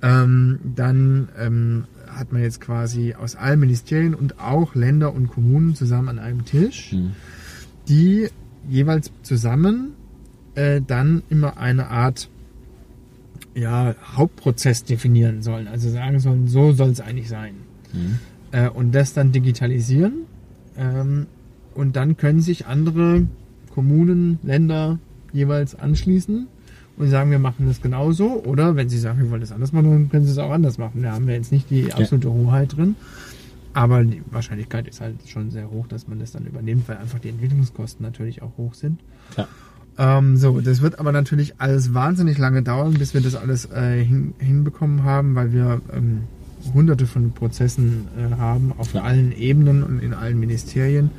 Ähm, 0.00 0.60
dann 0.76 1.28
ähm, 1.36 1.84
hat 2.06 2.32
man 2.32 2.40
jetzt 2.40 2.60
quasi 2.60 3.14
aus 3.14 3.34
allen 3.34 3.58
Ministerien 3.58 4.14
und 4.14 4.38
auch 4.38 4.76
Länder 4.76 5.12
und 5.12 5.26
Kommunen 5.26 5.74
zusammen 5.74 6.08
an 6.08 6.18
einem 6.20 6.44
Tisch, 6.44 6.92
mhm. 6.92 7.14
die 7.88 8.28
jeweils 8.68 9.10
zusammen 9.22 9.92
äh, 10.54 10.80
dann 10.86 11.22
immer 11.30 11.58
eine 11.58 11.88
Art 11.88 12.28
ja, 13.54 13.94
Hauptprozess 14.14 14.84
definieren 14.84 15.42
sollen. 15.42 15.68
Also 15.68 15.88
sagen 15.90 16.18
sollen, 16.18 16.48
so 16.48 16.72
soll 16.72 16.90
es 16.90 17.00
eigentlich 17.00 17.28
sein. 17.28 17.54
Mhm. 17.92 18.18
Äh, 18.52 18.68
und 18.68 18.94
das 18.94 19.12
dann 19.12 19.32
digitalisieren. 19.32 20.24
Ähm, 20.76 21.26
und 21.74 21.96
dann 21.96 22.16
können 22.16 22.40
sich 22.40 22.66
andere 22.66 23.26
Kommunen, 23.72 24.38
Länder 24.42 24.98
jeweils 25.32 25.74
anschließen 25.74 26.46
und 26.96 27.08
sagen, 27.08 27.30
wir 27.30 27.38
machen 27.38 27.66
das 27.66 27.82
genauso. 27.82 28.42
Oder 28.44 28.76
wenn 28.76 28.88
sie 28.88 28.98
sagen, 28.98 29.18
wir 29.20 29.30
wollen 29.30 29.40
das 29.40 29.52
anders 29.52 29.72
machen, 29.72 29.90
dann 29.90 30.08
können 30.08 30.24
sie 30.24 30.32
es 30.32 30.38
auch 30.38 30.52
anders 30.52 30.78
machen. 30.78 31.02
Da 31.02 31.12
haben 31.12 31.26
wir 31.26 31.34
jetzt 31.34 31.52
nicht 31.52 31.70
die 31.70 31.92
absolute. 31.92 32.30
Hoheit 32.32 32.76
drin. 32.76 32.94
Aber 33.74 34.04
die 34.04 34.22
Wahrscheinlichkeit 34.30 34.88
ist 34.88 35.00
halt 35.00 35.16
schon 35.28 35.50
sehr 35.50 35.70
hoch, 35.70 35.86
dass 35.88 36.06
man 36.08 36.20
das 36.20 36.32
dann 36.32 36.46
übernimmt, 36.46 36.88
weil 36.88 36.96
einfach 36.96 37.18
die 37.18 37.28
Entwicklungskosten 37.28 38.06
natürlich 38.06 38.40
auch 38.40 38.56
hoch 38.56 38.74
sind. 38.74 39.00
Ja. 39.36 39.48
Ähm, 39.98 40.36
so, 40.36 40.60
das 40.60 40.80
wird 40.80 40.98
aber 40.98 41.12
natürlich 41.12 41.60
alles 41.60 41.92
wahnsinnig 41.92 42.38
lange 42.38 42.62
dauern, 42.62 42.94
bis 42.94 43.14
wir 43.14 43.20
das 43.20 43.34
alles 43.34 43.70
äh, 43.70 44.02
hin, 44.04 44.34
hinbekommen 44.38 45.04
haben, 45.04 45.34
weil 45.34 45.52
wir 45.52 45.80
ähm, 45.92 46.22
hunderte 46.72 47.06
von 47.06 47.32
Prozessen 47.32 48.08
äh, 48.16 48.36
haben 48.36 48.72
auf 48.78 48.94
ja. 48.94 49.02
allen 49.02 49.32
Ebenen 49.36 49.82
und 49.82 50.00
in 50.00 50.14
allen 50.14 50.38
Ministerien. 50.38 51.10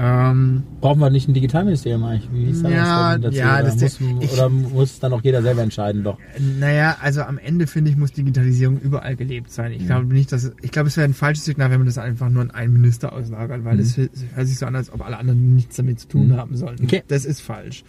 Ähm, 0.00 0.62
Brauchen 0.80 1.00
wir 1.00 1.10
nicht 1.10 1.28
ein 1.28 1.34
Digitalministerium 1.34 2.04
eigentlich? 2.04 2.32
Wie 2.32 2.44
hieß 2.46 2.62
ja, 2.62 3.18
das 3.18 3.22
dazu? 3.22 3.36
Ja, 3.36 3.62
das 3.62 4.00
muss, 4.00 4.22
ich, 4.22 4.32
oder 4.32 4.48
muss 4.48 5.00
dann 5.00 5.12
auch 5.12 5.22
jeder 5.22 5.42
selber 5.42 5.62
entscheiden, 5.62 6.04
doch? 6.04 6.18
Naja, 6.60 6.96
also 7.02 7.22
am 7.22 7.36
Ende 7.36 7.66
finde 7.66 7.90
ich, 7.90 7.96
muss 7.96 8.12
Digitalisierung 8.12 8.78
überall 8.78 9.16
gelebt 9.16 9.50
sein. 9.50 9.72
Ich 9.72 9.82
ja. 9.82 9.86
glaube 9.86 10.14
nicht, 10.14 10.30
dass, 10.30 10.52
ich 10.62 10.70
glaube, 10.70 10.86
es 10.86 10.96
wäre 10.96 11.04
ein 11.04 11.14
falsches 11.14 11.46
Signal, 11.46 11.72
wenn 11.72 11.78
man 11.78 11.86
das 11.86 11.98
einfach 11.98 12.30
nur 12.30 12.42
an 12.42 12.52
einen 12.52 12.72
Minister 12.74 13.12
auslagert, 13.12 13.64
weil 13.64 13.80
es 13.80 13.96
mhm. 13.96 14.08
hört 14.34 14.46
sich 14.46 14.58
so 14.58 14.66
an, 14.66 14.76
als 14.76 14.92
ob 14.92 15.04
alle 15.04 15.18
anderen 15.18 15.56
nichts 15.56 15.76
damit 15.76 15.98
zu 15.98 16.06
tun 16.06 16.28
mhm. 16.28 16.36
haben 16.36 16.56
sollen. 16.56 16.78
Okay. 16.80 17.02
Das 17.08 17.24
ist 17.24 17.40
falsch. 17.40 17.82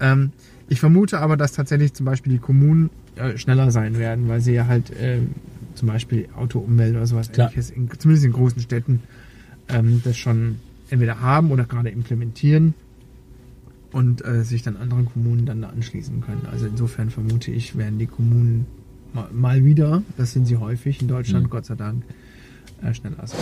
Ähm, 0.00 0.32
ich 0.68 0.80
vermute 0.80 1.18
aber, 1.18 1.38
dass 1.38 1.52
tatsächlich 1.52 1.94
zum 1.94 2.04
Beispiel 2.04 2.34
die 2.34 2.38
Kommunen 2.40 2.90
äh, 3.16 3.38
schneller 3.38 3.70
sein 3.70 3.98
werden, 3.98 4.28
weil 4.28 4.42
sie 4.42 4.52
ja 4.52 4.66
halt 4.66 4.90
äh, 4.90 5.20
zum 5.74 5.88
Beispiel 5.88 6.28
Autoumwelt 6.36 6.94
oder 6.94 7.06
sowas 7.06 7.30
ähnliches, 7.34 7.70
in, 7.70 7.88
zumindest 7.98 8.26
in 8.26 8.32
großen 8.32 8.60
Städten, 8.60 9.02
ähm, 9.68 10.02
das 10.04 10.18
schon 10.18 10.56
entweder 10.90 11.20
haben 11.20 11.50
oder 11.50 11.64
gerade 11.64 11.90
implementieren 11.90 12.74
und 13.92 14.24
äh, 14.24 14.44
sich 14.44 14.62
dann 14.62 14.76
anderen 14.76 15.06
Kommunen 15.06 15.46
dann 15.46 15.62
da 15.62 15.68
anschließen 15.68 16.20
können. 16.20 16.46
Also 16.50 16.66
insofern 16.66 17.10
vermute 17.10 17.50
ich, 17.50 17.76
werden 17.76 17.98
die 17.98 18.06
Kommunen 18.06 18.66
mal, 19.12 19.28
mal 19.32 19.64
wieder, 19.64 20.02
das 20.16 20.32
sind 20.32 20.46
sie 20.46 20.56
häufig 20.56 21.00
in 21.00 21.08
Deutschland, 21.08 21.46
mhm. 21.46 21.50
Gott 21.50 21.66
sei 21.66 21.74
Dank, 21.74 22.04
äh, 22.82 22.92
schneller 22.94 23.26
sein. 23.26 23.38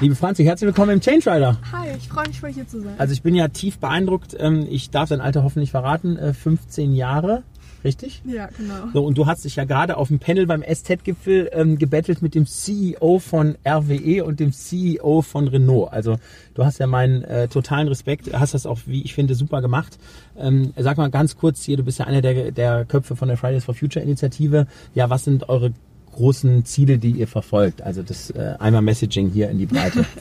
Liebe 0.00 0.14
Franzi, 0.14 0.44
herzlich 0.44 0.66
willkommen 0.66 0.92
im 0.92 1.00
Change 1.00 1.28
Rider. 1.28 1.58
Hi, 1.72 1.88
ich 1.96 2.08
freue 2.08 2.28
mich, 2.28 2.38
voll 2.38 2.52
hier 2.52 2.68
zu 2.68 2.80
sein. 2.80 2.94
Also 2.98 3.12
ich 3.12 3.22
bin 3.22 3.34
ja 3.34 3.48
tief 3.48 3.78
beeindruckt. 3.78 4.36
Ähm, 4.38 4.64
ich 4.70 4.90
darf 4.90 5.08
dein 5.08 5.20
Alter 5.20 5.42
hoffentlich 5.42 5.72
verraten. 5.72 6.16
15 6.34 6.92
äh, 6.92 6.94
Jahre 6.94 7.42
richtig? 7.84 8.22
Ja, 8.24 8.48
genau. 8.56 8.88
So, 8.92 9.04
und 9.04 9.16
du 9.18 9.26
hast 9.26 9.44
dich 9.44 9.56
ja 9.56 9.64
gerade 9.64 9.96
auf 9.96 10.08
dem 10.08 10.18
Panel 10.18 10.46
beim 10.46 10.62
SZ-Gipfel 10.62 11.50
ähm, 11.52 11.78
gebettelt 11.78 12.22
mit 12.22 12.34
dem 12.34 12.46
CEO 12.46 13.18
von 13.18 13.56
RWE 13.66 14.24
und 14.24 14.40
dem 14.40 14.52
CEO 14.52 15.22
von 15.22 15.48
Renault. 15.48 15.92
Also 15.92 16.18
du 16.54 16.64
hast 16.64 16.78
ja 16.78 16.86
meinen 16.86 17.24
äh, 17.24 17.48
totalen 17.48 17.88
Respekt, 17.88 18.32
hast 18.32 18.54
das 18.54 18.66
auch, 18.66 18.80
wie 18.86 19.02
ich 19.02 19.14
finde, 19.14 19.34
super 19.34 19.60
gemacht. 19.60 19.98
Ähm, 20.36 20.72
sag 20.76 20.96
mal 20.96 21.10
ganz 21.10 21.36
kurz 21.36 21.62
hier, 21.62 21.76
du 21.76 21.82
bist 21.82 21.98
ja 21.98 22.06
einer 22.06 22.22
der, 22.22 22.52
der 22.52 22.84
Köpfe 22.84 23.16
von 23.16 23.28
der 23.28 23.36
Fridays 23.36 23.64
for 23.64 23.74
Future 23.74 24.04
Initiative. 24.04 24.66
Ja, 24.94 25.10
was 25.10 25.24
sind 25.24 25.48
eure 25.48 25.72
großen 26.12 26.64
Ziele, 26.64 26.98
die 26.98 27.12
ihr 27.12 27.28
verfolgt? 27.28 27.82
Also 27.82 28.02
das 28.02 28.30
äh, 28.30 28.54
einmal 28.58 28.82
Messaging 28.82 29.30
hier 29.30 29.50
in 29.50 29.58
die 29.58 29.66
Breite. 29.66 30.04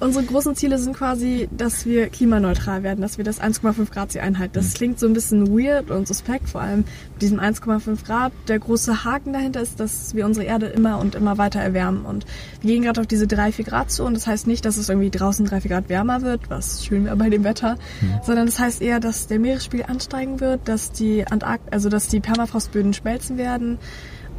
Unsere 0.00 0.24
großen 0.24 0.56
Ziele 0.56 0.78
sind 0.78 0.96
quasi, 0.96 1.48
dass 1.56 1.86
wir 1.86 2.08
klimaneutral 2.08 2.82
werden, 2.82 3.00
dass 3.00 3.16
wir 3.16 3.24
das 3.24 3.40
1,5 3.40 3.90
Grad 3.90 4.12
Ziel 4.12 4.22
einhalten. 4.22 4.54
Das 4.54 4.70
mhm. 4.70 4.74
klingt 4.74 4.98
so 4.98 5.06
ein 5.06 5.12
bisschen 5.12 5.48
weird 5.48 5.90
und 5.90 6.08
suspekt, 6.08 6.48
vor 6.48 6.60
allem 6.60 6.80
mit 7.12 7.22
diesem 7.22 7.38
1,5 7.38 8.04
Grad. 8.04 8.32
Der 8.48 8.58
große 8.58 9.04
Haken 9.04 9.32
dahinter 9.32 9.60
ist, 9.60 9.78
dass 9.78 10.14
wir 10.14 10.26
unsere 10.26 10.46
Erde 10.46 10.66
immer 10.66 10.98
und 10.98 11.14
immer 11.14 11.38
weiter 11.38 11.60
erwärmen. 11.60 12.04
Und 12.04 12.26
wir 12.60 12.72
gehen 12.72 12.82
gerade 12.82 13.00
auf 13.00 13.06
diese 13.06 13.26
3, 13.26 13.52
4 13.52 13.64
Grad 13.64 13.90
zu 13.90 14.04
und 14.04 14.14
das 14.14 14.26
heißt 14.26 14.46
nicht, 14.46 14.64
dass 14.64 14.76
es 14.76 14.88
irgendwie 14.88 15.10
draußen 15.10 15.46
3, 15.46 15.60
4 15.60 15.70
Grad 15.70 15.88
wärmer 15.88 16.22
wird, 16.22 16.50
was 16.50 16.84
schön 16.84 17.04
wäre 17.04 17.16
bei 17.16 17.30
dem 17.30 17.44
Wetter, 17.44 17.76
mhm. 18.00 18.20
sondern 18.24 18.46
das 18.46 18.58
heißt 18.58 18.82
eher, 18.82 18.98
dass 18.98 19.28
der 19.28 19.38
Meeresspiegel 19.38 19.86
ansteigen 19.86 20.40
wird, 20.40 20.68
dass 20.68 20.90
die 20.92 21.26
Antarkt 21.26 21.72
also 21.72 21.88
dass 21.88 22.08
die 22.08 22.20
Permafrostböden 22.20 22.94
schmelzen 22.94 23.38
werden, 23.38 23.78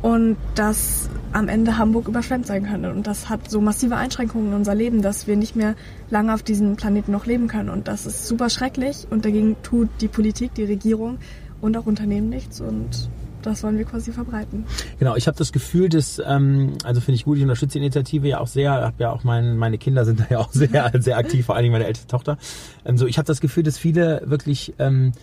und 0.05 0.37
dass 0.53 1.09
am 1.31 1.47
Ende 1.47 1.79
Hamburg 1.79 2.07
überschwemmt 2.07 2.45
sein 2.45 2.67
könnte. 2.67 2.91
Und 2.91 3.07
das 3.07 3.27
hat 3.27 3.49
so 3.49 3.59
massive 3.59 3.95
Einschränkungen 3.95 4.49
in 4.49 4.53
unser 4.53 4.75
Leben, 4.75 5.01
dass 5.01 5.25
wir 5.25 5.35
nicht 5.35 5.55
mehr 5.55 5.73
lange 6.11 6.31
auf 6.31 6.43
diesem 6.43 6.75
Planeten 6.75 7.11
noch 7.11 7.25
leben 7.25 7.47
können. 7.47 7.69
Und 7.69 7.87
das 7.87 8.05
ist 8.05 8.27
super 8.27 8.51
schrecklich 8.51 9.07
und 9.09 9.25
dagegen 9.25 9.55
tut 9.63 9.89
die 10.01 10.07
Politik, 10.07 10.53
die 10.53 10.65
Regierung 10.65 11.17
und 11.59 11.75
auch 11.75 11.87
Unternehmen 11.87 12.29
nichts 12.29 12.61
und 12.61 13.09
das 13.41 13.63
wollen 13.63 13.79
wir 13.79 13.85
quasi 13.85 14.11
verbreiten. 14.11 14.65
Genau, 14.99 15.15
ich 15.15 15.25
habe 15.25 15.37
das 15.37 15.51
Gefühl, 15.51 15.89
dass, 15.89 16.21
ähm, 16.23 16.73
also 16.83 17.01
finde 17.01 17.15
ich 17.15 17.25
gut, 17.25 17.37
ich 17.37 17.43
unterstütze 17.43 17.73
die 17.73 17.85
Initiative 17.85 18.27
ja 18.27 18.39
auch 18.39 18.47
sehr, 18.47 18.73
habe 18.73 18.95
ja 18.99 19.11
auch 19.11 19.23
mein, 19.23 19.57
meine 19.57 19.79
Kinder 19.79 20.05
sind 20.05 20.19
da 20.19 20.25
ja 20.29 20.37
auch 20.37 20.51
sehr, 20.51 20.91
sehr 20.99 21.17
aktiv, 21.17 21.47
vor 21.47 21.55
allen 21.55 21.63
Dingen 21.63 21.73
meine 21.73 21.85
älteste 21.85 22.07
Tochter. 22.07 22.37
Ähm, 22.85 22.99
so, 22.99 23.07
ich 23.07 23.17
habe 23.17 23.25
das 23.25 23.41
Gefühl, 23.41 23.63
dass 23.63 23.79
viele 23.79 24.21
wirklich 24.25 24.75
ähm, 24.77 25.13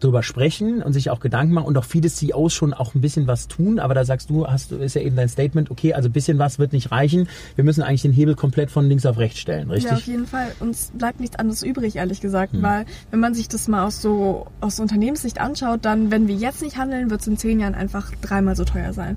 drüber 0.00 0.22
sprechen 0.22 0.82
und 0.82 0.92
sich 0.92 1.10
auch 1.10 1.20
Gedanken 1.20 1.54
machen 1.54 1.66
und 1.66 1.78
auch 1.78 1.84
viele 1.84 2.08
CEOs 2.08 2.52
schon 2.52 2.74
auch 2.74 2.94
ein 2.94 3.00
bisschen 3.00 3.26
was 3.26 3.48
tun. 3.48 3.78
Aber 3.78 3.94
da 3.94 4.04
sagst 4.04 4.30
du, 4.30 4.46
hast 4.46 4.70
du, 4.70 4.76
ist 4.76 4.94
ja 4.94 5.02
eben 5.02 5.16
dein 5.16 5.28
Statement, 5.28 5.70
okay, 5.70 5.94
also 5.94 6.08
ein 6.08 6.12
bisschen 6.12 6.38
was 6.38 6.58
wird 6.58 6.72
nicht 6.72 6.90
reichen. 6.90 7.28
Wir 7.54 7.64
müssen 7.64 7.82
eigentlich 7.82 8.02
den 8.02 8.12
Hebel 8.12 8.34
komplett 8.34 8.70
von 8.70 8.86
links 8.88 9.06
auf 9.06 9.18
rechts 9.18 9.38
stellen, 9.38 9.70
richtig? 9.70 9.90
Ja, 9.90 9.96
auf 9.96 10.06
jeden 10.06 10.26
Fall. 10.26 10.52
Uns 10.60 10.92
bleibt 10.94 11.20
nichts 11.20 11.36
anderes 11.36 11.62
übrig, 11.62 11.96
ehrlich 11.96 12.20
gesagt, 12.20 12.52
hm. 12.54 12.62
weil 12.62 12.86
wenn 13.10 13.20
man 13.20 13.34
sich 13.34 13.48
das 13.48 13.68
mal 13.68 13.86
aus 13.86 14.02
so, 14.02 14.46
aus 14.60 14.80
Unternehmenssicht 14.80 15.40
anschaut, 15.40 15.84
dann, 15.84 16.10
wenn 16.10 16.28
wir 16.28 16.34
jetzt 16.34 16.62
nicht 16.62 16.76
handeln, 16.76 17.10
wird 17.10 17.20
es 17.20 17.26
in 17.26 17.36
zehn 17.36 17.60
Jahren 17.60 17.74
einfach 17.74 18.12
dreimal 18.20 18.56
so 18.56 18.64
teuer 18.64 18.92
sein 18.92 19.16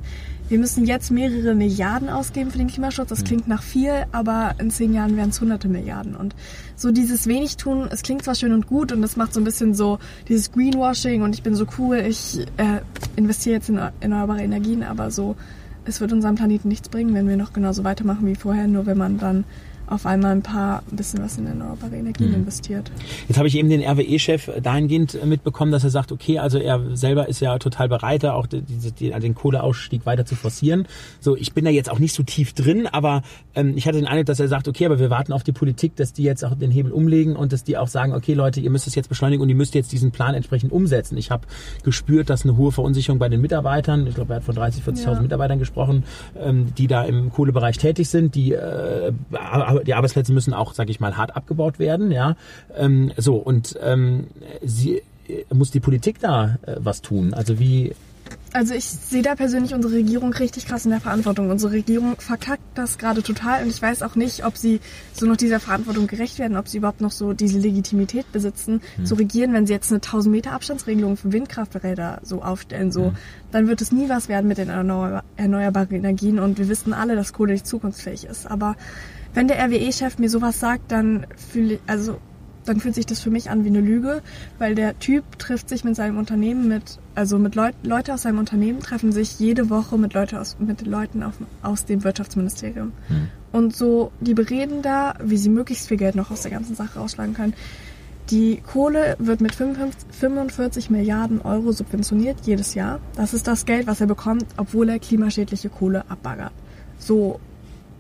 wir 0.53 0.59
müssen 0.59 0.85
jetzt 0.85 1.09
mehrere 1.09 1.55
Milliarden 1.55 2.09
ausgeben 2.09 2.51
für 2.51 2.59
den 2.59 2.67
Klimaschutz. 2.67 3.09
Das 3.09 3.23
klingt 3.23 3.47
nach 3.47 3.63
viel, 3.63 4.05
aber 4.11 4.53
in 4.59 4.69
zehn 4.69 4.93
Jahren 4.93 5.17
wären 5.17 5.31
es 5.31 5.41
hunderte 5.41 5.67
Milliarden. 5.67 6.15
Und 6.15 6.35
so 6.75 6.91
dieses 6.91 7.25
wenig 7.25 7.57
tun, 7.57 7.87
es 7.89 8.03
klingt 8.03 8.23
zwar 8.23 8.35
schön 8.35 8.53
und 8.53 8.67
gut 8.67 8.91
und 8.91 9.01
es 9.01 9.15
macht 9.15 9.33
so 9.33 9.41
ein 9.41 9.45
bisschen 9.45 9.73
so 9.73 9.97
dieses 10.27 10.51
Greenwashing 10.51 11.23
und 11.23 11.33
ich 11.33 11.41
bin 11.41 11.55
so 11.55 11.65
cool, 11.79 11.97
ich 11.97 12.45
äh, 12.57 12.81
investiere 13.15 13.55
jetzt 13.55 13.69
in 13.69 13.79
erneuerbare 13.99 14.43
Energien, 14.43 14.83
aber 14.83 15.09
so, 15.09 15.35
es 15.85 16.01
wird 16.01 16.13
unserem 16.13 16.35
Planeten 16.35 16.67
nichts 16.67 16.87
bringen, 16.87 17.15
wenn 17.15 17.27
wir 17.27 17.35
noch 17.35 17.53
genauso 17.53 17.83
weitermachen 17.83 18.27
wie 18.27 18.35
vorher, 18.35 18.67
nur 18.67 18.85
wenn 18.85 18.99
man 18.99 19.17
dann 19.17 19.45
auf 19.87 20.05
einmal 20.05 20.31
ein 20.31 20.41
paar 20.41 20.83
ein 20.91 20.95
bisschen 20.95 21.23
was 21.23 21.37
in 21.37 21.45
erneuerbare 21.45 21.95
Energien 21.95 22.29
mhm. 22.29 22.35
investiert. 22.35 22.91
Jetzt 23.27 23.37
habe 23.37 23.47
ich 23.47 23.55
eben 23.57 23.69
den 23.69 23.81
RWE-Chef 23.81 24.49
dahingehend 24.61 25.23
mitbekommen, 25.25 25.71
dass 25.71 25.83
er 25.83 25.89
sagt, 25.89 26.11
okay, 26.11 26.39
also 26.39 26.57
er 26.57 26.95
selber 26.95 27.27
ist 27.27 27.39
ja 27.39 27.57
total 27.59 27.89
bereit, 27.89 28.25
auch 28.25 28.47
die, 28.47 28.61
die, 28.61 29.11
den 29.11 29.35
Kohleausstieg 29.35 30.05
weiter 30.05 30.25
zu 30.25 30.35
forcieren. 30.35 30.87
So, 31.19 31.35
ich 31.35 31.53
bin 31.53 31.65
da 31.65 31.71
jetzt 31.71 31.89
auch 31.89 31.99
nicht 31.99 32.13
so 32.13 32.23
tief 32.23 32.53
drin, 32.53 32.87
aber 32.87 33.21
ähm, 33.55 33.73
ich 33.75 33.87
hatte 33.87 33.97
den 33.97 34.07
Eindruck, 34.07 34.27
dass 34.27 34.39
er 34.39 34.47
sagt, 34.47 34.67
okay, 34.67 34.85
aber 34.85 34.99
wir 34.99 35.09
warten 35.09 35.33
auf 35.33 35.43
die 35.43 35.51
Politik, 35.51 35.95
dass 35.95 36.13
die 36.13 36.23
jetzt 36.23 36.43
auch 36.43 36.55
den 36.55 36.71
Hebel 36.71 36.91
umlegen 36.91 37.35
und 37.35 37.53
dass 37.53 37.63
die 37.63 37.77
auch 37.77 37.87
sagen, 37.87 38.13
okay, 38.13 38.33
Leute, 38.33 38.59
ihr 38.59 38.69
müsst 38.69 38.87
es 38.87 38.95
jetzt 38.95 39.09
beschleunigen 39.09 39.41
und 39.41 39.49
ihr 39.49 39.55
müsst 39.55 39.75
jetzt 39.75 39.91
diesen 39.91 40.11
Plan 40.11 40.35
entsprechend 40.35 40.71
umsetzen. 40.71 41.17
Ich 41.17 41.31
habe 41.31 41.47
gespürt, 41.83 42.29
dass 42.29 42.43
eine 42.43 42.57
hohe 42.57 42.71
Verunsicherung 42.71 43.19
bei 43.19 43.29
den 43.29 43.41
Mitarbeitern, 43.41 44.07
ich 44.07 44.15
glaube, 44.15 44.33
er 44.33 44.35
hat 44.37 44.43
von 44.43 44.55
30, 44.55 44.83
40.000 44.83 45.13
ja. 45.13 45.21
Mitarbeitern 45.21 45.59
gesprochen, 45.59 46.03
ähm, 46.39 46.73
die 46.77 46.87
da 46.87 47.03
im 47.03 47.31
Kohlebereich 47.31 47.77
tätig 47.77 48.09
sind, 48.09 48.35
die 48.35 48.53
äh, 48.53 49.11
die 49.79 49.93
Arbeitsplätze 49.93 50.33
müssen 50.33 50.53
auch, 50.53 50.73
sage 50.73 50.91
ich 50.91 50.99
mal, 50.99 51.17
hart 51.17 51.35
abgebaut 51.35 51.79
werden, 51.79 52.11
ja. 52.11 52.35
Ähm, 52.75 53.11
so 53.17 53.35
und 53.35 53.77
ähm, 53.81 54.27
sie 54.61 55.01
äh, 55.27 55.45
muss 55.53 55.71
die 55.71 55.79
Politik 55.79 56.19
da 56.19 56.57
äh, 56.65 56.75
was 56.77 57.01
tun? 57.01 57.33
Also 57.33 57.59
wie 57.59 57.93
also 58.53 58.75
ich 58.75 58.85
sehe 58.85 59.23
da 59.23 59.35
persönlich 59.35 59.73
unsere 59.73 59.95
Regierung 59.95 60.31
richtig 60.33 60.67
krass 60.67 60.85
in 60.85 60.91
der 60.91 60.99
Verantwortung. 60.99 61.49
Unsere 61.49 61.73
Regierung 61.73 62.15
verkackt 62.19 62.61
das 62.75 62.97
gerade 62.97 63.23
total 63.23 63.63
und 63.63 63.69
ich 63.69 63.81
weiß 63.81 64.03
auch 64.03 64.15
nicht, 64.15 64.45
ob 64.45 64.57
sie 64.57 64.79
so 65.11 65.25
noch 65.25 65.37
dieser 65.37 65.59
Verantwortung 65.59 66.05
gerecht 66.05 66.37
werden, 66.37 66.55
ob 66.55 66.67
sie 66.67 66.77
überhaupt 66.77 67.01
noch 67.01 67.11
so 67.11 67.33
diese 67.33 67.57
Legitimität 67.59 68.31
besitzen, 68.31 68.81
mhm. 68.97 69.05
zu 69.05 69.15
regieren, 69.15 69.53
wenn 69.53 69.65
sie 69.65 69.73
jetzt 69.73 69.91
eine 69.91 69.97
1000 69.97 70.31
Meter 70.31 70.51
Abstandsregelung 70.51 71.17
für 71.17 71.31
Windkrafträder 71.33 72.19
so 72.21 72.43
aufstellen, 72.43 72.91
so, 72.91 73.09
mhm. 73.09 73.15
dann 73.51 73.67
wird 73.67 73.81
es 73.81 73.91
nie 73.91 74.07
was 74.07 74.29
werden 74.29 74.47
mit 74.47 74.59
den 74.59 74.69
erneuerbaren 74.69 75.95
Energien 75.95 76.39
und 76.39 76.59
wir 76.59 76.69
wissen 76.69 76.93
alle, 76.93 77.15
dass 77.15 77.33
Kohle 77.33 77.53
nicht 77.53 77.65
zukunftsfähig 77.65 78.25
ist. 78.25 78.49
Aber 78.49 78.75
wenn 79.33 79.47
der 79.47 79.59
RWE-Chef 79.59 80.19
mir 80.19 80.29
sowas 80.29 80.59
sagt, 80.59 80.91
dann 80.91 81.25
fühle 81.51 81.75
ich, 81.75 81.79
also 81.87 82.17
dann 82.65 82.79
fühlt 82.79 82.95
sich 82.95 83.05
das 83.05 83.19
für 83.19 83.29
mich 83.29 83.49
an 83.49 83.63
wie 83.63 83.69
eine 83.69 83.81
Lüge, 83.81 84.21
weil 84.57 84.75
der 84.75 84.97
Typ 84.99 85.37
trifft 85.37 85.69
sich 85.69 85.83
mit 85.83 85.95
seinem 85.95 86.17
Unternehmen 86.17 86.67
mit, 86.67 86.99
also 87.15 87.37
mit 87.37 87.55
Leut, 87.55 87.75
Leute 87.83 88.13
aus 88.13 88.23
seinem 88.23 88.39
Unternehmen 88.39 88.79
treffen 88.79 89.11
sich 89.11 89.39
jede 89.39 89.69
Woche 89.69 89.97
mit, 89.97 90.13
Leute 90.13 90.39
aus, 90.39 90.57
mit 90.59 90.85
Leuten 90.85 91.23
auf, 91.23 91.33
aus 91.61 91.85
dem 91.85 92.03
Wirtschaftsministerium. 92.03 92.93
Mhm. 93.09 93.27
Und 93.51 93.75
so, 93.75 94.11
die 94.19 94.33
bereden 94.33 94.81
da, 94.81 95.15
wie 95.21 95.37
sie 95.37 95.49
möglichst 95.49 95.87
viel 95.87 95.97
Geld 95.97 96.15
noch 96.15 96.31
aus 96.31 96.41
der 96.41 96.51
ganzen 96.51 96.75
Sache 96.75 96.99
rausschlagen 96.99 97.33
können. 97.33 97.53
Die 98.29 98.61
Kohle 98.65 99.17
wird 99.19 99.41
mit 99.41 99.53
55, 99.53 100.07
45 100.11 100.89
Milliarden 100.89 101.41
Euro 101.41 101.73
subventioniert 101.73 102.37
jedes 102.45 102.73
Jahr. 102.73 102.99
Das 103.15 103.33
ist 103.33 103.47
das 103.47 103.65
Geld, 103.65 103.85
was 103.85 103.99
er 103.99 104.07
bekommt, 104.07 104.45
obwohl 104.55 104.87
er 104.87 104.97
klimaschädliche 104.97 105.69
Kohle 105.69 106.05
abbaggert. 106.09 106.53
So 106.97 107.41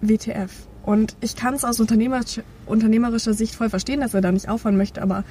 WTF. 0.01 0.51
Und 0.83 1.15
ich 1.21 1.35
kann 1.35 1.53
es 1.53 1.63
aus 1.63 1.79
unternehmerischer, 1.79 3.33
Sicht 3.33 3.55
voll 3.55 3.69
verstehen, 3.69 4.01
dass 4.01 4.13
er 4.13 4.21
da 4.21 4.31
nicht 4.31 4.49
aufhören 4.49 4.75
möchte, 4.77 5.01
aber 5.01 5.23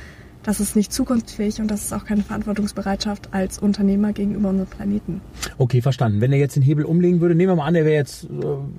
das 0.43 0.61
ist 0.61 0.77
nicht 0.77 0.93
zukunftsfähig 0.93 1.61
und 1.61 1.71
das 1.71 1.85
ist 1.85 1.93
auch 1.93 2.05
keine 2.05 2.23
Verantwortungsbereitschaft 2.23 3.29
als 3.33 3.59
Unternehmer 3.59 4.13
gegenüber 4.13 4.49
unserem 4.49 4.69
Planeten. 4.69 5.21
Okay, 5.59 5.81
verstanden. 5.81 6.21
Wenn 6.21 6.33
er 6.33 6.39
jetzt 6.39 6.57
den 6.57 6.63
Hebel 6.63 6.85
umlegen 6.85 7.21
würde, 7.21 7.35
nehmen 7.35 7.53
wir 7.53 7.57
mal 7.57 7.67
an, 7.67 7.75
er 7.75 7.85
wäre 7.85 7.95
jetzt 7.95 8.25
äh, 8.25 8.29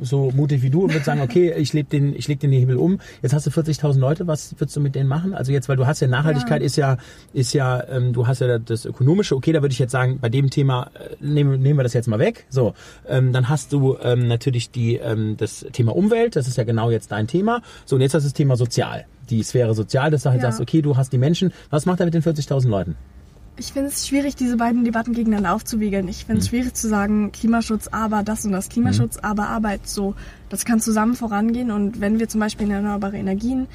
so 0.01 0.31
mutig 0.31 0.61
wie 0.61 0.69
du 0.69 0.83
und 0.83 0.93
würde 0.93 1.05
sagen, 1.05 1.21
okay, 1.23 1.53
ich 1.57 1.73
leg 1.73 1.89
den, 1.89 2.15
ich 2.15 2.27
leg 2.27 2.39
den 2.39 2.51
Hebel 2.51 2.77
um. 2.77 2.99
Jetzt 3.21 3.33
hast 3.33 3.45
du 3.47 3.49
40.000 3.49 3.99
Leute, 3.99 4.27
was 4.27 4.55
würdest 4.59 4.75
du 4.75 4.81
mit 4.81 4.95
denen 4.95 5.07
machen? 5.07 5.33
Also 5.33 5.51
jetzt, 5.51 5.69
weil 5.69 5.77
du 5.77 5.87
hast 5.87 6.01
ja 6.01 6.07
Nachhaltigkeit 6.07 6.61
ja. 6.61 6.65
ist 6.65 6.75
ja, 6.75 6.97
ist 7.33 7.53
ja, 7.53 7.83
ähm, 7.89 8.13
du 8.13 8.27
hast 8.27 8.41
ja 8.41 8.59
das 8.59 8.85
ökonomische. 8.85 9.35
Okay, 9.35 9.53
da 9.53 9.61
würde 9.61 9.73
ich 9.73 9.79
jetzt 9.79 9.91
sagen, 9.91 10.19
bei 10.19 10.29
dem 10.29 10.49
Thema 10.49 10.91
äh, 10.93 11.15
nehmen, 11.21 11.61
nehmen 11.61 11.79
wir 11.79 11.83
das 11.83 11.93
jetzt 11.93 12.07
mal 12.07 12.19
weg. 12.19 12.45
So, 12.49 12.73
ähm, 13.07 13.31
dann 13.31 13.49
hast 13.49 13.71
du 13.71 13.97
ähm, 14.01 14.27
natürlich 14.27 14.71
die 14.71 14.95
ähm, 14.95 15.37
das 15.37 15.65
Thema 15.71 15.95
Umwelt. 15.95 16.35
Das 16.35 16.47
ist 16.47 16.57
ja 16.57 16.63
genau 16.63 16.91
jetzt 16.91 17.11
dein 17.11 17.27
Thema. 17.27 17.61
So 17.85 17.95
und 17.95 18.01
jetzt 18.01 18.13
hast 18.13 18.23
du 18.23 18.27
das 18.27 18.33
Thema 18.33 18.55
Sozial 18.55 19.05
die 19.33 19.43
Sphäre 19.43 19.73
sozial, 19.73 20.11
dass 20.11 20.23
du 20.23 20.29
halt 20.29 20.41
ja. 20.41 20.49
sagst, 20.49 20.61
okay, 20.61 20.81
du 20.81 20.95
hast 20.97 21.11
die 21.11 21.17
Menschen. 21.17 21.51
Was 21.69 21.85
macht 21.85 21.99
er 21.99 22.05
mit 22.05 22.13
den 22.13 22.23
40.000 22.23 22.67
Leuten? 22.67 22.95
Ich 23.55 23.71
finde 23.71 23.89
es 23.89 24.07
schwierig, 24.07 24.35
diese 24.35 24.57
beiden 24.57 24.83
Debatten 24.83 25.13
gegeneinander 25.13 25.53
aufzuwiegeln. 25.53 26.07
Ich 26.07 26.25
finde 26.25 26.39
es 26.39 26.45
hm. 26.45 26.49
schwierig 26.49 26.73
zu 26.73 26.87
sagen, 26.87 27.31
Klimaschutz, 27.31 27.87
aber 27.87 28.23
das 28.23 28.45
und 28.45 28.51
das. 28.51 28.69
Klimaschutz, 28.69 29.17
hm. 29.17 29.23
aber 29.23 29.49
Arbeit. 29.49 29.87
So, 29.87 30.15
das 30.49 30.65
kann 30.65 30.79
zusammen 30.79 31.15
vorangehen. 31.15 31.69
Und 31.69 32.01
wenn 32.01 32.17
wir 32.17 32.27
zum 32.27 32.39
Beispiel 32.39 32.65
in 32.65 32.73
erneuerbare 32.73 33.17
Energien 33.17 33.67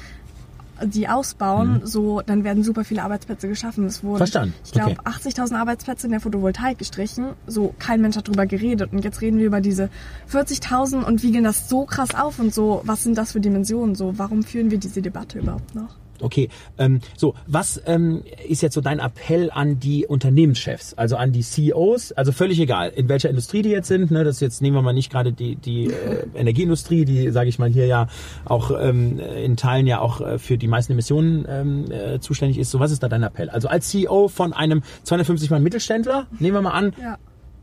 die 0.85 1.07
ausbauen, 1.07 1.79
mhm. 1.81 1.85
so 1.85 2.21
dann 2.21 2.43
werden 2.43 2.63
super 2.63 2.83
viele 2.83 3.03
Arbeitsplätze 3.03 3.47
geschaffen. 3.47 3.85
Es 3.85 4.03
wurden, 4.03 4.17
Verstanden. 4.17 4.53
Ich 4.63 4.71
glaube, 4.71 4.91
okay. 4.91 5.29
80.000 5.29 5.55
Arbeitsplätze 5.55 6.07
in 6.07 6.11
der 6.11 6.21
Photovoltaik 6.21 6.77
gestrichen. 6.77 7.29
So 7.47 7.73
kein 7.79 8.01
Mensch 8.01 8.15
hat 8.15 8.27
drüber 8.27 8.45
geredet. 8.45 8.91
Und 8.91 9.03
jetzt 9.03 9.21
reden 9.21 9.39
wir 9.39 9.45
über 9.45 9.61
diese 9.61 9.89
40.000 10.31 11.03
und 11.03 11.23
wiegeln 11.23 11.43
das 11.43 11.69
so 11.69 11.85
krass 11.85 12.15
auf 12.15 12.39
und 12.39 12.53
so. 12.53 12.81
Was 12.85 13.03
sind 13.03 13.17
das 13.17 13.33
für 13.33 13.39
Dimensionen? 13.39 13.95
So, 13.95 14.17
warum 14.17 14.43
führen 14.43 14.71
wir 14.71 14.77
diese 14.77 15.01
Debatte 15.01 15.39
überhaupt 15.39 15.75
noch? 15.75 15.98
Okay, 16.21 16.49
ähm, 16.77 16.99
so, 17.17 17.35
was 17.47 17.81
ähm, 17.85 18.23
ist 18.47 18.61
jetzt 18.61 18.73
so 18.73 18.81
dein 18.81 18.99
Appell 18.99 19.49
an 19.51 19.79
die 19.79 20.05
Unternehmenschefs, 20.05 20.93
also 20.93 21.15
an 21.15 21.31
die 21.31 21.41
CEOs, 21.41 22.11
also 22.13 22.31
völlig 22.31 22.59
egal, 22.59 22.89
in 22.89 23.09
welcher 23.09 23.29
Industrie 23.29 23.61
die 23.61 23.69
jetzt 23.69 23.87
sind, 23.87 24.11
ne, 24.11 24.23
das 24.23 24.39
jetzt 24.39 24.61
nehmen 24.61 24.75
wir 24.75 24.81
mal 24.81 24.93
nicht 24.93 25.11
gerade 25.11 25.31
die, 25.31 25.55
die 25.55 25.87
äh, 25.87 26.25
Energieindustrie, 26.35 27.05
die, 27.05 27.31
sage 27.31 27.49
ich 27.49 27.59
mal, 27.59 27.69
hier 27.69 27.85
ja 27.85 28.07
auch 28.45 28.71
ähm, 28.79 29.19
in 29.19 29.57
Teilen 29.57 29.87
ja 29.87 29.99
auch 29.99 30.21
äh, 30.21 30.39
für 30.39 30.57
die 30.57 30.67
meisten 30.67 30.93
Emissionen 30.93 31.45
ähm, 31.47 31.91
äh, 31.91 32.19
zuständig 32.19 32.57
ist. 32.57 32.71
So, 32.71 32.79
was 32.79 32.91
ist 32.91 33.03
da 33.03 33.09
dein 33.09 33.23
Appell? 33.23 33.49
Also 33.49 33.67
als 33.67 33.89
CEO 33.89 34.27
von 34.27 34.53
einem 34.53 34.83
250 35.03 35.49
Mann 35.49 35.63
Mittelständler, 35.63 36.27
nehmen 36.39 36.55
wir 36.55 36.61
mal 36.61 36.71
an, 36.71 36.93
ja. 37.01 37.17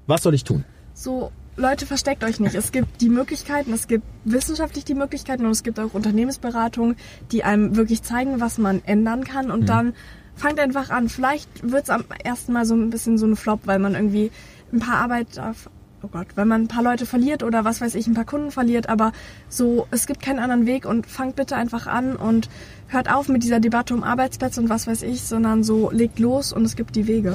was 0.07 0.23
soll 0.23 0.35
ich 0.35 0.45
tun? 0.45 0.65
So, 0.95 1.31
Leute, 1.59 1.87
versteckt 1.87 2.23
euch 2.23 2.39
nicht. 2.39 2.55
Es 2.55 2.71
gibt 2.71 3.01
die 3.01 3.09
Möglichkeiten, 3.09 3.73
es 3.73 3.89
gibt 3.89 4.05
wissenschaftlich 4.25 4.85
die 4.85 4.95
Möglichkeiten 4.95 5.47
und 5.47 5.53
es 5.53 5.63
gibt 5.63 5.81
auch 5.81 5.95
Unternehmensberatungen, 5.95 6.97
die 7.33 7.45
einem 7.45 7.77
wirklich 7.77 8.03
zeigen, 8.03 8.41
was 8.41 8.59
man 8.59 8.83
ändern 8.85 9.25
kann 9.25 9.51
und 9.51 9.63
mhm. 9.63 9.67
dann 9.67 9.95
fangt 10.35 10.61
einfach 10.61 10.91
an. 10.91 11.09
Vielleicht 11.09 11.49
wird 11.63 11.85
es 11.85 11.91
am 11.91 12.05
ersten 12.23 12.53
Mal 12.53 12.67
so 12.67 12.75
ein 12.75 12.91
bisschen 12.91 13.17
so 13.17 13.27
ein 13.27 13.37
Flop, 13.37 13.61
weil 13.65 13.79
man 13.79 13.95
irgendwie 13.95 14.31
ein 14.71 14.81
paar 14.81 14.99
Arbeit 14.99 15.39
auf, 15.39 15.71
oh 16.03 16.09
Gott, 16.09 16.27
weil 16.35 16.45
man 16.45 16.65
ein 16.65 16.69
paar 16.69 16.83
Leute 16.83 17.07
verliert 17.07 17.43
oder 17.43 17.65
was 17.65 17.81
weiß 17.81 17.95
ich, 17.95 18.07
ein 18.07 18.13
paar 18.15 18.27
Kunden 18.27 18.51
verliert, 18.51 18.91
aber 18.91 19.13
so, 19.49 19.87
es 19.91 20.07
gibt 20.07 20.21
keinen 20.21 20.41
anderen 20.41 20.67
Weg 20.67 20.85
und 20.85 21.07
fangt 21.07 21.37
bitte 21.37 21.57
einfach 21.57 21.87
an 21.87 22.17
und 22.17 22.51
hört 22.89 23.11
auf 23.11 23.29
mit 23.29 23.43
dieser 23.43 23.61
Debatte 23.61 23.95
um 23.95 24.03
Arbeitsplätze 24.03 24.61
und 24.61 24.69
was 24.69 24.87
weiß 24.87 25.03
ich, 25.03 25.23
sondern 25.23 25.65
so 25.65 25.91
legt 25.91 26.19
los 26.19 26.53
und 26.53 26.67
es 26.67 26.77
gibt 26.77 26.97
die 26.97 27.07
Wege. 27.07 27.35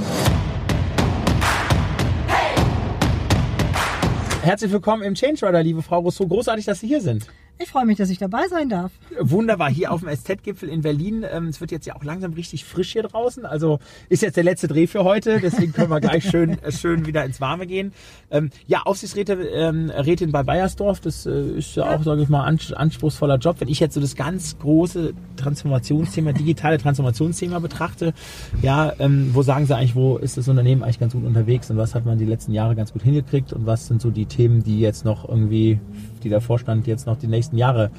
Herzlich 4.43 4.71
willkommen 4.71 5.03
im 5.03 5.13
Change 5.13 5.45
Rider, 5.45 5.61
liebe 5.61 5.83
Frau 5.83 5.99
Rousseau. 5.99 6.25
Großartig, 6.25 6.65
dass 6.65 6.79
Sie 6.79 6.87
hier 6.87 6.99
sind. 6.99 7.27
Ich 7.63 7.69
freue 7.69 7.85
mich, 7.85 7.97
dass 7.97 8.09
ich 8.09 8.17
dabei 8.17 8.47
sein 8.47 8.69
darf. 8.69 8.91
Wunderbar, 9.19 9.69
hier 9.69 9.91
auf 9.91 10.01
dem 10.01 10.09
SZ-Gipfel 10.09 10.67
in 10.67 10.81
Berlin. 10.81 11.23
Ähm, 11.29 11.47
es 11.47 11.61
wird 11.61 11.71
jetzt 11.71 11.85
ja 11.85 11.95
auch 11.95 12.03
langsam 12.03 12.33
richtig 12.33 12.65
frisch 12.65 12.93
hier 12.93 13.03
draußen. 13.03 13.45
Also 13.45 13.79
ist 14.09 14.23
jetzt 14.23 14.35
der 14.35 14.43
letzte 14.43 14.67
Dreh 14.67 14.87
für 14.87 15.03
heute, 15.03 15.39
deswegen 15.39 15.71
können 15.71 15.91
wir 15.91 15.99
gleich 15.99 16.27
schön, 16.27 16.57
äh, 16.63 16.71
schön 16.71 17.05
wieder 17.05 17.23
ins 17.23 17.39
Warme 17.39 17.67
gehen. 17.67 17.93
Ähm, 18.31 18.49
ja, 18.65 18.81
Aufsichtsrätin 18.83 19.37
ähm, 19.53 20.31
bei 20.31 20.41
Bayersdorf, 20.41 21.01
das 21.01 21.27
äh, 21.27 21.57
ist 21.57 21.75
ja 21.75 21.95
auch, 21.95 22.01
sage 22.01 22.23
ich 22.23 22.29
mal, 22.29 22.45
anspruchsvoller 22.45 23.37
Job. 23.37 23.57
Wenn 23.59 23.67
ich 23.67 23.79
jetzt 23.79 23.93
so 23.93 24.01
das 24.01 24.15
ganz 24.15 24.57
große 24.57 25.13
Transformationsthema, 25.35 26.33
digitale 26.33 26.79
Transformationsthema 26.79 27.59
betrachte, 27.59 28.13
ja, 28.61 28.93
wo 28.97 29.43
sagen 29.43 29.65
Sie 29.65 29.75
eigentlich, 29.75 29.95
wo 29.95 30.17
ist 30.17 30.37
das 30.37 30.47
Unternehmen 30.47 30.83
eigentlich 30.83 30.99
ganz 30.99 31.13
gut 31.13 31.25
unterwegs 31.25 31.69
und 31.69 31.77
was 31.77 31.93
hat 31.95 32.05
man 32.05 32.17
die 32.17 32.25
letzten 32.25 32.53
Jahre 32.53 32.75
ganz 32.75 32.93
gut 32.93 33.03
hingekriegt 33.03 33.53
und 33.53 33.65
was 33.65 33.87
sind 33.87 34.01
so 34.01 34.09
die 34.09 34.25
Themen, 34.25 34.63
die 34.63 34.79
jetzt 34.79 35.05
noch 35.05 35.27
irgendwie, 35.27 35.79
die 36.23 36.29
der 36.29 36.41
Vorstand 36.41 36.87
jetzt 36.87 37.07
noch 37.07 37.17
die 37.17 37.27
nächsten 37.27 37.57
Jahre 37.57 37.91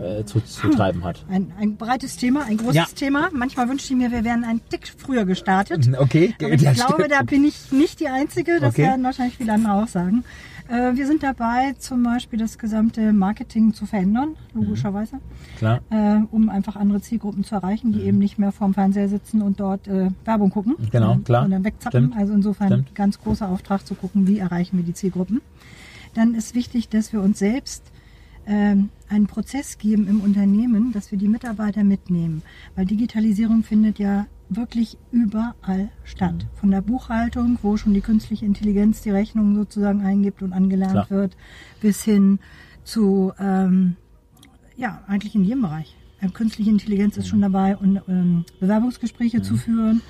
äh, 0.00 0.24
zu, 0.24 0.40
zu 0.40 0.64
hm. 0.64 0.70
treiben 0.72 1.04
hat. 1.04 1.24
Ein, 1.28 1.52
ein 1.58 1.76
breites 1.76 2.16
Thema, 2.16 2.44
ein 2.44 2.56
großes 2.56 2.74
ja. 2.74 2.86
Thema. 2.94 3.28
Manchmal 3.32 3.68
wünsche 3.68 3.92
ich 3.92 3.98
mir, 3.98 4.10
wir 4.10 4.24
wären 4.24 4.44
einen 4.44 4.60
Tick 4.68 4.92
früher 4.96 5.24
gestartet. 5.24 5.88
Okay. 5.98 6.34
Aber 6.40 6.50
ich 6.52 6.62
ja, 6.62 6.72
glaube, 6.72 6.94
stimmt. 6.94 7.12
da 7.12 7.22
bin 7.22 7.44
ich 7.44 7.72
nicht 7.72 8.00
die 8.00 8.08
Einzige. 8.08 8.60
Das 8.60 8.74
okay. 8.74 8.82
werden 8.82 9.04
wahrscheinlich 9.04 9.36
viele 9.36 9.52
andere 9.52 9.82
auch 9.82 9.88
sagen. 9.88 10.24
Äh, 10.70 10.96
wir 10.96 11.06
sind 11.06 11.22
dabei, 11.22 11.74
zum 11.78 12.04
Beispiel 12.04 12.38
das 12.38 12.56
gesamte 12.56 13.12
Marketing 13.12 13.74
zu 13.74 13.86
verändern, 13.86 14.36
logischerweise. 14.54 15.16
Mhm. 15.16 15.58
Klar. 15.58 15.80
Äh, 15.90 16.20
um 16.30 16.48
einfach 16.48 16.76
andere 16.76 17.00
Zielgruppen 17.00 17.42
zu 17.42 17.56
erreichen, 17.56 17.92
die 17.92 17.98
mhm. 17.98 18.06
eben 18.06 18.18
nicht 18.18 18.38
mehr 18.38 18.52
vorm 18.52 18.74
Fernseher 18.74 19.08
sitzen 19.08 19.42
und 19.42 19.58
dort 19.58 19.88
äh, 19.88 20.10
Werbung 20.24 20.50
gucken. 20.50 20.76
Genau, 20.92 21.18
klar. 21.24 21.44
Und 21.44 21.50
dann 21.50 21.64
wegzappen. 21.64 22.04
Stimmt. 22.04 22.16
Also 22.16 22.32
insofern 22.34 22.68
Stimmt. 22.68 22.94
ganz 22.94 23.20
großer 23.20 23.48
Auftrag 23.48 23.84
zu 23.84 23.94
gucken, 23.94 24.28
wie 24.28 24.38
erreichen 24.38 24.76
wir 24.76 24.84
die 24.84 24.94
Zielgruppen. 24.94 25.40
Dann 26.14 26.34
ist 26.34 26.54
wichtig, 26.54 26.88
dass 26.88 27.12
wir 27.12 27.20
uns 27.20 27.38
selbst 27.38 27.92
ähm, 28.46 28.90
einen 29.08 29.26
Prozess 29.26 29.78
geben 29.78 30.08
im 30.08 30.20
Unternehmen, 30.20 30.92
dass 30.92 31.10
wir 31.10 31.18
die 31.18 31.28
Mitarbeiter 31.28 31.84
mitnehmen. 31.84 32.42
Weil 32.74 32.86
Digitalisierung 32.86 33.62
findet 33.62 33.98
ja 33.98 34.26
wirklich 34.48 34.98
überall 35.12 35.90
statt. 36.04 36.34
Mhm. 36.34 36.58
Von 36.58 36.70
der 36.70 36.80
Buchhaltung, 36.80 37.58
wo 37.62 37.76
schon 37.76 37.94
die 37.94 38.00
künstliche 38.00 38.44
Intelligenz 38.44 39.02
die 39.02 39.10
Rechnung 39.10 39.54
sozusagen 39.54 40.00
eingibt 40.02 40.42
und 40.42 40.52
angelernt 40.52 41.06
Klar. 41.06 41.10
wird, 41.10 41.36
bis 41.80 42.02
hin 42.02 42.40
zu, 42.82 43.32
ähm, 43.38 43.96
ja, 44.76 45.04
eigentlich 45.06 45.34
in 45.34 45.44
jedem 45.44 45.62
Bereich. 45.62 45.96
Ähm, 46.20 46.32
künstliche 46.32 46.70
Intelligenz 46.70 47.16
ist 47.16 47.28
schon 47.28 47.38
mhm. 47.38 47.52
dabei, 47.52 47.76
und, 47.76 48.00
ähm, 48.08 48.44
Bewerbungsgespräche 48.58 49.38
ja. 49.38 49.42
zu 49.42 49.54
mhm. 49.54 49.58
führen. 49.58 50.02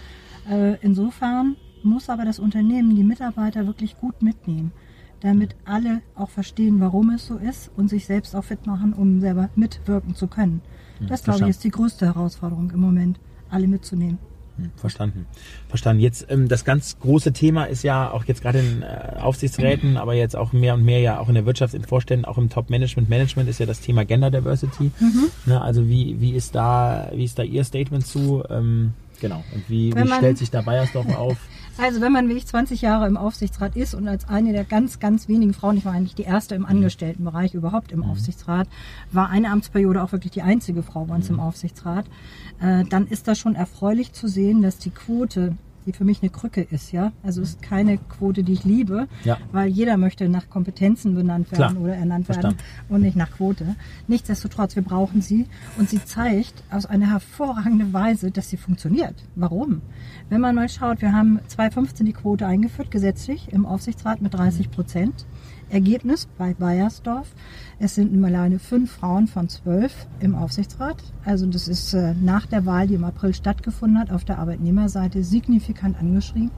Äh, 0.49 0.77
insofern 0.81 1.57
muss 1.83 2.09
aber 2.09 2.25
das 2.25 2.39
Unternehmen 2.39 2.97
die 2.97 3.05
Mitarbeiter 3.05 3.67
wirklich 3.67 3.97
gut 3.99 4.23
mitnehmen 4.23 4.73
damit 5.21 5.55
alle 5.65 6.01
auch 6.15 6.31
verstehen, 6.31 6.81
warum 6.81 7.11
es 7.11 7.27
so 7.27 7.37
ist 7.37 7.71
und 7.77 7.89
sich 7.89 8.07
selbst 8.07 8.35
auch 8.35 8.45
fit 8.45 8.67
machen, 8.67 8.93
um 8.93 9.21
selber 9.21 9.51
mitwirken 9.55 10.15
zu 10.15 10.27
können. 10.27 10.63
Hm, 10.99 11.09
das, 11.09 11.25
glaube 11.25 11.41
ich, 11.43 11.49
ist 11.49 11.65
die 11.65 11.71
größte 11.71 12.07
Herausforderung 12.07 12.71
im 12.71 12.81
Moment, 12.81 13.21
alle 13.51 13.67
mitzunehmen. 13.67 14.19
Hm, 14.57 14.71
verstanden. 14.77 15.27
Verstanden. 15.69 16.03
Jetzt 16.03 16.27
ähm, 16.31 16.49
das 16.49 16.65
ganz 16.65 16.99
große 16.99 17.33
Thema 17.33 17.65
ist 17.65 17.83
ja 17.83 18.11
auch 18.11 18.25
jetzt 18.25 18.43
gerade 18.43 18.61
in 18.61 18.83
äh, 18.83 19.17
Aufsichtsräten, 19.21 19.97
aber 19.97 20.15
jetzt 20.15 20.37
auch 20.37 20.53
mehr 20.53 20.75
und 20.75 20.85
mehr 20.85 21.01
ja 21.01 21.19
auch 21.19 21.29
in 21.29 21.35
der 21.35 21.47
Wirtschaft, 21.47 21.75
in 21.75 21.85
Vorständen, 21.85 22.25
auch 22.25 22.39
im 22.39 22.49
Top-Management, 22.49 23.09
Management 23.09 23.49
ist 23.49 23.61
ja 23.61 23.67
das 23.67 23.81
Thema 23.81 24.05
Gender 24.05 24.31
Diversity. 24.31 24.91
Mhm. 24.99 25.31
Ne, 25.47 25.61
also 25.61 25.89
wie, 25.89 26.21
wie 26.21 26.33
ist 26.33 26.55
da, 26.55 27.11
wie 27.15 27.25
ist 27.25 27.39
da 27.39 27.43
Ihr 27.43 27.65
Statement 27.65 28.07
zu? 28.07 28.43
Ähm, 28.49 28.95
genau. 29.21 29.45
Und 29.55 29.69
wie, 29.69 29.95
wie 29.95 30.09
stellt 30.09 30.39
sich 30.39 30.51
da 30.51 30.63
Bayersdorf 30.63 31.07
auf? 31.17 31.37
Also 31.81 32.03
wenn 32.03 32.13
man 32.13 32.29
wirklich 32.29 32.47
20 32.47 32.83
Jahre 32.83 33.07
im 33.07 33.17
Aufsichtsrat 33.17 33.75
ist 33.75 33.95
und 33.95 34.07
als 34.07 34.29
eine 34.29 34.53
der 34.53 34.65
ganz, 34.65 35.01
ganz 35.01 35.29
wenigen 35.29 35.55
Frauen, 35.55 35.79
ich 35.79 35.87
war 35.87 35.95
eigentlich 35.95 36.15
die 36.15 36.25
erste 36.25 36.55
im 36.55 36.67
Angestelltenbereich 36.67 37.55
überhaupt 37.55 37.91
im 37.91 38.01
mhm. 38.01 38.11
Aufsichtsrat, 38.11 38.69
war 39.13 39.31
eine 39.31 39.51
Amtsperiode 39.51 40.03
auch 40.03 40.13
wirklich 40.13 40.33
die 40.33 40.43
einzige 40.43 40.83
Frau 40.83 41.07
bei 41.07 41.15
uns 41.15 41.31
mhm. 41.31 41.37
im 41.37 41.41
Aufsichtsrat, 41.41 42.05
äh, 42.61 42.85
dann 42.85 43.07
ist 43.07 43.29
das 43.29 43.39
schon 43.39 43.55
erfreulich 43.55 44.13
zu 44.13 44.29
sehen, 44.29 44.61
dass 44.61 44.77
die 44.77 44.91
Quote 44.91 45.57
die 45.87 45.93
für 45.93 46.05
mich 46.05 46.23
eine 46.23 46.31
Krücke 46.31 46.63
ist, 46.63 46.93
ja. 46.93 47.13
Also 47.23 47.43
es 47.43 47.51
ist 47.51 47.63
keine 47.63 47.99
Quote, 47.99 48.43
die 48.43 48.53
ich 48.53 48.65
liebe, 48.65 49.09
ja. 49.25 49.39
weil 49.53 49.69
jeder 49.69 49.97
möchte 49.97 50.29
nach 50.29 50.49
Kompetenzen 50.49 51.15
benannt 51.15 51.51
werden 51.53 51.77
Klar. 51.77 51.83
oder 51.83 51.95
ernannt 51.95 52.27
Verstanden. 52.27 52.59
werden 52.59 52.87
und 52.89 53.03
nicht 53.03 53.17
nach 53.17 53.31
Quote. 53.31 53.77
Nichtsdestotrotz, 54.09 54.77
wir 54.77 54.83
brauchen 54.83 55.23
sie 55.23 55.47
und 55.79 55.89
sie 55.89 56.05
zeigt 56.05 56.63
aus 56.71 56.87
einer 56.87 57.11
hervorragenden 57.11 57.93
Weise, 57.93 58.31
dass 58.31 58.51
sie 58.51 58.57
funktioniert. 58.57 59.15
Warum? 59.35 59.83
Wenn 60.29 60.41
man 60.41 60.55
mal 60.55 60.69
schaut, 60.69 61.03
wir 61.03 61.13
haben 61.13 61.41
2015 61.47 62.07
die 62.07 62.13
Quote 62.13 62.47
eingeführt, 62.47 62.91
gesetzlich 62.91 63.53
im 63.53 63.67
Aufsichtsrat 63.67 64.21
mit 64.23 64.35
30 64.35 64.71
Prozent. 64.71 65.27
Ergebnis 65.71 66.29
bei 66.39 66.55
Bayersdorf. 66.55 67.29
Es 67.79 67.95
sind 67.95 68.13
nur 68.13 68.27
alleine 68.27 68.59
fünf 68.59 68.91
Frauen 68.91 69.27
von 69.27 69.49
zwölf 69.49 70.07
im 70.21 70.35
Aufsichtsrat. 70.35 70.97
Also 71.25 71.47
das 71.47 71.69
ist 71.69 71.95
äh, 71.95 72.15
nach 72.21 72.47
der 72.47 72.67
Wahl, 72.67 72.87
die 72.87 72.95
im 72.95 73.05
April 73.05 73.35
stattgefunden 73.35 73.99
hat, 73.99 74.11
auf 74.11 74.25
der 74.25 74.39
Arbeitnehmerseite 74.39 75.25
signifikant 75.25 75.99
angeschrieben. 75.99 76.51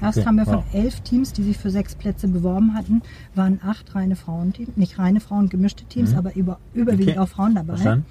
Erst 0.00 0.18
okay, 0.18 0.26
haben 0.26 0.36
wir 0.36 0.46
wow. 0.46 0.64
von 0.64 0.80
elf 0.80 1.00
Teams, 1.00 1.32
die 1.32 1.42
sich 1.42 1.58
für 1.58 1.70
sechs 1.70 1.94
Plätze 1.94 2.28
beworben 2.28 2.74
hatten, 2.74 3.02
waren 3.34 3.60
acht 3.64 3.94
reine 3.94 4.16
Frauenteams, 4.16 4.76
nicht 4.76 4.98
reine 4.98 5.20
Frauen, 5.20 5.48
gemischte 5.48 5.84
Teams, 5.84 6.12
mhm. 6.12 6.18
aber 6.18 6.36
über, 6.36 6.58
überwiegend 6.74 7.16
okay. 7.16 7.18
auch 7.18 7.28
Frauen 7.28 7.54
dabei. 7.54 7.74
Verstanden. 7.74 8.06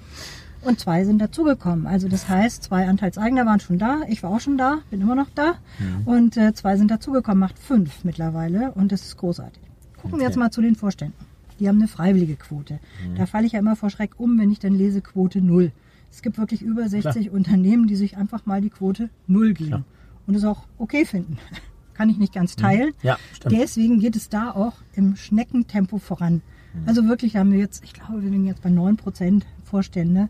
Und 0.62 0.80
zwei 0.80 1.04
sind 1.04 1.20
dazugekommen. 1.20 1.86
Also 1.86 2.08
das 2.08 2.28
heißt, 2.28 2.64
zwei 2.64 2.88
Anteilseigner 2.88 3.46
waren 3.46 3.60
schon 3.60 3.78
da, 3.78 4.00
ich 4.08 4.22
war 4.22 4.30
auch 4.30 4.40
schon 4.40 4.58
da, 4.58 4.78
bin 4.90 5.00
immer 5.00 5.14
noch 5.14 5.30
da. 5.34 5.54
Mhm. 5.78 6.06
Und 6.06 6.36
äh, 6.36 6.54
zwei 6.54 6.76
sind 6.76 6.90
dazugekommen, 6.90 7.38
macht 7.38 7.58
fünf 7.58 8.04
mittlerweile 8.04 8.72
und 8.72 8.90
das 8.90 9.02
ist 9.02 9.16
großartig. 9.16 9.65
Gucken 10.06 10.20
wir 10.20 10.26
jetzt 10.26 10.36
mal 10.36 10.50
zu 10.50 10.62
den 10.62 10.74
Vorständen. 10.74 11.14
Die 11.58 11.68
haben 11.68 11.78
eine 11.78 11.88
freiwillige 11.88 12.36
Quote. 12.36 12.74
Mhm. 12.74 13.16
Da 13.16 13.26
falle 13.26 13.46
ich 13.46 13.52
ja 13.52 13.58
immer 13.58 13.76
vor 13.76 13.90
Schreck 13.90 14.18
um, 14.18 14.38
wenn 14.38 14.50
ich 14.50 14.58
dann 14.58 14.74
lese 14.74 15.00
Quote 15.00 15.40
null. 15.40 15.72
Es 16.10 16.22
gibt 16.22 16.38
wirklich 16.38 16.62
über 16.62 16.88
60 16.88 17.26
Klar. 17.26 17.34
Unternehmen, 17.34 17.86
die 17.86 17.96
sich 17.96 18.16
einfach 18.16 18.46
mal 18.46 18.60
die 18.60 18.70
Quote 18.70 19.10
null 19.26 19.54
geben 19.54 19.68
Klar. 19.68 19.84
und 20.26 20.34
es 20.34 20.44
auch 20.44 20.64
okay 20.78 21.04
finden. 21.04 21.38
Kann 21.94 22.10
ich 22.10 22.18
nicht 22.18 22.34
ganz 22.34 22.56
mhm. 22.56 22.60
teilen. 22.60 22.92
Ja. 23.02 23.18
Deswegen 23.50 24.00
geht 24.00 24.16
es 24.16 24.28
da 24.28 24.50
auch 24.50 24.74
im 24.94 25.16
Schneckentempo 25.16 25.98
voran. 25.98 26.42
Mhm. 26.74 26.82
Also 26.88 27.06
wirklich 27.08 27.36
haben 27.36 27.52
wir 27.52 27.58
jetzt, 27.58 27.82
ich 27.84 27.94
glaube, 27.94 28.22
wir 28.22 28.30
sind 28.30 28.44
jetzt 28.44 28.62
bei 28.62 28.70
9% 28.70 29.42
Vorstände. 29.64 30.28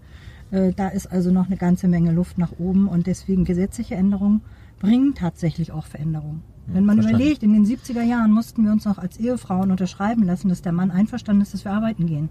Äh, 0.50 0.72
da 0.72 0.88
ist 0.88 1.06
also 1.06 1.32
noch 1.32 1.46
eine 1.46 1.56
ganze 1.56 1.88
Menge 1.88 2.12
Luft 2.12 2.38
nach 2.38 2.52
oben 2.58 2.86
und 2.88 3.06
deswegen 3.06 3.44
gesetzliche 3.44 3.96
Änderungen 3.96 4.42
bringen 4.78 5.14
tatsächlich 5.14 5.72
auch 5.72 5.86
Veränderungen. 5.86 6.42
Wenn 6.66 6.84
man 6.84 6.96
Verstanden. 6.96 7.20
überlegt, 7.20 7.42
in 7.42 7.52
den 7.52 7.66
70er 7.66 8.02
Jahren 8.02 8.32
mussten 8.32 8.64
wir 8.64 8.72
uns 8.72 8.84
noch 8.84 8.98
als 8.98 9.18
Ehefrauen 9.18 9.70
unterschreiben 9.70 10.24
lassen, 10.24 10.48
dass 10.48 10.62
der 10.62 10.72
Mann 10.72 10.90
einverstanden 10.90 11.42
ist, 11.42 11.54
dass 11.54 11.64
wir 11.64 11.72
arbeiten 11.72 12.06
gehen. 12.06 12.28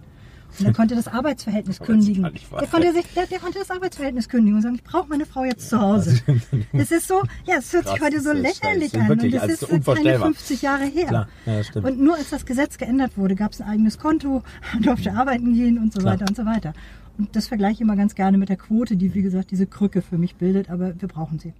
Und 0.59 0.65
er 0.65 0.73
konnte 0.73 0.95
das 0.95 1.07
Arbeitsverhältnis 1.07 1.79
kündigen. 1.81 2.23
Der 2.23 2.67
konnte, 2.67 2.93
sich, 2.93 3.05
der, 3.13 3.25
der, 3.25 3.39
konnte 3.39 3.59
das 3.59 3.71
Arbeitsverhältnis 3.71 4.29
kündigen 4.29 4.55
und 4.55 4.61
sagen, 4.61 4.75
ich 4.75 4.83
brauche 4.83 5.07
meine 5.09 5.25
Frau 5.25 5.43
jetzt 5.43 5.69
zu 5.69 5.79
Hause. 5.79 6.19
Es 6.73 6.91
ist 6.91 7.07
so, 7.07 7.21
ja, 7.45 7.55
es 7.57 7.73
hört 7.73 7.87
sich 7.87 8.01
heute 8.01 8.21
so 8.21 8.31
lächerlich 8.31 8.93
an. 8.99 9.11
Und 9.11 9.33
das 9.33 9.61
ist 9.61 9.85
keine 9.85 10.19
50 10.19 10.61
Jahre 10.61 10.85
her. 10.85 11.07
Klar, 11.07 11.27
ja, 11.45 11.61
und 11.81 11.99
nur 11.99 12.15
als 12.15 12.29
das 12.29 12.45
Gesetz 12.45 12.77
geändert 12.77 13.17
wurde, 13.17 13.35
gab 13.35 13.53
es 13.53 13.61
ein 13.61 13.67
eigenes 13.67 13.97
Konto, 13.97 14.43
man 14.73 14.83
durfte 14.83 15.13
arbeiten 15.13 15.53
gehen 15.53 15.77
und 15.77 15.93
so 15.93 15.99
Klar. 15.99 16.13
weiter 16.13 16.25
und 16.27 16.35
so 16.35 16.45
weiter. 16.45 16.73
Und 17.17 17.35
das 17.35 17.47
vergleiche 17.47 17.75
ich 17.75 17.81
immer 17.81 17.95
ganz 17.95 18.15
gerne 18.15 18.37
mit 18.37 18.49
der 18.49 18.57
Quote, 18.57 18.97
die, 18.97 19.13
wie 19.13 19.21
gesagt, 19.21 19.51
diese 19.51 19.65
Krücke 19.65 20.01
für 20.01 20.17
mich 20.17 20.35
bildet, 20.35 20.69
aber 20.69 20.99
wir 20.99 21.07
brauchen 21.07 21.39
sie. 21.39 21.53